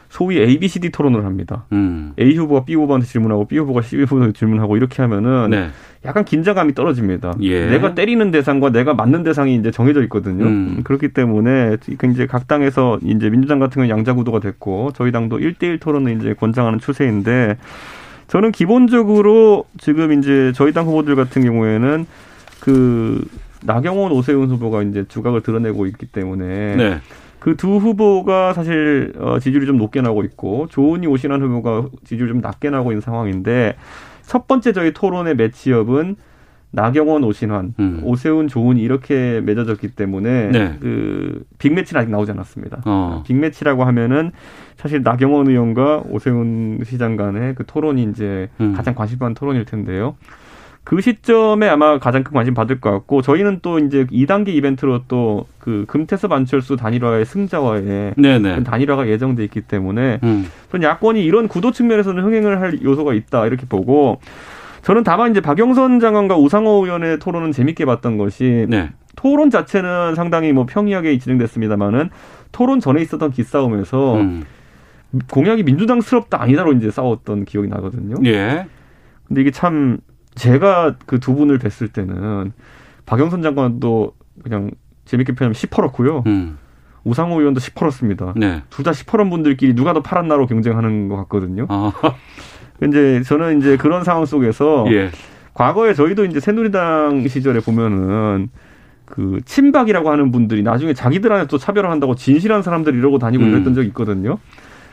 소위 0.09 0.39
ABCD 0.41 0.91
토론을 0.91 1.25
합니다. 1.25 1.65
음. 1.73 2.13
A 2.19 2.37
후보가 2.37 2.65
B 2.65 2.75
후보한테 2.75 3.07
질문하고 3.07 3.47
B 3.47 3.59
후보가 3.59 3.83
C 3.83 3.97
후보한테 3.97 4.33
질문하고 4.33 4.77
이렇게 4.77 5.03
하면은 5.03 5.51
네. 5.51 5.69
약간 6.05 6.25
긴장감이 6.25 6.75
떨어집니다. 6.75 7.35
예. 7.43 7.67
내가 7.67 7.95
때리는 7.95 8.31
대상과 8.31 8.71
내가 8.71 8.95
맞는 8.95 9.23
대상이 9.23 9.55
이제 9.57 9.71
정해져 9.71 10.03
있거든요. 10.05 10.45
음. 10.45 10.81
그렇기 10.85 11.09
때문에 11.09 11.77
이제 12.11 12.27
각 12.27 12.47
당에서 12.47 12.99
이제 13.03 13.29
민주당 13.29 13.59
같은 13.59 13.83
경우 13.83 13.89
양자 13.89 14.15
구도가 14.15 14.41
됐고 14.41 14.93
저희 14.95 15.13
당도 15.13 15.39
1대1 15.39 15.81
토론을 15.81 16.17
이제 16.17 16.35
권장하는 16.35 16.79
추세인데 16.79 17.59
저는 18.29 18.53
기본적으로 18.53 19.65
지금 19.79 20.13
이제 20.13 20.53
저희 20.55 20.73
당 20.73 20.87
후보들 20.87 21.17
같은 21.17 21.43
경우에는 21.43 22.07
그 22.61 23.25
나경원 23.65 24.13
오세훈 24.13 24.51
후보가 24.51 24.83
이제 24.85 25.05
주각을 25.09 25.43
드러내고 25.43 25.87
있기 25.87 26.07
때문에 26.07 26.77
네. 26.77 27.01
그 27.41 27.57
두 27.57 27.77
후보가 27.77 28.53
사실 28.53 29.13
어, 29.19 29.39
지지율이 29.39 29.67
좀 29.67 29.79
높게 29.79 30.01
나오고 30.01 30.25
있고 30.25 30.67
조은희 30.69 31.07
오신환 31.07 31.41
후보가 31.43 31.89
지지율 32.05 32.29
좀 32.29 32.41
낮게 32.41 32.71
나오고 32.71 32.93
있는 32.93 33.01
상황인데 33.01 33.77
첫 34.23 34.47
번째 34.47 34.73
저희 34.73 34.93
토론의 34.93 35.37
매치업은 35.37 36.17
나경원, 36.71 37.25
오신환, 37.25 37.75
음. 37.79 38.01
오세훈, 38.05 38.47
조은희 38.47 38.83
이렇게 38.83 39.41
맺어졌기 39.43 39.89
때문에 39.89 40.51
네. 40.51 40.77
그 40.81 41.45
빅매치는 41.59 42.03
아직 42.03 42.11
나오지 42.11 42.33
않았습니다. 42.33 42.83
어. 42.85 43.23
빅매치라고 43.27 43.85
하면은 43.85 44.33
사실 44.77 45.03
나경원 45.03 45.49
의원과 45.49 46.03
오세훈 46.11 46.81
시장 46.85 47.17
간의 47.17 47.55
그 47.55 47.65
토론이 47.67 48.03
이제 48.11 48.51
음. 48.61 48.75
가장 48.75 48.95
관심 48.95 49.19
받는 49.19 49.35
토론일 49.35 49.65
텐데요. 49.65 50.17
그 50.89 51.01
시점에 51.01 51.69
아마 51.69 51.99
가장 51.99 52.25
큰 52.25 52.33
관심 52.33 52.55
받을 52.55 52.81
것 52.81 52.91
같고 52.91 53.21
저희는 53.23 53.61
또 53.63 53.79
이제 53.79 54.07
2단계 54.07 54.49
이벤트로 54.49 55.03
또 55.07 55.47
그 55.69 55.85
금태섭 55.87 56.33
안철수 56.33 56.77
단일화의 56.77 57.27
승자와의 57.27 58.15
네네. 58.17 58.63
단일화가 58.65 59.07
예정돼 59.07 59.45
있기 59.45 59.61
때문에 59.61 60.19
음. 60.23 60.47
전 60.73 60.83
야권이 60.83 61.23
이런 61.23 61.47
구도 61.47 61.73
측면에서는 61.73 62.25
흥행을 62.25 62.63
할 62.63 62.83
요소가 62.83 63.13
있다 63.13 63.47
이렇게 63.47 63.67
보고 63.67 64.19
저는 64.81 65.05
다만 65.05 65.31
이제 65.31 65.43
박영선 65.43 66.01
장관과 66.01 66.39
우상호 66.39 66.87
의원의 66.87 67.19
토론은 67.19 67.53
재밌게 67.53 67.85
봤던 67.85 68.17
것이 68.17 68.65
네. 68.67 68.89
토론 69.15 69.51
자체는 69.51 70.15
상당히 70.15 70.55
뭐 70.55 70.65
평이하게 70.65 71.19
진행됐습니다만은 71.19 72.09
토론 72.51 72.81
전에 72.81 73.03
있었던 73.03 73.31
기싸움에서 73.31 74.15
음. 74.15 74.45
공약이 75.31 75.65
민주당스럽다 75.65 76.41
아니다로 76.41 76.73
이제 76.73 76.91
싸웠던 76.91 77.45
기억이 77.45 77.69
나거든요. 77.69 78.15
예. 78.25 78.65
근데 79.27 79.43
이게 79.43 79.51
참 79.51 79.99
제가 80.39 80.97
그 81.07 81.19
두 81.19 81.35
분을 81.35 81.59
뵀을 81.59 81.93
때는 81.93 82.53
박영선 83.07 83.43
장관도 83.43 84.13
그냥 84.43 84.71
재밌게 85.05 85.35
표현하면 85.35 85.55
시퍼렇고요. 85.55 86.23
음. 86.27 86.59
우상호 87.05 87.41
의원도 87.41 87.61
시퍼렇습니다. 87.61 88.35
네. 88.37 88.63
둘다 88.71 88.93
시퍼런 88.93 89.31
분들끼리 89.31 89.75
누가 89.75 89.93
더 89.93 90.03
파란나로 90.03 90.47
경쟁하는 90.47 91.09
것 91.09 91.17
같거든요. 91.17 91.67
아. 91.69 91.93
이제 92.87 93.23
저는 93.25 93.59
이제 93.59 93.77
그런 93.77 94.05
상황 94.05 94.27
속에서 94.27 94.85
예. 94.93 95.11
과거에 95.55 95.95
저희도 95.95 96.25
이제 96.27 96.39
새누리당 96.39 97.27
시절에 97.27 97.61
보면은 97.61 98.51
그 99.05 99.41
친박이라고 99.45 100.11
하는 100.11 100.31
분들이 100.31 100.63
나중에 100.63 100.93
자기들한테 100.93 101.49
또 101.49 101.57
차별을 101.59 101.91
한다고 101.91 102.15
진실한 102.15 102.63
사람들 102.63 102.95
이러고 102.95 103.19
다니고 103.19 103.43
음. 103.43 103.51
이랬던 103.51 103.75
적이 103.75 103.89
있거든요. 103.89 104.39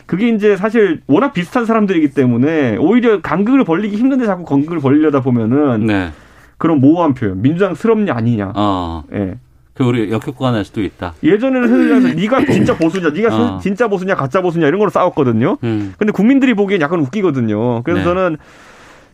그게 0.06 0.30
이제 0.30 0.56
사실 0.56 1.02
워낙 1.08 1.34
비슷한 1.34 1.66
사람들이기 1.66 2.10
때문에 2.10 2.78
오히려 2.78 3.22
간극을 3.22 3.64
벌리기 3.64 3.96
힘든데 3.98 4.26
자꾸 4.26 4.46
간극을 4.46 4.80
벌리려다 4.80 5.22
보면은 5.22 5.86
네. 5.88 6.12
그런 6.58 6.80
모호한 6.80 7.14
표현, 7.14 7.42
민주당스럽냐 7.42 8.14
아니냐. 8.14 8.54
어. 8.56 9.04
예. 9.14 9.36
그 9.74 9.84
우리 9.84 10.10
역효과가 10.10 10.52
날 10.52 10.64
수도 10.64 10.82
있다. 10.82 11.16
예전에는 11.22 11.68
새누리당에서 11.68 12.08
네가 12.22 12.46
진짜 12.46 12.78
보수냐, 12.78 13.10
네가 13.10 13.36
어. 13.36 13.60
진짜 13.60 13.88
보수냐, 13.90 14.16
가짜 14.16 14.42
보수냐 14.42 14.68
이런 14.68 14.80
걸로 14.80 14.90
싸웠거든요. 14.90 15.58
음. 15.64 15.94
근데 15.98 16.12
국민들이 16.14 16.54
보기엔 16.54 16.80
약간 16.80 17.00
웃기거든요. 17.02 17.84
그래서 17.84 18.00
네. 18.00 18.04
저는 18.06 18.38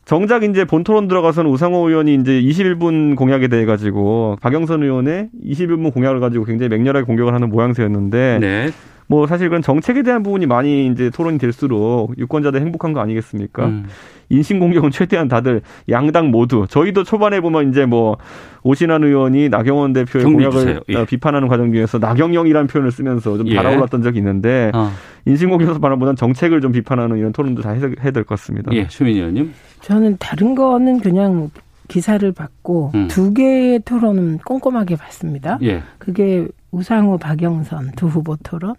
정작 0.06 0.44
이제 0.44 0.66
본토론 0.66 1.08
들어가서는 1.08 1.50
우상호 1.50 1.90
의원이 1.90 2.16
이제 2.16 2.42
21분 2.42 3.16
공약에 3.16 3.48
대해 3.48 3.66
가지고 3.66 4.38
박영선 4.42 4.84
의원의 4.84 5.30
21분 5.46 5.94
공약을 5.94 6.20
가지고 6.20 6.46
굉장히 6.46 6.70
맹렬하게 6.70 7.06
공격을 7.06 7.34
하는 7.34 7.50
모양새였는데 7.50 8.38
네. 8.42 8.70
뭐 9.12 9.28
사실 9.28 9.50
그건 9.50 9.62
정책에 9.62 10.04
대한 10.04 10.24
부분이 10.24 10.46
많이 10.46 10.88
이제 10.88 11.10
토론이 11.10 11.38
될수록 11.38 12.18
유권자들 12.18 12.62
행복한 12.62 12.94
거 12.94 13.02
아니겠습니까? 13.02 13.66
음. 13.66 13.86
인신 14.30 14.58
공격은 14.58 14.90
최대한 14.92 15.28
다들 15.28 15.62
양당 15.90 16.32
모두 16.32 16.66
저희도 16.70 17.04
초반에 17.04 17.42
보면 17.42 17.70
이제 17.70 17.86
뭐 17.86 18.16
오신환 18.64 19.04
의원이 19.04 19.50
나경원 19.50 19.92
대표의 19.92 20.24
공약을. 20.24 20.84
예. 20.88 20.96
어, 20.96 21.04
비판하는 21.04 21.50
과정 21.50 21.74
중에서 21.74 21.98
나경영이라는 21.98 22.68
표현을 22.68 22.90
쓰면서 22.92 23.38
좀 23.38 23.50
예. 23.50 23.56
달아올랐던 23.56 24.02
적이 24.02 24.20
있는데 24.20 24.72
어. 24.74 24.90
인신 25.26 25.50
공격에서 25.50 25.80
바라보는 25.80 26.16
정책을 26.16 26.62
좀 26.62 26.72
비판하는 26.72 27.18
이런 27.18 27.34
토론도 27.34 27.64
다 27.64 27.72
해야 27.72 27.82
될 28.12 28.24
것 28.24 28.28
같습니다. 28.30 28.72
예, 28.72 28.88
최민희 28.88 29.20
의원님. 29.20 29.52
저는 29.82 30.16
다른 30.22 30.56
거는 30.56 31.02
그냥 31.02 31.50
기사를 31.90 32.32
받고 32.32 32.92
음. 32.96 33.08
두 33.10 33.34
개의 33.34 33.82
토론은 33.82 34.38
꼼꼼하게 34.46 34.96
봤습니다. 34.96 35.60
예. 35.64 35.84
그게 35.98 36.48
우상호, 36.72 37.18
박영선 37.18 37.92
두 37.98 38.08
후보 38.08 38.38
토론. 38.38 38.76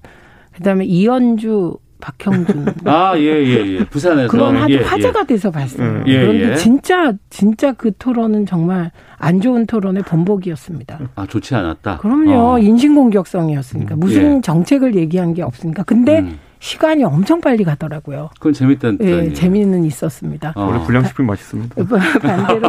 그다음에 0.54 0.84
이현주, 0.84 1.76
박형준. 2.02 2.66
아, 2.84 3.16
예, 3.16 3.22
예, 3.22 3.66
예. 3.66 3.84
부산에서. 3.84 4.28
그건 4.28 4.56
아주 4.56 4.74
예, 4.74 4.78
예. 4.78 4.82
화제가 4.82 5.24
돼서 5.24 5.50
봤어요. 5.50 6.02
예, 6.06 6.20
그런데 6.20 6.50
예. 6.50 6.56
진짜 6.56 7.12
진짜 7.30 7.72
그 7.72 7.92
토론은 7.98 8.44
정말 8.44 8.90
안 9.18 9.40
좋은 9.40 9.66
토론의 9.66 10.02
본보기였습니다. 10.02 10.98
아, 11.14 11.26
좋지 11.26 11.54
않았다. 11.54 11.98
그럼요. 11.98 12.32
어. 12.32 12.58
인신공격성이었으니까 12.58 13.96
무슨 13.96 14.38
예. 14.38 14.40
정책을 14.40 14.96
얘기한 14.96 15.32
게 15.32 15.42
없으니까. 15.42 15.84
근데 15.84 16.20
음. 16.20 16.38
시간이 16.58 17.02
엄청 17.02 17.40
빨리 17.40 17.64
가더라고요. 17.64 18.30
그건 18.38 18.52
재밌다는 18.52 18.98
예. 19.00 19.32
재미는 19.32 19.84
있었습니다. 19.84 20.52
어. 20.54 20.66
원래 20.66 20.80
불량식품이 20.84 21.26
맛있습니다. 21.26 21.84
반대로 22.20 22.68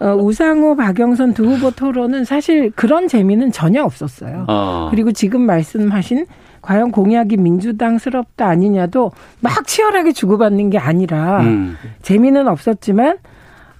어, 0.00 0.16
우상호, 0.16 0.76
박영선 0.76 1.34
두 1.34 1.44
후보 1.44 1.70
토론은 1.70 2.24
사실 2.24 2.70
그런 2.70 3.08
재미는 3.08 3.52
전혀 3.52 3.82
없었어요. 3.82 4.46
어. 4.48 4.88
그리고 4.90 5.12
지금 5.12 5.42
말씀하신 5.42 6.24
과연 6.62 6.92
공약이 6.92 7.36
민주당스럽다 7.36 8.46
아니냐도 8.46 9.10
막 9.40 9.66
치열하게 9.66 10.12
주고받는 10.12 10.70
게 10.70 10.78
아니라 10.78 11.40
음. 11.42 11.76
재미는 12.02 12.48
없었지만 12.48 13.18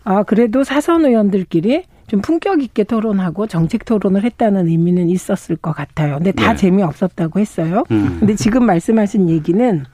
아 0.04 0.24
그래도 0.24 0.64
사선 0.64 1.04
의원들끼리 1.06 1.84
좀 2.08 2.20
품격 2.20 2.62
있게 2.62 2.84
토론하고 2.84 3.46
정책 3.46 3.84
토론을 3.86 4.24
했다는 4.24 4.66
의미는 4.68 5.08
있었을 5.08 5.56
것 5.56 5.72
같아요. 5.74 6.16
근데 6.16 6.32
다 6.32 6.50
네. 6.50 6.56
재미없었다고 6.56 7.38
했어요. 7.40 7.84
음. 7.90 8.16
근데 8.20 8.34
지금 8.34 8.66
말씀하신 8.66 9.30
얘기는 9.30 9.84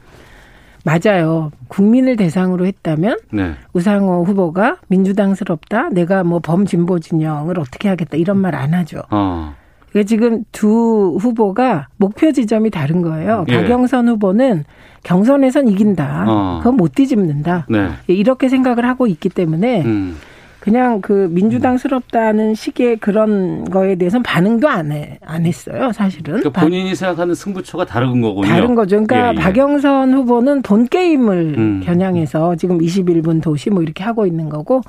맞아요. 0.85 1.53
국민을 1.69 2.17
대상으로 2.17 2.65
했다면 2.67 3.19
네. 3.31 3.53
우상호 3.75 4.25
후보가 4.25 4.79
민주당스럽다. 4.89 5.91
내가 5.91 6.25
뭐 6.25 6.39
범진보 6.41 7.01
진영을 7.01 7.59
어떻게 7.59 7.89
하겠다 7.89 8.17
이런 8.17 8.39
말 8.39 8.55
안 8.55 8.73
하죠. 8.75 9.03
어. 9.11 9.55
그러니까 9.91 10.07
지금 10.07 10.45
두 10.53 11.17
후보가 11.21 11.89
목표 11.97 12.33
지점이 12.33 12.71
다른 12.71 13.03
거예요. 13.03 13.45
예. 13.49 13.57
박영선 13.57 14.09
후보는 14.09 14.65
경선에선 15.03 15.69
이긴다. 15.69 16.25
어. 16.29 16.59
그건 16.59 16.77
못 16.77 16.95
뒤집는다. 16.95 17.67
네. 17.69 17.89
이렇게 18.09 18.49
생각을 18.49 18.85
하고 18.85 19.07
있기 19.07 19.29
때문에 19.29 19.83
음. 19.85 20.17
그냥 20.61 21.01
그 21.01 21.29
민주당스럽다는 21.31 22.55
식의 22.55 22.99
그런 22.99 23.65
거에 23.65 23.95
대해서는 23.95 24.23
반응도 24.23 24.69
안, 24.69 24.93
해, 24.93 25.19
안 25.25 25.47
했어요. 25.47 25.93
사실은. 25.93 26.41
그러니까 26.41 26.61
본인이 26.61 26.95
생각하는 26.95 27.35
승부처가 27.35 27.87
다른 27.87 28.21
거군요. 28.21 28.49
다른 28.49 28.75
거죠. 28.75 29.03
그러니까 29.03 29.29
예, 29.29 29.31
예. 29.31 29.41
박영선 29.41 30.13
후보는 30.13 30.63
본 30.63 30.87
게임을 30.87 31.55
음. 31.57 31.83
겨냥해서 31.85 32.57
지금 32.57 32.79
21분 32.79 33.41
도시 33.41 33.71
뭐 33.71 33.83
이렇게 33.83 34.05
하고 34.05 34.27
있는 34.27 34.49
거고 34.49 34.83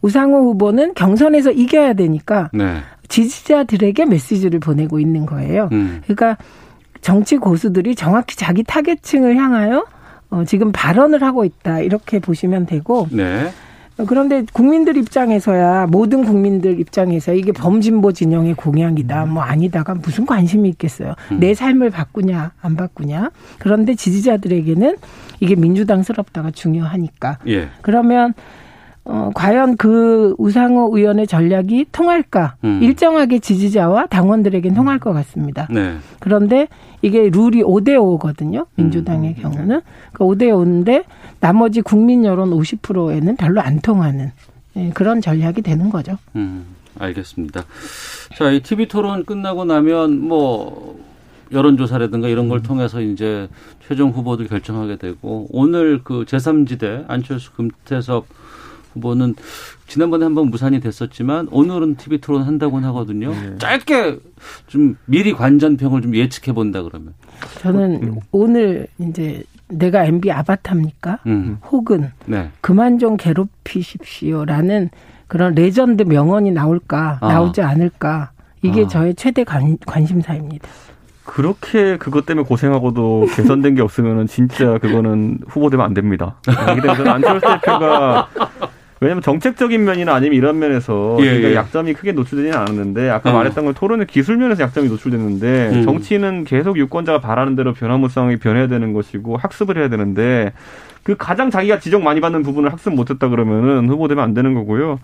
우상호 0.00 0.50
후보는 0.50 0.94
경선에서 0.94 1.50
이겨야 1.50 1.94
되니까 1.94 2.50
네. 2.52 2.76
지지자들에게 3.08 4.04
메시지를 4.04 4.60
보내고 4.60 5.00
있는 5.00 5.26
거예요. 5.26 5.68
음. 5.72 6.02
그러니까 6.04 6.36
정치 7.00 7.36
고수들이 7.36 7.94
정확히 7.94 8.36
자기 8.36 8.62
타겟층을 8.62 9.36
향하여 9.36 9.84
어, 10.30 10.44
지금 10.44 10.72
발언을 10.72 11.22
하고 11.22 11.44
있다 11.44 11.80
이렇게 11.80 12.18
보시면 12.18 12.66
되고 12.66 13.06
네. 13.12 13.48
어, 13.98 14.04
그런데 14.06 14.44
국민들 14.52 14.96
입장에서야 14.96 15.86
모든 15.86 16.24
국민들 16.24 16.80
입장에서 16.80 17.32
이게 17.32 17.52
범진보 17.52 18.12
진영의 18.12 18.54
공약이다 18.54 19.26
뭐 19.26 19.42
아니다가 19.42 19.94
무슨 19.94 20.26
관심이 20.26 20.68
있겠어요. 20.70 21.14
음. 21.32 21.40
내 21.40 21.54
삶을 21.54 21.90
바꾸냐 21.90 22.52
안 22.60 22.76
바꾸냐. 22.76 23.30
그런데 23.58 23.94
지지자들에게는 23.94 24.96
이게 25.40 25.54
민주당스럽다가 25.54 26.50
중요하니까. 26.50 27.38
예. 27.46 27.68
그러면 27.82 28.34
어, 29.08 29.30
과연 29.34 29.76
그 29.76 30.34
우상호 30.36 30.96
의원의 30.96 31.28
전략이 31.28 31.86
통할까? 31.92 32.56
음. 32.64 32.82
일정하게 32.82 33.38
지지자와 33.38 34.06
당원들에겐 34.06 34.74
통할 34.74 34.98
것 34.98 35.12
같습니다. 35.12 35.68
네. 35.70 35.96
그런데 36.18 36.66
이게 37.02 37.30
룰이 37.30 37.62
5대 37.62 37.90
5거든요. 37.90 38.66
민주당의 38.74 39.36
음. 39.38 39.42
경우는. 39.42 39.80
그 40.12 40.24
5대 40.24 40.48
5인데 40.48 41.04
나머지 41.38 41.82
국민 41.82 42.24
여론 42.24 42.50
50%에는 42.50 43.36
별로 43.36 43.60
안 43.60 43.80
통하는 43.80 44.32
예, 44.76 44.90
그런 44.90 45.20
전략이 45.20 45.62
되는 45.62 45.88
거죠. 45.88 46.18
음, 46.34 46.66
알겠습니다. 46.98 47.62
자, 48.36 48.50
이 48.50 48.60
TV 48.60 48.88
토론 48.88 49.24
끝나고 49.24 49.64
나면 49.64 50.26
뭐 50.26 50.98
여론조사라든가 51.52 52.26
이런 52.28 52.48
걸 52.48 52.62
통해서 52.62 53.00
이제 53.00 53.48
최종 53.86 54.10
후보들 54.10 54.48
결정하게 54.48 54.96
되고 54.96 55.46
오늘 55.50 56.00
그 56.02 56.24
제3지대 56.24 57.04
안철수 57.08 57.52
금태섭 57.52 58.26
후보는 58.96 59.34
지난번에 59.86 60.24
한번 60.24 60.48
무산이 60.50 60.80
됐었지만 60.80 61.48
오늘은 61.50 61.96
TV 61.96 62.18
토론 62.18 62.42
한다고는 62.42 62.88
하거든요. 62.88 63.32
짧게 63.58 64.18
좀 64.66 64.96
미리 65.04 65.32
관전평을 65.32 66.02
좀 66.02 66.14
예측해 66.14 66.52
본다 66.52 66.82
그러면. 66.82 67.14
저는 67.60 68.20
오늘 68.32 68.86
이제 68.98 69.42
내가 69.68 70.04
MB 70.04 70.30
아바타입니까? 70.30 71.20
음. 71.26 71.58
혹은 71.70 72.10
네. 72.24 72.50
그만 72.60 72.98
좀 72.98 73.16
괴롭히십시오라는 73.16 74.90
그런 75.26 75.54
레전드 75.54 76.02
명언이 76.04 76.52
나올까 76.52 77.18
아. 77.20 77.28
나오지 77.28 77.62
않을까 77.62 78.30
이게 78.62 78.84
아. 78.84 78.88
저의 78.88 79.14
최대 79.14 79.44
관, 79.44 79.76
관심사입니다. 79.86 80.68
그렇게 81.24 81.96
그것 81.96 82.24
때문에 82.24 82.46
고생하고도 82.46 83.26
개선된 83.34 83.74
게 83.74 83.82
없으면은 83.82 84.28
진짜 84.28 84.78
그거는 84.78 85.40
후보 85.48 85.68
되면 85.68 85.84
안 85.84 85.92
됩니다. 85.92 86.36
이기 86.46 86.80
때문에 86.80 87.10
안철수 87.10 87.46
대표가 87.46 88.28
왜냐하면 89.00 89.22
정책적인 89.22 89.84
면이나 89.84 90.14
아니면 90.14 90.36
이런 90.36 90.58
면에서 90.58 91.18
예, 91.20 91.26
예. 91.26 91.54
약점이 91.54 91.92
크게 91.94 92.12
노출되지는 92.12 92.56
않았는데 92.56 93.10
아까 93.10 93.30
어. 93.30 93.34
말했던 93.34 93.64
건 93.66 93.74
토론의 93.74 94.06
기술 94.06 94.38
면에서 94.38 94.62
약점이 94.62 94.88
노출됐는데 94.88 95.70
음. 95.74 95.82
정치는 95.82 96.44
계속 96.44 96.78
유권자가 96.78 97.20
바라는 97.20 97.56
대로 97.56 97.74
변화무쌍하게 97.74 98.38
변해야 98.38 98.68
되는 98.68 98.94
것이고 98.94 99.36
학습을 99.36 99.76
해야 99.76 99.88
되는데 99.88 100.52
그 101.02 101.14
가장 101.16 101.50
자기가 101.50 101.78
지적 101.78 102.02
많이 102.02 102.20
받는 102.20 102.42
부분을 102.42 102.72
학습 102.72 102.94
못했다 102.94 103.28
그러면은 103.28 103.88
후보 103.88 104.08
되면 104.08 104.24
안 104.24 104.34
되는 104.34 104.54
거고요. 104.54 104.98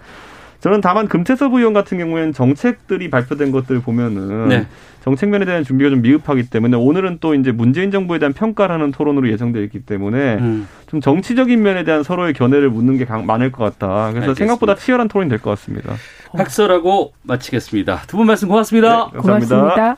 저는 0.62 0.80
다만 0.80 1.08
금태섭 1.08 1.52
의원 1.54 1.72
같은 1.74 1.98
경우에는 1.98 2.32
정책들이 2.32 3.10
발표된 3.10 3.50
것들을 3.50 3.80
보면은 3.82 4.48
네. 4.48 4.66
정책면에 5.02 5.44
대한 5.44 5.64
준비가 5.64 5.90
좀 5.90 6.02
미흡하기 6.02 6.50
때문에 6.50 6.76
오늘은 6.76 7.18
또 7.20 7.34
이제 7.34 7.50
문재인 7.50 7.90
정부에 7.90 8.20
대한 8.20 8.32
평가를 8.32 8.72
하는 8.72 8.92
토론으로 8.92 9.28
예정되어 9.28 9.60
있기 9.64 9.80
때문에 9.80 10.36
음. 10.36 10.68
좀 10.86 11.00
정치적인 11.00 11.60
면에 11.60 11.82
대한 11.82 12.04
서로의 12.04 12.32
견해를 12.32 12.70
묻는 12.70 12.96
게 12.96 13.04
강- 13.04 13.26
많을 13.26 13.50
것 13.50 13.64
같다. 13.64 13.88
그래서 13.88 14.06
알겠습니다. 14.30 14.34
생각보다 14.38 14.76
치열한 14.76 15.08
토론이 15.08 15.28
될 15.28 15.40
것 15.40 15.50
같습니다. 15.50 15.94
학설하고 16.32 17.12
마치겠습니다. 17.24 18.02
두 18.06 18.16
분 18.18 18.28
말씀 18.28 18.46
고맙습니다. 18.46 19.10
네, 19.12 19.18
감사합니다. 19.18 19.56
고맙습니다. 19.58 19.96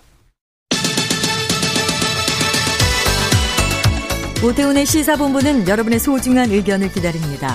오태훈의 4.43 4.87
시사본부는 4.87 5.69
여러분의 5.69 5.99
소중한 5.99 6.49
의견을 6.51 6.89
기다립니다. 6.89 7.55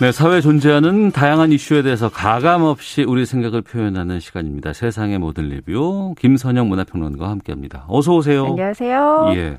네, 0.00 0.12
사회에 0.12 0.40
존재하는 0.40 1.10
다양한 1.10 1.52
이슈에 1.52 1.82
대해서 1.82 2.08
가감 2.08 2.62
없이 2.62 3.02
우리 3.02 3.26
생각을 3.26 3.60
표현하는 3.60 4.18
시간입니다. 4.18 4.72
세상의 4.72 5.18
모든 5.18 5.48
리뷰 5.50 6.14
김선영 6.18 6.68
문화평론가와 6.70 7.30
함께합니다. 7.30 7.84
어서 7.86 8.14
오세요. 8.14 8.46
안녕하세요. 8.46 9.32
예. 9.34 9.58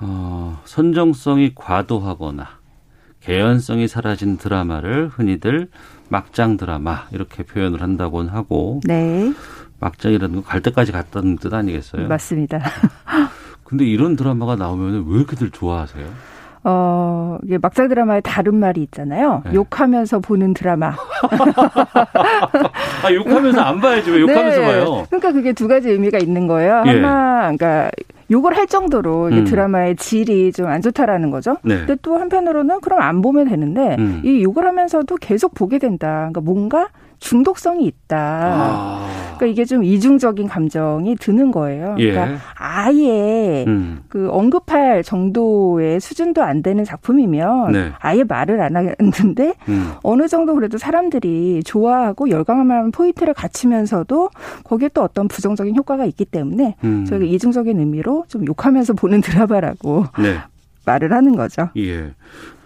어, 0.00 0.60
선정성이 0.64 1.52
과도하거나 1.56 2.46
개연성이 3.20 3.88
사라진 3.88 4.38
드라마를 4.38 5.08
흔히들 5.08 5.68
막장 6.08 6.56
드라마 6.56 7.06
이렇게 7.10 7.42
표현을 7.42 7.82
한다고는 7.82 8.30
하고 8.30 8.80
네, 8.84 9.32
막장이라는 9.80 10.34
건 10.36 10.44
갈 10.44 10.62
때까지 10.62 10.92
갔다는 10.92 11.36
뜻 11.36 11.52
아니겠어요? 11.52 12.06
맞습니다. 12.06 12.60
근데 13.64 13.84
이런 13.84 14.14
드라마가 14.16 14.54
나오면 14.56 15.04
왜 15.08 15.16
이렇게들 15.18 15.50
좋아하세요? 15.50 16.06
어, 16.62 17.38
이게 17.44 17.58
막장 17.58 17.88
드라마에 17.88 18.20
다른 18.20 18.54
말이 18.56 18.82
있잖아요. 18.82 19.42
네. 19.46 19.54
욕하면서 19.54 20.20
보는 20.20 20.52
드라마. 20.54 20.92
아, 23.04 23.12
욕하면서 23.12 23.60
안 23.60 23.80
봐야지. 23.80 24.10
왜 24.10 24.20
욕하면서 24.20 24.60
네. 24.60 24.66
봐요? 24.66 25.04
그러니까 25.08 25.32
그게 25.32 25.52
두 25.52 25.68
가지 25.68 25.88
의미가 25.88 26.18
있는 26.18 26.46
거예요. 26.46 26.82
예. 26.86 26.90
하나, 26.90 27.40
그러니까 27.56 27.90
욕을 28.30 28.56
할 28.56 28.66
정도로 28.66 29.26
음. 29.26 29.44
드라마의 29.44 29.96
질이 29.96 30.52
좀 30.52 30.66
안 30.70 30.82
좋다라는 30.82 31.30
거죠. 31.30 31.56
네. 31.64 31.78
근데 31.78 31.96
또 32.02 32.16
한편으로는 32.16 32.80
그럼 32.80 33.00
안 33.00 33.22
보면 33.22 33.48
되는데 33.48 33.96
음. 33.98 34.20
이 34.24 34.42
욕을 34.44 34.64
하면서도 34.66 35.16
계속 35.16 35.52
보게 35.54 35.78
된다. 35.78 36.28
그러니까 36.30 36.40
뭔가 36.42 36.88
중독성이 37.20 37.86
있다. 37.86 38.18
아. 38.18 39.20
그러니까 39.36 39.46
이게 39.46 39.64
좀 39.64 39.84
이중적인 39.84 40.48
감정이 40.48 41.16
드는 41.16 41.50
거예요. 41.50 41.96
예. 41.98 42.10
그러니까 42.10 42.38
아예 42.56 43.64
음. 43.66 44.00
그 44.08 44.28
언급할 44.30 45.02
정도의 45.02 46.00
수준도 46.00 46.42
안 46.42 46.62
되는 46.62 46.84
작품이면 46.84 47.72
네. 47.72 47.92
아예 47.98 48.24
말을 48.24 48.60
안 48.60 48.76
하는데 48.76 49.54
음. 49.68 49.92
어느 50.02 50.28
정도 50.28 50.54
그래도 50.54 50.76
사람들이 50.76 51.62
좋아하고 51.64 52.30
열광하는 52.30 52.90
포인트를 52.90 53.32
갖추면서도 53.32 54.30
거기에 54.64 54.90
또 54.92 55.02
어떤 55.02 55.28
부정적인 55.28 55.76
효과가 55.76 56.04
있기 56.06 56.24
때문에 56.24 56.76
음. 56.84 57.04
저희가 57.06 57.24
이중적인 57.24 57.78
의미로 57.78 58.24
좀 58.28 58.46
욕하면서 58.46 58.94
보는 58.94 59.20
드라마라고 59.20 60.06
네. 60.18 60.36
말을 60.84 61.12
하는 61.12 61.36
거죠. 61.36 61.68
예. 61.76 62.12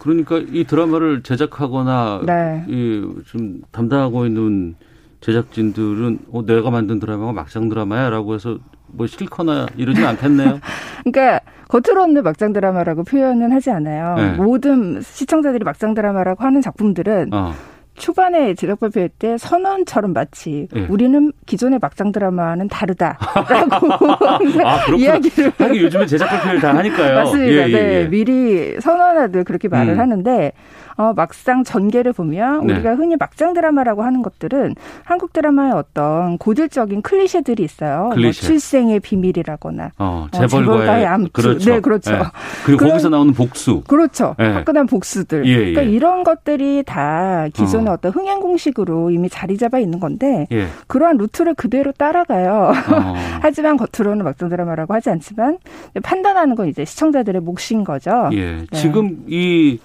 그러니까 0.04 0.36
이 0.52 0.64
드라마를 0.64 1.22
제작하거나 1.22 2.20
네. 2.26 2.64
이좀 2.68 3.62
담당하고 3.72 4.26
있는 4.26 4.74
제작진들은 5.22 6.18
어, 6.30 6.44
내가 6.44 6.70
만든 6.70 7.00
드라마가 7.00 7.32
막장 7.32 7.70
드라마야라고 7.70 8.34
해서 8.34 8.58
뭐 8.86 9.06
싫거나 9.06 9.66
이러진 9.78 10.04
않겠네요. 10.04 10.60
그러니까 11.04 11.40
겉으로는 11.68 12.22
막장 12.22 12.52
드라마라고 12.52 13.04
표현은 13.04 13.50
하지 13.50 13.70
않아요. 13.70 14.14
네. 14.16 14.32
모든 14.32 15.00
시청자들이 15.00 15.64
막장 15.64 15.94
드라마라고 15.94 16.44
하는 16.44 16.60
작품들은 16.60 17.30
어. 17.32 17.54
초반에 17.96 18.54
제작 18.54 18.80
발표할 18.80 19.08
때 19.08 19.36
선언처럼 19.38 20.12
마치 20.12 20.68
예. 20.74 20.80
우리는 20.88 21.32
기존의 21.46 21.78
막장 21.80 22.12
드라마는 22.12 22.68
다르다라고 22.68 23.86
아. 24.64 24.78
이야기를 24.96 25.52
하긴 25.56 25.82
요즘에 25.82 26.06
제작 26.06 26.26
발표를 26.28 26.60
다 26.60 26.74
하니까요. 26.74 27.14
맞습니다. 27.16 27.52
예, 27.52 27.56
예, 27.56 27.66
네, 27.68 28.00
예. 28.02 28.08
미리 28.08 28.80
선언하듯 28.80 29.44
그렇게 29.46 29.68
말을 29.68 29.94
음. 29.94 30.00
하는데 30.00 30.52
어, 30.96 31.12
막상 31.16 31.64
전개를 31.64 32.12
보면 32.12 32.66
네. 32.68 32.74
우리가 32.74 32.94
흔히 32.94 33.16
막장 33.16 33.52
드라마라고 33.52 34.04
하는 34.04 34.22
것들은 34.22 34.76
한국 35.02 35.32
드라마의 35.32 35.72
어떤 35.72 36.38
고질적인 36.38 37.02
클리셰들이 37.02 37.64
있어요. 37.64 38.02
뭐 38.04 38.10
클리셰. 38.14 38.46
출생의 38.48 39.00
비밀이라고나 39.00 39.90
어, 39.98 40.28
어, 40.32 40.36
재벌과의 40.38 41.04
암투. 41.06 41.30
그렇죠. 41.32 41.70
네, 41.72 41.80
그렇죠. 41.80 42.12
예. 42.14 42.18
그리고 42.64 42.78
그런- 42.78 42.90
거기서 42.92 43.08
나오는 43.08 43.32
복수. 43.34 43.82
그렇죠. 43.88 44.36
예. 44.38 44.44
화끈한 44.44 44.86
복수들. 44.86 45.44
예, 45.46 45.56
그러니까 45.56 45.82
예. 45.84 45.88
이런 45.88 46.22
것들이 46.22 46.84
다 46.86 47.48
기존 47.52 47.83
의 47.84 47.90
어. 47.90 47.92
어. 47.94 47.96
떤 47.96 48.12
흥행 48.12 48.40
공식으로 48.40 49.10
이미 49.10 49.28
자리 49.28 49.56
잡아 49.56 49.78
있는 49.78 50.00
건데 50.00 50.46
예. 50.52 50.66
그러한 50.86 51.16
루트를 51.16 51.54
그대로 51.54 51.92
따라가요. 51.92 52.72
어. 52.72 53.14
하지만 53.40 53.76
겉으로는 53.76 54.24
막장 54.24 54.48
드라마라고 54.48 54.94
하지 54.94 55.10
않지만 55.10 55.58
판단하는 56.02 56.54
건 56.54 56.68
이제 56.68 56.84
시청자들의 56.84 57.40
몫인 57.42 57.84
거죠. 57.84 58.30
예. 58.32 58.56
네. 58.56 58.66
지금 58.72 59.24
이 59.28 59.78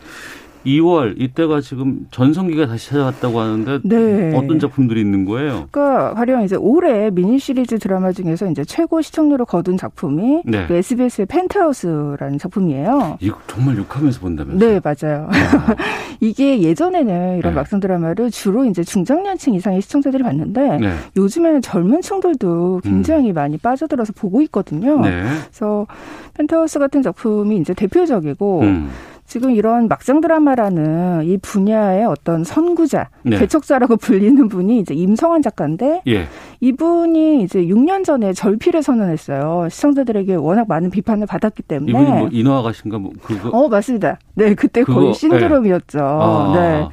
2월 0.70 1.20
이때가 1.20 1.62
지금 1.62 2.08
전성기가 2.12 2.68
다시 2.68 2.90
찾아왔다고 2.90 3.40
하는데 3.40 3.80
네. 3.84 4.36
어떤 4.36 4.60
작품들이 4.60 5.02
있는 5.02 5.26
거예요? 5.26 5.68
그러니까 5.72 6.14
가령 6.14 6.44
이제 6.44 6.56
올해 6.56 7.10
미니 7.10 7.40
시리즈 7.40 7.80
드라마 7.80 8.12
중에서 8.12 8.50
이제 8.50 8.64
최고 8.64 9.02
시청률을 9.02 9.46
거둔 9.46 9.78
작품이 9.78 10.44
네. 10.46 10.68
그 10.68 10.76
SBS의 10.76 11.26
펜트하우스라는 11.28 12.38
작품이에요. 12.38 13.18
이거 13.20 13.38
정말 13.48 13.78
욕하면서 13.78 14.20
본다면서? 14.20 14.66
네, 14.66 14.80
맞아요. 14.84 15.30
이게 16.22 16.62
예전에는 16.62 17.38
이런 17.38 17.54
네. 17.54 17.56
막상 17.56 17.80
드라마를 17.80 18.30
주로 18.30 18.66
이제 18.66 18.84
중장년층 18.84 19.54
이상의 19.54 19.82
시청자들이 19.82 20.24
봤는데 20.24 20.78
네. 20.78 20.94
요즘에는 21.16 21.62
젊은 21.62 22.02
층들도 22.02 22.82
굉장히 22.84 23.32
많이 23.34 23.58
빠져들어서 23.58 24.14
보고 24.14 24.42
있거든요. 24.44 24.98
음. 24.98 25.02
네. 25.02 25.24
그래서 25.44 25.88
펜트하우스 26.36 26.80
같은 26.80 27.02
작품이 27.02 27.58
이제 27.58 27.74
대표적이고 27.74 28.62
음. 28.62 28.90
지금 29.30 29.52
이런 29.52 29.88
막장 29.88 30.22
드라마라는 30.22 31.24
이 31.24 31.38
분야의 31.38 32.04
어떤 32.06 32.44
선구자, 32.44 33.10
네. 33.22 33.38
개척자라고 33.38 33.96
불리는 34.02 34.48
분이 34.48 34.80
이제 34.80 34.96
임성환 34.96 35.44
작가인데 35.44 36.02
예. 36.08 36.26
이분이 36.62 37.44
이제 37.44 37.64
6년 37.64 38.04
전에 38.04 38.34
절필을 38.34 38.82
선언했어요. 38.82 39.70
시청자들에게 39.70 40.34
워낙 40.34 40.68
많은 40.68 40.90
비판을 40.90 41.28
받았기 41.28 41.62
때문에. 41.62 41.92
이분이 41.92 42.10
뭐 42.10 42.30
인어 42.32 42.58
아가씨인가 42.58 42.98
뭐 42.98 43.12
그거 43.22 43.50
어, 43.50 43.70
맞습니다. 43.70 44.18
네, 44.34 44.56
그때 44.56 44.84
그거, 44.84 45.02
거의 45.02 45.14
신드롬이었죠. 45.14 46.00
아. 46.02 46.54
네. 46.56 46.88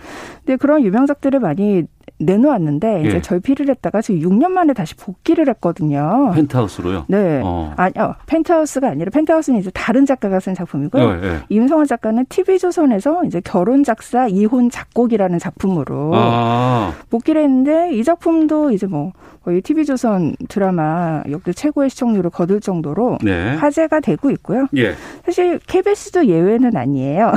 근데 0.44 0.56
그런 0.56 0.84
유명작들을 0.84 1.40
많이 1.40 1.84
내놓았는데 2.18 3.04
예. 3.04 3.08
이제 3.08 3.20
절필을 3.20 3.68
했다가 3.68 4.00
지금 4.00 4.20
6년 4.20 4.48
만에 4.50 4.72
다시 4.72 4.94
복귀를 4.94 5.48
했거든요. 5.50 6.32
펜트하우스로요. 6.34 7.04
네. 7.08 7.40
어. 7.44 7.74
아니요. 7.76 8.14
펜트하우스가 8.26 8.88
아니라 8.88 9.10
펜트하우스는 9.10 9.60
이제 9.60 9.70
다른 9.70 10.06
작가가 10.06 10.40
쓴 10.40 10.54
작품이고요. 10.54 11.02
예, 11.02 11.26
예. 11.26 11.40
임성환 11.48 11.86
작가는 11.86 12.24
TV조선에서 12.28 13.24
이제 13.24 13.40
결혼 13.44 13.84
작사 13.84 14.26
이혼 14.28 14.70
작곡이라는 14.70 15.38
작품으로 15.38 16.12
아. 16.14 16.92
복귀를 17.10 17.42
했는데 17.42 17.92
이 17.92 18.02
작품도 18.02 18.70
이제 18.70 18.86
뭐 18.86 19.12
거의 19.46 19.60
TV조선 19.60 20.34
드라마 20.48 21.22
역대 21.30 21.52
최고의 21.52 21.88
시청률을 21.90 22.30
거둘 22.30 22.60
정도로 22.60 23.18
네. 23.22 23.54
화제가 23.54 24.00
되고 24.00 24.28
있고요. 24.32 24.66
예. 24.76 24.94
사실 25.24 25.60
KBS도 25.68 26.26
예외는 26.26 26.76
아니에요. 26.76 27.32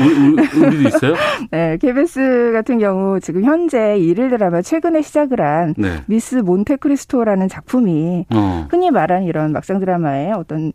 우리, 0.00 0.14
우리, 0.14 0.66
우리도 0.66 0.88
있어요? 0.88 1.14
네, 1.52 1.76
KBS 1.76 2.52
같은 2.54 2.78
경우 2.78 3.20
지금 3.20 3.44
현재 3.44 3.98
일일 3.98 4.30
드라마 4.30 4.62
최근에 4.62 5.02
시작을 5.02 5.42
한 5.42 5.74
네. 5.76 6.00
미스 6.06 6.36
몬테크리스토라는 6.36 7.48
작품이 7.50 8.24
어. 8.34 8.66
흔히 8.70 8.90
말하는 8.90 9.26
이런 9.26 9.52
막상 9.52 9.78
드라마의 9.80 10.32
어떤 10.32 10.72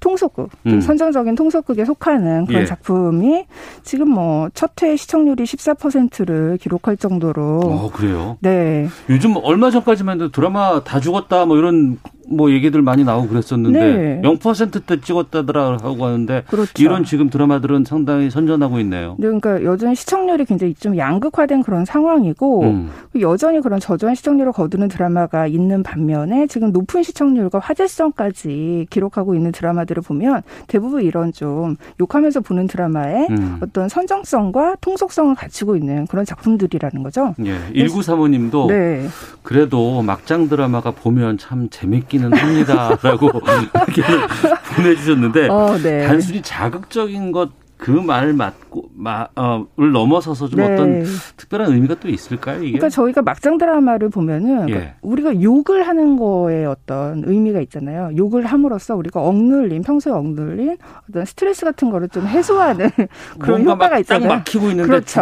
통속극, 0.00 0.50
음. 0.66 0.80
선정적인 0.80 1.34
통속극에 1.34 1.84
속하는 1.84 2.46
그런 2.46 2.62
예. 2.62 2.66
작품이 2.66 3.44
지금 3.82 4.10
뭐 4.10 4.48
첫 4.54 4.86
회 4.86 4.96
시청률이 4.96 5.44
14%를 5.44 6.58
기록할 6.58 6.96
정도로. 6.96 7.60
어, 7.60 7.90
그래요? 7.92 8.36
네. 8.40 8.88
요즘 9.08 9.36
얼마 9.42 9.70
전까지만 9.70 10.16
해도 10.16 10.30
드라마 10.30 10.82
다 10.84 11.00
죽었다 11.00 11.46
뭐 11.46 11.56
이런 11.56 11.98
뭐 12.28 12.50
얘기들 12.50 12.82
많이 12.82 13.04
나오고 13.04 13.28
그랬었는데 13.28 14.20
네. 14.20 14.20
0%대 14.22 15.00
찍었다더라 15.00 15.78
하고 15.82 16.04
하는데 16.04 16.42
그렇죠. 16.48 16.72
이런 16.78 17.04
지금 17.04 17.30
드라마들은 17.30 17.84
상당히 17.84 18.30
선전하고 18.30 18.80
있네요. 18.80 19.16
네, 19.18 19.26
그러니까 19.26 19.62
여전히 19.64 19.94
시청률이 19.94 20.44
굉장히 20.44 20.74
좀 20.74 20.96
양극화된 20.96 21.62
그런 21.62 21.84
상황이고 21.84 22.62
음. 22.62 22.90
여전히 23.20 23.60
그런 23.60 23.78
저조한 23.80 24.14
시청률을 24.14 24.52
거두는 24.52 24.88
드라마가 24.88 25.46
있는 25.46 25.82
반면에 25.82 26.46
지금 26.46 26.72
높은 26.72 27.02
시청률과 27.02 27.58
화제성까지 27.58 28.88
기록하고 28.90 29.34
있는 29.34 29.52
드라마들을 29.52 30.02
보면 30.02 30.42
대부분 30.66 31.02
이런 31.02 31.32
좀 31.32 31.76
욕하면서 32.00 32.40
보는 32.40 32.66
드라마의 32.66 33.28
음. 33.30 33.58
어떤 33.60 33.88
선정성과 33.88 34.76
통속성을 34.80 35.34
갖추고 35.34 35.76
있는 35.76 36.06
그런 36.06 36.24
작품들이라는 36.24 37.02
거죠. 37.02 37.34
예. 37.44 37.56
1935님도 37.72 38.68
네. 38.68 39.06
그래도 39.42 40.02
막장 40.02 40.48
드라마가 40.48 40.90
보면 40.90 41.38
참 41.38 41.68
재밌게 41.70 42.15
있기는 42.16 42.32
합니다라고 42.32 43.30
보내주셨는데 44.74 45.48
어, 45.48 45.78
네. 45.82 46.06
단순히 46.06 46.42
자극적인 46.42 47.32
것 47.32 47.50
그말 47.76 48.32
맞고 48.32 48.90
마어를 48.94 49.92
넘어서서 49.92 50.48
좀 50.48 50.60
네. 50.60 50.72
어떤 50.72 51.04
특별한 51.36 51.72
의미가 51.72 51.96
또 52.00 52.08
있을까요? 52.08 52.58
이게? 52.62 52.78
그러니까 52.78 52.88
저희가 52.88 53.22
막장 53.22 53.58
드라마를 53.58 54.08
보면은 54.08 54.68
예. 54.68 54.72
그러니까 54.72 54.94
우리가 55.02 55.42
욕을 55.42 55.86
하는 55.86 56.16
거에 56.16 56.64
어떤 56.64 57.22
의미가 57.24 57.60
있잖아요. 57.62 58.10
욕을 58.16 58.46
함으로써 58.46 58.96
우리가 58.96 59.20
억눌린 59.20 59.82
평소에 59.82 60.12
억눌린 60.12 60.78
어떤 61.08 61.24
스트레스 61.26 61.64
같은 61.66 61.90
거를 61.90 62.08
좀 62.08 62.26
해소하는 62.26 62.88
그런 63.38 63.64
효과가 63.64 63.98
있잖아요. 63.98 64.28
딱 64.28 64.34
막히고 64.36 64.70
있는데 64.70 64.88
그렇죠. 64.88 65.20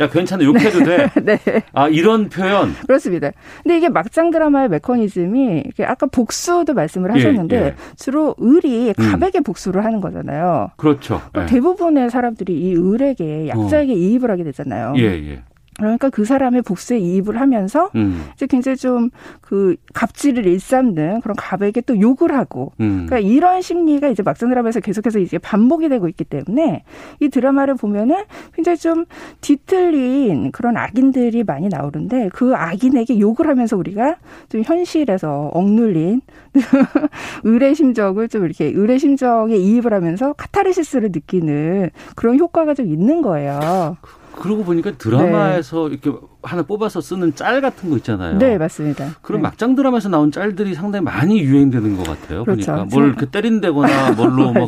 야 0.00 0.08
괜찮아 0.08 0.42
욕해도 0.42 0.82
돼. 0.82 1.10
네. 1.22 1.38
아 1.74 1.88
이런 1.88 2.30
표현. 2.30 2.74
그렇습니다. 2.86 3.30
근데 3.62 3.76
이게 3.76 3.88
막장 3.90 4.30
드라마의 4.30 4.70
메커니즘이 4.70 5.64
아까 5.86 6.06
복수도 6.06 6.72
말씀을 6.72 7.10
예, 7.10 7.14
하셨는데 7.14 7.56
예, 7.56 7.64
예. 7.66 7.74
주로 7.96 8.34
을이 8.40 8.94
갑에게 8.94 9.40
음. 9.40 9.42
복수를 9.42 9.84
하는 9.84 10.00
거잖아요. 10.00 10.70
그렇죠. 10.76 11.20
그러니까 11.32 11.52
대부분 11.52 11.89
대부분의 11.90 12.10
사람들이 12.10 12.54
이 12.54 12.76
을에게 12.76 13.48
약자에게 13.48 13.92
어. 13.92 13.96
이입을 13.96 14.30
하게 14.30 14.44
되잖아요. 14.44 14.94
예, 14.96 15.02
예. 15.02 15.42
그러니까 15.80 16.10
그 16.10 16.24
사람의 16.24 16.62
복수에 16.62 16.98
이입을 16.98 17.40
하면서 17.40 17.90
음. 17.94 18.24
이제 18.34 18.46
굉장히 18.46 18.76
좀 18.76 19.10
그 19.50 19.74
갑질을 19.94 20.46
일삼는 20.46 21.22
그런 21.22 21.34
갑에게 21.36 21.80
또 21.80 22.00
욕을 22.00 22.32
하고 22.32 22.72
음. 22.78 23.06
그러니까 23.06 23.18
이런 23.18 23.60
심리가 23.62 24.08
이제 24.08 24.22
막장 24.22 24.48
드라마에서 24.48 24.78
계속해서 24.78 25.18
이제 25.18 25.38
반복이 25.38 25.88
되고 25.88 26.08
있기 26.08 26.22
때문에 26.22 26.84
이 27.18 27.28
드라마를 27.28 27.74
보면은 27.74 28.22
굉장히 28.54 28.78
좀 28.78 29.06
뒤틀린 29.40 30.52
그런 30.52 30.76
악인들이 30.76 31.42
많이 31.42 31.68
나오는데 31.68 32.28
그 32.32 32.54
악인에게 32.54 33.18
욕을 33.18 33.48
하면서 33.48 33.76
우리가 33.76 34.18
좀 34.48 34.62
현실에서 34.62 35.50
억눌린 35.52 36.20
의뢰 37.42 37.74
심정을 37.74 38.28
좀 38.28 38.44
이렇게 38.44 38.66
의뢰 38.66 38.98
심정에 38.98 39.56
이입을 39.56 39.92
하면서 39.92 40.32
카타르시스를 40.34 41.10
느끼는 41.12 41.90
그런 42.14 42.38
효과가 42.38 42.74
좀 42.74 42.86
있는 42.86 43.20
거예요. 43.20 43.96
그러고 44.32 44.64
보니까 44.64 44.92
드라마에서 44.92 45.88
네. 45.88 45.94
이렇게 45.94 46.18
하나 46.42 46.62
뽑아서 46.62 47.00
쓰는 47.00 47.34
짤 47.34 47.60
같은 47.60 47.90
거 47.90 47.96
있잖아요. 47.96 48.38
네, 48.38 48.56
맞습니다. 48.56 49.10
그런 49.22 49.40
네. 49.40 49.42
막장 49.42 49.74
드라마에서 49.74 50.08
나온 50.08 50.30
짤들이 50.30 50.74
상당히 50.74 51.04
많이 51.04 51.40
유행되는 51.40 51.96
것 51.96 52.04
같아요. 52.04 52.44
그렇죠. 52.44 52.72
보니까 52.72 52.86
뭘 52.90 53.08
이렇게 53.08 53.26
때린다거나 53.26 54.12
뭘로 54.16 54.52
뭐 54.52 54.66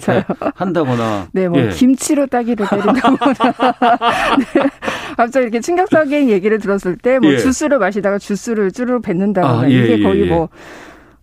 한다거나. 0.55 1.29
네, 1.33 1.49
뭐 1.49 1.61
예. 1.61 1.69
김치로 1.71 2.27
따기를 2.27 2.67
때린다거나. 2.69 3.17
네. 4.55 4.63
갑자기 5.17 5.45
이렇게 5.45 5.61
충격적인 5.61 6.29
얘기를 6.29 6.59
들었을 6.59 6.97
때뭐 6.97 7.33
예. 7.33 7.39
주스를 7.39 7.79
마시다가 7.79 8.19
주스를 8.19 8.73
쭈르 8.73 9.01
뱉는다거나 9.01 9.61
아, 9.63 9.71
예, 9.71 9.75
이게 9.75 9.99
예, 9.99 10.03
거의 10.03 10.23
예. 10.23 10.27
뭐 10.27 10.49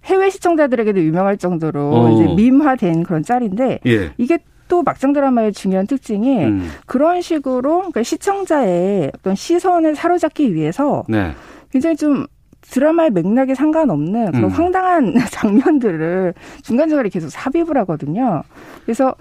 해외 0.05 0.29
시청자들에게도 0.29 1.01
유명할 1.01 1.37
정도로 1.37 1.91
어. 1.93 2.11
이제 2.13 2.33
밈화된 2.35 3.03
그런 3.03 3.23
짤인데 3.23 3.79
예. 3.85 4.11
이게 4.17 4.39
또 4.69 4.83
막장 4.83 5.11
드라마의 5.11 5.51
중요한 5.51 5.85
특징이 5.85 6.45
음. 6.45 6.69
그런 6.85 7.21
식으로 7.21 7.79
그러니까 7.79 8.03
시청자의 8.03 9.11
어떤 9.13 9.35
시선을 9.35 9.95
사로잡기 9.95 10.53
위해서 10.53 11.03
네. 11.09 11.31
굉장히 11.71 11.97
좀 11.97 12.25
드라마의 12.61 13.09
맥락에 13.09 13.55
상관없는 13.55 14.31
그런 14.31 14.43
음. 14.45 14.49
황당한 14.49 15.15
장면들을 15.31 16.33
중간중간에 16.61 17.09
계속 17.09 17.29
삽입을 17.29 17.77
하거든요. 17.79 18.43
그래서 18.85 19.15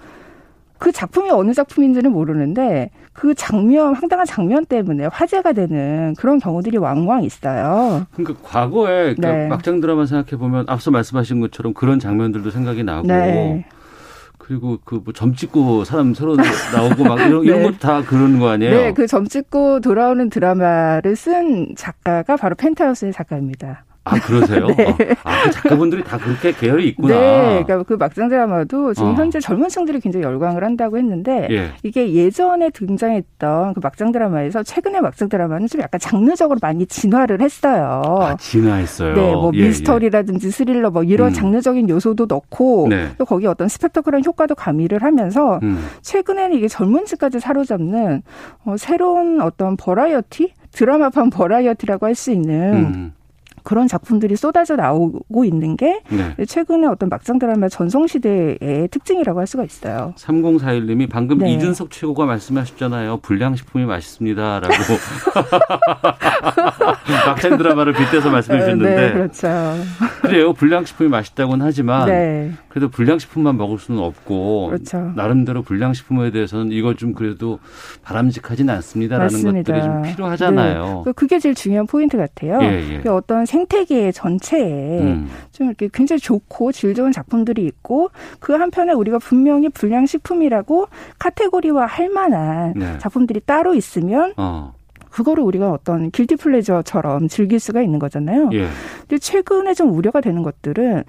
그 0.77 0.91
작품이 0.91 1.29
어느 1.31 1.51
작품인지는 1.51 2.11
모르는데 2.11 2.91
그 3.11 3.33
장면 3.33 3.95
황당한 3.95 4.25
장면 4.25 4.65
때문에 4.65 5.07
화제가 5.07 5.51
되는 5.51 6.13
그런 6.17 6.39
경우들이 6.39 6.77
왕왕 6.77 7.23
있어요. 7.23 8.05
그러니까 8.13 8.41
과거에 8.43 9.15
그러니까 9.15 9.31
네. 9.31 9.47
막장 9.47 9.81
드라마 9.81 10.05
생각해 10.05 10.39
보면 10.39 10.65
앞서 10.67 10.91
말씀하신 10.91 11.41
것처럼 11.41 11.73
그런 11.73 11.99
장면들도 11.99 12.51
생각이 12.51 12.83
나고 12.83 13.07
네. 13.07 13.65
그리고 14.49 14.79
그 14.83 14.95
뭐 15.05 15.13
점 15.13 15.35
찍고 15.35 15.83
사람 15.85 16.15
서로 16.15 16.35
나오고 16.35 17.03
막 17.03 17.19
이런, 17.19 17.41
네. 17.45 17.49
이런 17.49 17.63
것도 17.63 17.77
다 17.77 18.01
그런 18.01 18.39
거 18.39 18.49
아니에요? 18.49 18.71
네, 18.71 18.93
그 18.93 19.05
점 19.05 19.27
찍고 19.27 19.81
돌아오는 19.81 20.27
드라마를 20.27 21.15
쓴 21.15 21.75
작가가 21.75 22.35
바로 22.35 22.55
펜트하우스의 22.55 23.13
작가입니다. 23.13 23.85
아, 24.09 24.19
그러세요? 24.19 24.67
네. 24.75 24.85
어. 24.85 24.95
아, 25.23 25.43
그 25.43 25.51
작가분들이 25.51 26.03
다 26.03 26.17
그렇게 26.17 26.51
계열이 26.51 26.89
있구나. 26.89 27.13
네. 27.13 27.63
그러니까 27.63 27.83
그 27.83 27.93
막장 27.93 28.29
드라마도 28.29 28.93
지금 28.93 29.09
어. 29.11 29.13
현재 29.13 29.39
젊은 29.39 29.69
층들이 29.69 29.99
굉장히 29.99 30.25
열광을 30.25 30.63
한다고 30.63 30.97
했는데 30.97 31.47
예. 31.51 31.71
이게 31.83 32.13
예전에 32.13 32.69
등장했던 32.71 33.73
그 33.73 33.79
막장 33.81 34.11
드라마에서 34.11 34.63
최근에 34.63 35.01
막장 35.01 35.29
드라마는 35.29 35.67
좀 35.67 35.81
약간 35.81 35.99
장르적으로 35.99 36.59
많이 36.61 36.85
진화를 36.85 37.41
했어요. 37.41 38.01
아, 38.21 38.35
진화했어요. 38.37 39.13
네. 39.15 39.33
뭐 39.33 39.51
예, 39.53 39.63
미스터리라든지 39.67 40.47
예. 40.47 40.51
스릴러 40.51 40.91
뭐 40.91 41.03
이런 41.03 41.29
음. 41.29 41.33
장르적인 41.33 41.89
요소도 41.89 42.25
넣고 42.27 42.87
네. 42.89 43.09
또 43.17 43.25
거기 43.25 43.47
어떤 43.47 43.67
스펙터클한 43.67 44.23
효과도 44.25 44.55
가미를 44.55 45.03
하면서 45.03 45.59
음. 45.63 45.85
최근에는 46.01 46.55
이게 46.57 46.67
젊은 46.67 47.05
층까지 47.05 47.39
사로잡는 47.39 48.21
어, 48.65 48.75
새로운 48.77 49.41
어떤 49.41 49.77
버라이어티 49.77 50.53
드라마판 50.71 51.29
버라이어티라고 51.29 52.05
할 52.05 52.15
수 52.15 52.31
있는 52.31 52.73
음. 52.73 53.13
그런 53.69 53.87
작품들이 53.87 54.35
쏟아져 54.35 54.75
나오고 54.75 55.45
있는 55.45 55.77
게 55.77 56.01
네. 56.09 56.33
최근에 56.43 56.87
어떤 56.87 57.07
막장 57.07 57.37
드라마 57.37 57.69
전성시대의 57.69 58.87
특징이라고 58.89 59.39
할 59.39 59.45
수가 59.45 59.63
있어요. 59.63 60.15
3041님이 60.17 61.07
방금 61.07 61.37
네. 61.37 61.53
이준석 61.53 61.91
최고가 61.91 62.25
말씀하셨잖아요. 62.25 63.17
불량식품이 63.17 63.85
맛있습니다라고. 63.85 64.73
막장 67.27 67.59
드라마를 67.59 67.93
빗대서 67.93 68.31
말씀해 68.31 68.59
주셨는데. 68.59 68.95
네, 68.95 69.13
그렇죠. 69.13 69.47
그래요. 70.23 70.53
불량식품이 70.53 71.11
맛있다고는 71.11 71.63
하지만 71.63 72.07
네. 72.07 72.51
그래도 72.69 72.89
불량식품만 72.89 73.55
먹을 73.55 73.77
수는 73.77 74.01
없고 74.01 74.69
그렇죠. 74.69 75.11
나름대로 75.15 75.61
불량식품에 75.61 76.31
대해서는 76.31 76.71
이거 76.71 76.95
좀 76.95 77.13
그래도 77.13 77.59
바람직하지는 78.01 78.73
않습니다라는 78.73 79.25
맞습니다. 79.25 79.73
것들이 79.73 79.83
좀 79.83 80.01
필요하잖아요. 80.01 81.03
네. 81.05 81.11
그게 81.15 81.37
제일 81.37 81.53
중요한 81.53 81.85
포인트 81.85 82.17
같아요. 82.17 82.57
예, 82.63 83.03
예. 83.05 83.09
어떤 83.09 83.45
생 83.45 83.58
태계 83.67 84.11
전체에 84.11 84.99
음. 84.99 85.29
좀 85.51 85.67
이렇게 85.67 85.89
굉장히 85.93 86.19
좋고 86.19 86.71
질 86.71 86.93
좋은 86.93 87.11
작품들이 87.11 87.65
있고 87.65 88.09
그 88.39 88.53
한편에 88.53 88.93
우리가 88.93 89.19
분명히 89.19 89.69
불량식품이라고 89.69 90.87
카테고리화 91.19 91.85
할 91.85 92.09
만한 92.09 92.73
네. 92.75 92.97
작품들이 92.99 93.41
따로 93.45 93.73
있으면 93.73 94.33
어. 94.37 94.73
그거를 95.09 95.43
우리가 95.43 95.71
어떤 95.71 96.11
길티 96.11 96.35
플레저처럼 96.35 97.27
즐길 97.27 97.59
수가 97.59 97.81
있는 97.81 97.99
거잖아요. 97.99 98.49
예. 98.53 98.67
근데 99.01 99.17
최근에 99.17 99.73
좀 99.73 99.91
우려가 99.91 100.21
되는 100.21 100.43
것들은 100.43 101.03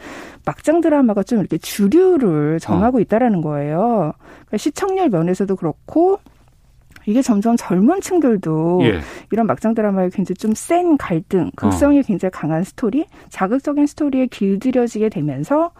막장 0.44 0.80
드라마가 0.80 1.22
좀 1.22 1.38
이렇게 1.38 1.58
주류를 1.58 2.60
정하고 2.60 2.98
어. 2.98 3.00
있다라는 3.00 3.42
거예요. 3.42 4.12
그러니까 4.46 4.56
시청률 4.56 5.10
면에서도 5.10 5.54
그렇고 5.56 6.18
이게 7.10 7.22
점점 7.22 7.56
젊은 7.56 8.00
층들도 8.00 8.80
예. 8.84 9.00
이런 9.32 9.46
막장 9.46 9.74
드라마에 9.74 10.10
굉장히 10.10 10.36
좀 10.36 10.54
센 10.54 10.96
갈등, 10.96 11.50
극성이 11.56 12.00
어. 12.00 12.02
굉장히 12.02 12.30
강한 12.30 12.64
스토리, 12.64 13.06
자극적인 13.28 13.86
스토리에 13.86 14.26
길들여지게 14.26 15.08
되면서 15.08 15.70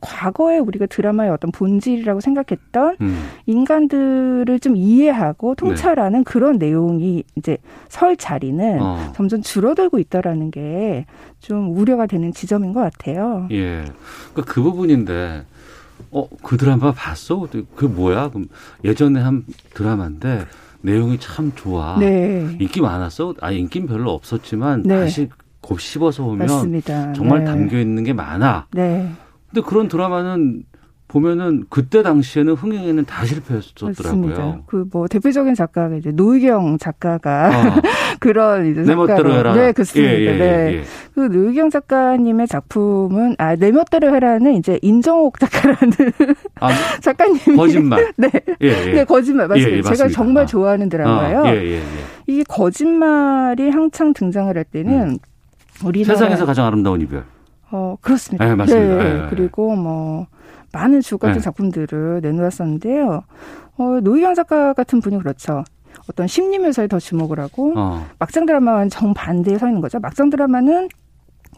과거에 0.00 0.58
우리가 0.58 0.86
드라마의 0.86 1.30
어떤 1.30 1.50
본질이라고 1.50 2.20
생각했던 2.20 2.96
음. 3.00 3.28
인간들을 3.46 4.60
좀 4.60 4.76
이해하고 4.76 5.54
통찰하는 5.54 6.20
네. 6.20 6.24
그런 6.24 6.58
내용이 6.58 7.24
이제 7.34 7.56
설 7.88 8.16
자리는 8.16 8.78
어. 8.80 9.12
점점 9.16 9.42
줄어들고 9.42 9.98
있다라는 9.98 10.50
게 10.50 11.06
좀 11.46 11.76
우려가 11.76 12.06
되는 12.06 12.32
지점인 12.32 12.72
것 12.72 12.80
같아요. 12.80 13.46
예. 13.52 13.84
그러니까 14.32 14.52
그 14.52 14.62
부분인데 14.62 15.44
어, 16.16 16.26
그 16.42 16.56
드라마 16.56 16.92
봤어? 16.92 17.46
그 17.74 17.84
뭐야? 17.84 18.30
그럼 18.30 18.46
예전에 18.84 19.20
한 19.20 19.44
드라마인데 19.74 20.46
내용이 20.80 21.18
참 21.20 21.52
좋아. 21.54 21.98
네. 21.98 22.56
인기 22.58 22.80
많았어? 22.80 23.34
아, 23.40 23.50
인기는 23.50 23.86
별로 23.86 24.12
없었지만 24.12 24.84
네. 24.84 25.00
다시 25.00 25.28
곱 25.60 25.78
씹어서 25.78 26.22
보면 26.22 26.46
맞습니다. 26.46 27.12
정말 27.12 27.40
네. 27.40 27.44
담겨 27.44 27.78
있는 27.78 28.02
게 28.02 28.14
많아. 28.14 28.66
네. 28.72 29.12
근데 29.50 29.66
그런 29.68 29.88
드라마는 29.88 30.62
보면은 31.08 31.64
그때 31.70 32.02
당시에는 32.02 32.54
흥행에는 32.54 33.04
다 33.04 33.24
실패했었더라고요. 33.24 34.64
그 34.66 34.86
뭐 34.92 35.06
대표적인 35.08 35.54
작가가 35.54 35.94
이제 35.96 36.10
노희경 36.10 36.78
작가가 36.78 37.48
어. 37.48 37.80
그런 38.20 38.66
이제 38.70 38.82
내 38.82 38.94
멋대로 38.94 39.32
해라. 39.32 39.54
네, 39.54 39.72
그렇습니다. 39.72 40.12
예, 40.12 40.20
예, 40.20 40.36
네. 40.36 40.74
예. 40.78 40.82
그 41.14 41.20
노희경 41.20 41.70
작가님의 41.70 42.48
작품은 42.48 43.36
아, 43.38 43.54
내 43.56 43.70
멋대로 43.72 44.14
해라는 44.14 44.54
이제 44.54 44.78
인정옥 44.82 45.38
작가라는 45.38 45.92
아, 46.60 46.70
작가님 47.02 47.56
거짓말. 47.56 48.12
네. 48.16 48.30
예, 48.62 48.68
예. 48.68 48.92
네, 48.92 49.04
거짓말 49.04 49.48
맞습니다. 49.48 49.72
예, 49.72 49.78
예, 49.78 49.82
제가 49.82 50.08
정말 50.08 50.44
아. 50.44 50.46
좋아하는 50.46 50.88
드라마예요. 50.88 51.44
아, 51.44 51.52
이게 52.26 52.42
거짓말이 52.48 53.70
한창 53.70 54.12
등장을 54.12 54.56
할 54.56 54.64
때는 54.64 55.10
음. 55.10 55.18
우리나라 55.84 56.14
세상에서 56.18 56.46
가장 56.46 56.66
아름다운 56.66 57.00
이별. 57.00 57.24
어, 57.70 57.96
그렇습니다. 58.00 58.44
네, 58.44 58.54
맞습니다. 58.54 59.02
네, 59.02 59.26
그리고 59.30 59.74
뭐 59.74 60.26
많은 60.72 61.00
주옥 61.00 61.22
같은 61.22 61.36
네. 61.36 61.40
작품들을 61.40 62.20
내놓았었는데요. 62.22 63.22
어, 63.78 64.00
노희경 64.02 64.34
작가 64.34 64.72
같은 64.72 65.00
분이 65.00 65.18
그렇죠. 65.18 65.64
어떤 66.08 66.26
심리 66.26 66.58
묘사에 66.58 66.86
더 66.86 66.98
주목을 66.98 67.40
하고 67.40 67.72
어. 67.76 68.06
막장 68.18 68.46
드라마와는 68.46 68.90
정반대에 68.90 69.58
서 69.58 69.66
있는 69.66 69.80
거죠. 69.80 69.98
막장 69.98 70.30
드라마는 70.30 70.88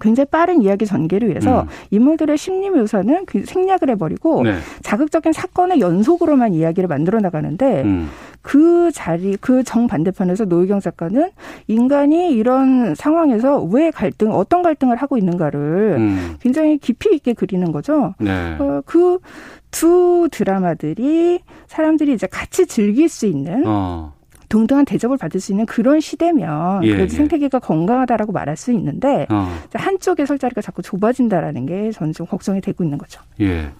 굉장히 0.01 0.27
빠른 0.27 0.63
이야기 0.63 0.87
전개를 0.87 1.29
위해서 1.31 1.63
음. 1.63 1.67
인물들의 1.91 2.37
심리 2.39 2.71
묘사는 2.71 3.25
그 3.27 3.45
생략을 3.45 3.91
해버리고 3.91 4.43
네. 4.43 4.57
자극적인 4.83 5.33
사건의 5.33 5.81
연속으로만 5.81 6.55
이야기를 6.55 6.89
만들어 6.89 7.21
나가는데 7.21 7.83
음. 7.83 8.09
그 8.43 8.91
자리 8.93 9.37
그 9.37 9.63
정반대편에서 9.63 10.45
노희경 10.47 10.81
작가는 10.81 11.31
인간이 11.67 12.31
이런 12.31 12.95
상황에서 12.95 13.63
왜 13.63 13.91
갈등 13.91 14.33
어떤 14.33 14.63
갈등을 14.63 14.97
하고 14.97 15.19
있는가를 15.19 15.97
음. 15.99 16.37
굉장히 16.41 16.79
깊이 16.79 17.15
있게 17.15 17.35
그리는 17.35 17.71
거죠. 17.73 18.15
네. 18.19 18.57
어, 18.59 18.81
그두 18.87 20.29
드라마들이 20.31 21.41
사람들이 21.67 22.13
이제 22.13 22.27
같이 22.27 22.67
즐길 22.67 23.09
수 23.09 23.27
있는 23.27 23.65
어. 23.67 24.15
동등한 24.49 24.85
대접을 24.85 25.17
받을 25.17 25.41
수 25.41 25.53
있는 25.53 25.67
그런 25.67 26.01
시대면 26.01 26.83
예, 26.85 26.89
그래도 26.89 27.13
예. 27.13 27.17
생태계가 27.17 27.59
건강하다라고 27.59 28.33
말할 28.33 28.57
수 28.57 28.73
있는데 28.73 29.27
어. 29.31 29.49
한쪽의 29.75 30.27
설자리가 30.27 30.61
자꾸 30.61 30.83
좁아진다라는 30.83 31.67
게 31.67 31.91
저는 31.93 32.13
좀 32.13 32.27
걱정이 32.27 32.61
되고 32.61 32.83
있는 32.83 32.99
거죠. 32.99 33.21
예. 33.41 33.71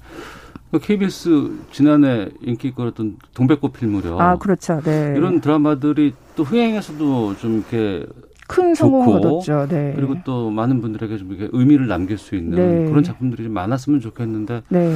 KBS 0.83 1.31
그 1.31 1.66
지난해 1.73 2.29
인기 2.43 2.73
끌었던 2.73 3.16
동백꽃 3.33 3.73
필 3.73 3.89
무렵. 3.89 4.21
아, 4.21 4.37
그렇죠. 4.37 4.83
네. 4.83 5.14
이런 5.16 5.41
드라마들이 5.41 6.12
또 6.37 6.45
흥행에서도 6.45 7.37
좀 7.39 7.57
이렇게 7.57 8.05
큰 8.47 8.75
성공을 8.75 9.21
거뒀죠. 9.21 9.66
네. 9.69 9.93
그리고 9.97 10.16
또 10.25 10.51
많은 10.51 10.83
분들에게 10.83 11.16
좀 11.16 11.33
이렇게 11.33 11.49
의미를 11.53 11.87
남길 11.87 12.19
수 12.19 12.35
있는 12.35 12.57
네. 12.85 12.91
그런 12.91 13.03
작품들이 13.03 13.45
좀 13.45 13.53
많았으면 13.55 14.01
좋겠는데 14.01 14.62
네. 14.69 14.95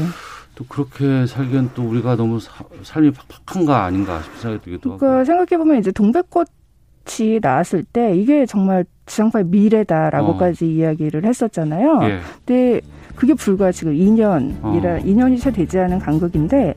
또 0.62 0.64
그렇게 0.68 1.26
살기엔 1.26 1.70
또 1.74 1.82
우리가 1.82 2.16
너무 2.16 2.38
사, 2.38 2.64
삶이 2.82 3.12
팍팍한가 3.46 3.84
아닌가 3.84 4.22
싶은 4.22 4.40
생각이 4.40 4.64
들기도 4.64 4.96
그러니까 4.96 5.14
하고. 5.14 5.24
생각해 5.24 5.58
보면 5.58 5.78
이제 5.78 5.90
동백꽃이 5.90 7.40
나왔을 7.40 7.84
때 7.84 8.14
이게 8.16 8.46
정말 8.46 8.84
지상파의 9.06 9.46
미래다라고까지 9.46 10.64
어. 10.64 10.68
이야기를 10.68 11.24
했었잖아요. 11.24 12.00
예. 12.04 12.20
근데 12.44 12.80
그게 13.16 13.34
불과 13.34 13.72
지금 13.72 13.94
2년이라 13.94 14.62
어. 14.62 15.02
2년이 15.04 15.40
채 15.40 15.50
되지 15.50 15.78
않은 15.78 15.98
간극인데 15.98 16.74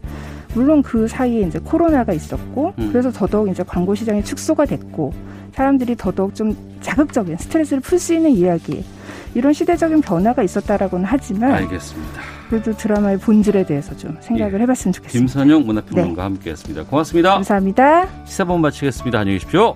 물론 0.53 0.81
그 0.81 1.07
사이에 1.07 1.41
이제 1.41 1.59
코로나가 1.59 2.13
있었고 2.13 2.73
음. 2.79 2.89
그래서 2.91 3.11
더더욱 3.11 3.49
이제 3.49 3.63
광고 3.63 3.93
시장이 3.93 4.23
축소가 4.23 4.65
됐고 4.65 5.13
사람들이 5.53 5.95
더더욱 5.95 6.33
좀 6.35 6.55
자극적인 6.81 7.37
스트레스를 7.37 7.81
풀 7.81 7.99
수 7.99 8.13
있는 8.13 8.31
이야기 8.31 8.83
이런 9.33 9.53
시대적인 9.53 10.01
변화가 10.01 10.43
있었다라고는 10.43 11.05
하지만 11.05 11.51
알겠습니다. 11.51 12.34
그래도 12.49 12.73
드라마의 12.73 13.17
본질에 13.19 13.65
대해서 13.65 13.95
좀 13.97 14.17
생각을 14.21 14.59
예. 14.59 14.63
해봤으면 14.63 14.93
좋겠습니다. 14.93 15.19
김선영 15.19 15.65
문화평론가 15.65 16.15
네. 16.15 16.21
함께했습니다. 16.21 16.83
고맙습니다. 16.85 17.33
감사합니다. 17.33 18.07
시사본 18.25 18.61
마치겠습니다. 18.61 19.19
안녕히 19.19 19.39
계십시오. 19.39 19.75